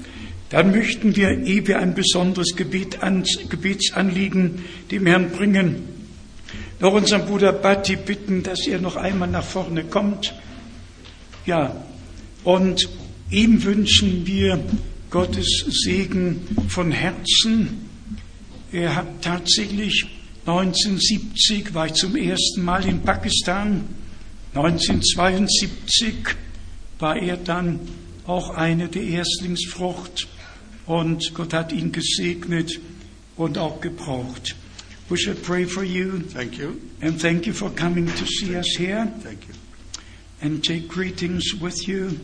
[0.51, 5.83] Dann möchten wir, ehe wir ein besonderes Gebet an, Gebetsanliegen dem Herrn bringen,
[6.79, 10.35] noch unseren Bruder Batti bitten, dass er noch einmal nach vorne kommt.
[11.47, 11.85] Ja,
[12.45, 12.89] und
[13.31, 14.61] ihm wünschen wir
[15.11, 17.89] Gottes Segen von Herzen.
[18.73, 20.07] Er hat tatsächlich
[20.47, 23.85] 1970 war ich zum ersten Mal in Pakistan.
[24.55, 26.14] 1972
[27.01, 27.81] war er dann
[28.27, 30.28] auch eine der Erstlingsfrucht
[30.86, 32.78] und Gott hat ihn gesegnet
[33.36, 34.55] und auch gebraucht.
[35.09, 36.20] We shall pray for you.
[36.32, 36.77] Thank you.
[37.01, 39.12] And thank you for coming to see us here.
[39.23, 39.55] Thank you.
[40.40, 42.20] And take greetings with you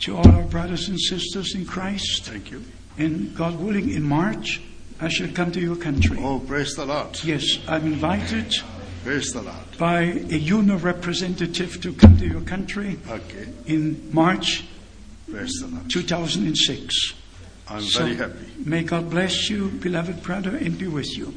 [0.00, 2.24] to all our brothers and sisters in Christ.
[2.24, 2.62] Thank you.
[2.98, 4.60] And God willing, in March,
[5.00, 6.18] I shall come to your country.
[6.20, 7.18] Oh, praise the Lord.
[7.24, 8.52] Yes, I'm invited
[9.04, 9.78] Praise the Lord.
[9.78, 13.48] by a UNO representative to come to your country Okay.
[13.66, 14.64] in March
[15.30, 15.90] Praise the Lord.
[15.90, 17.14] 2006.
[17.68, 18.46] I'm So, very happy.
[18.64, 21.34] May God bless you, beloved brother, and be with you.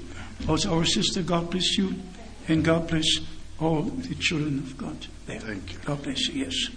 [0.48, 1.96] Also, our sister, God bless you,
[2.48, 3.06] and God bless
[3.60, 5.40] all the children of God there.
[5.40, 5.80] Thank you.
[5.86, 6.70] God bless you, yes.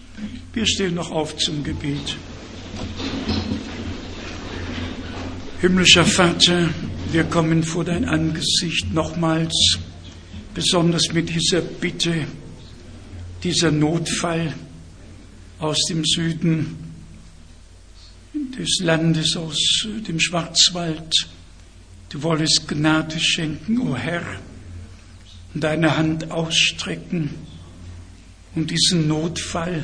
[0.53, 2.17] Wir stehen noch auf zum Gebet.
[5.61, 6.69] Himmlischer Vater,
[7.11, 9.77] wir kommen vor dein Angesicht nochmals,
[10.55, 12.27] besonders mit dieser Bitte,
[13.43, 14.55] dieser Notfall
[15.59, 16.77] aus dem Süden
[18.57, 19.59] des Landes, aus
[20.07, 21.13] dem Schwarzwald.
[22.11, 24.23] Du wolltest Gnade schenken, o Herr,
[25.55, 27.31] und deine Hand ausstrecken
[28.55, 29.83] und diesen Notfall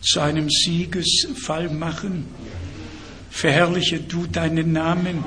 [0.00, 2.26] zu einem Siegesfall machen.
[3.30, 5.24] Verherrliche du deinen Namen,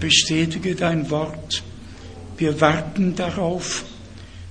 [0.00, 1.62] bestätige dein Wort.
[2.36, 3.84] Wir warten darauf,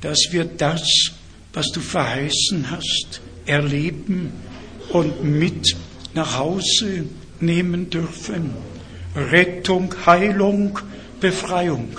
[0.02, 1.12] dass wir das,
[1.54, 4.34] was du verheißen hast, erleben
[4.90, 5.76] und mit
[6.14, 7.06] nach Hause
[7.40, 8.52] nehmen dürfen.
[9.16, 10.80] Rettung, Heilung,
[11.20, 11.90] Befreiung.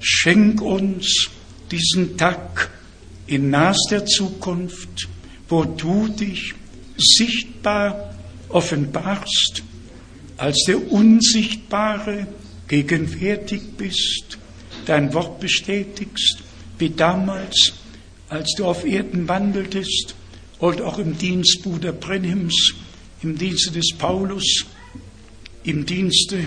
[0.00, 1.30] Schenk uns
[1.70, 2.70] diesen Tag
[3.26, 5.08] in naher Zukunft,
[5.48, 6.54] wo du dich
[6.96, 8.14] sichtbar
[8.48, 9.62] offenbarst,
[10.38, 12.26] als der Unsichtbare
[12.68, 14.38] gegenwärtig bist,
[14.86, 16.38] dein Wort bestätigst,
[16.78, 17.74] wie damals,
[18.28, 20.14] als du auf Erden wandeltest
[20.58, 22.74] und auch im Dienst Bruder Brenhims,
[23.22, 24.64] im Dienste des Paulus,
[25.64, 26.44] im Dienste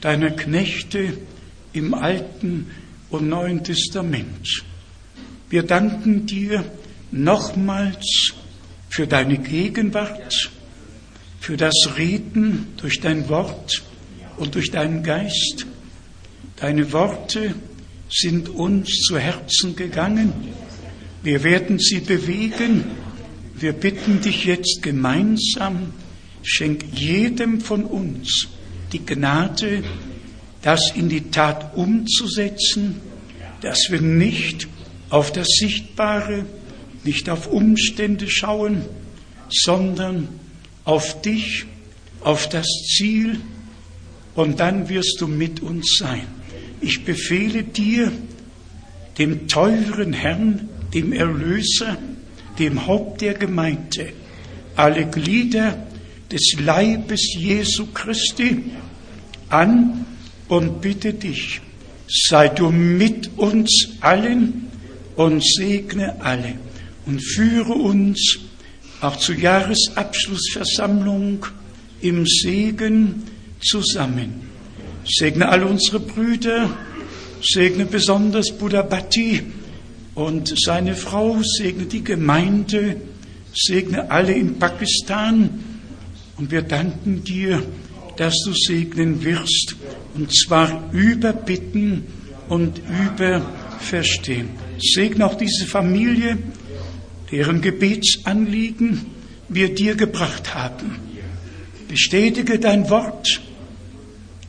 [0.00, 1.18] deiner Knechte
[1.72, 2.70] im Alten
[3.10, 4.64] und Neuen Testament.
[5.50, 6.64] Wir danken dir
[7.10, 8.32] nochmals
[8.88, 10.50] für deine Gegenwart,
[11.40, 13.82] für das Reden durch dein Wort
[14.36, 15.66] und durch deinen Geist.
[16.56, 17.54] Deine Worte
[18.10, 20.32] sind uns zu Herzen gegangen.
[21.22, 22.84] Wir werden sie bewegen.
[23.54, 25.92] Wir bitten dich jetzt gemeinsam,
[26.42, 28.48] schenk jedem von uns
[28.92, 29.82] die Gnade,
[30.62, 33.00] das in die Tat umzusetzen,
[33.60, 34.68] dass wir nicht
[35.10, 36.44] auf das Sichtbare,
[37.04, 38.84] nicht auf Umstände schauen,
[39.50, 40.28] sondern
[40.88, 41.66] auf dich,
[42.22, 42.66] auf das
[42.96, 43.40] Ziel,
[44.34, 46.26] und dann wirst du mit uns sein.
[46.80, 48.10] Ich befehle dir,
[49.18, 51.98] dem teuren Herrn, dem Erlöser,
[52.58, 54.14] dem Haupt der Gemeinde,
[54.76, 55.86] alle Glieder
[56.32, 58.64] des Leibes Jesu Christi
[59.50, 60.06] an
[60.48, 61.60] und bitte dich,
[62.08, 64.68] sei du mit uns allen
[65.16, 66.54] und segne alle
[67.04, 68.38] und führe uns
[69.00, 71.46] auch zur Jahresabschlussversammlung
[72.00, 73.22] im Segen
[73.60, 74.48] zusammen.
[75.04, 76.76] Segne alle unsere Brüder,
[77.42, 79.42] segne besonders Buddha Bhatti
[80.14, 83.00] und seine Frau, segne die Gemeinde,
[83.54, 85.64] segne alle in Pakistan
[86.36, 87.62] und wir danken dir,
[88.16, 89.76] dass du segnen wirst
[90.14, 92.04] und zwar über Bitten
[92.48, 93.46] und über
[93.78, 94.50] Verstehen.
[94.80, 96.38] Segne auch diese Familie,
[97.30, 99.06] deren Gebetsanliegen
[99.48, 100.96] wir dir gebracht haben.
[101.88, 103.40] Bestätige dein Wort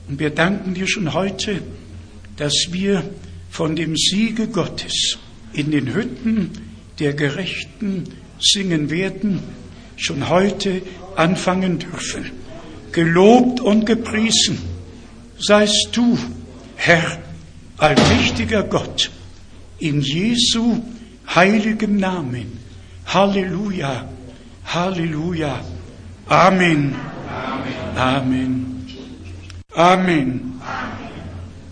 [0.07, 1.61] und wir danken dir schon heute,
[2.35, 3.03] dass wir
[3.49, 5.17] von dem Siege Gottes
[5.53, 6.51] in den Hütten
[6.99, 8.05] der Gerechten
[8.39, 9.39] singen werden,
[9.95, 10.81] schon heute
[11.15, 12.31] anfangen dürfen.
[12.91, 14.57] Gelobt und gepriesen
[15.37, 16.17] seist du,
[16.75, 17.19] Herr,
[17.77, 19.11] allmächtiger Gott,
[19.79, 20.81] in Jesu
[21.33, 22.58] heiligem Namen.
[23.13, 24.07] Halleluja,
[24.65, 25.59] Halleluja,
[26.27, 26.95] Amen,
[27.95, 28.87] Amen,
[29.75, 30.61] Amen,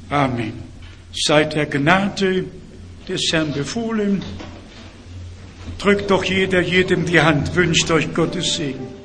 [0.10, 0.54] Amen.
[1.14, 2.46] Seid der Gnade
[3.08, 4.24] des Herrn befohlen.
[5.78, 8.97] Drückt doch jeder jedem die Hand, wünscht euch Gottes Segen.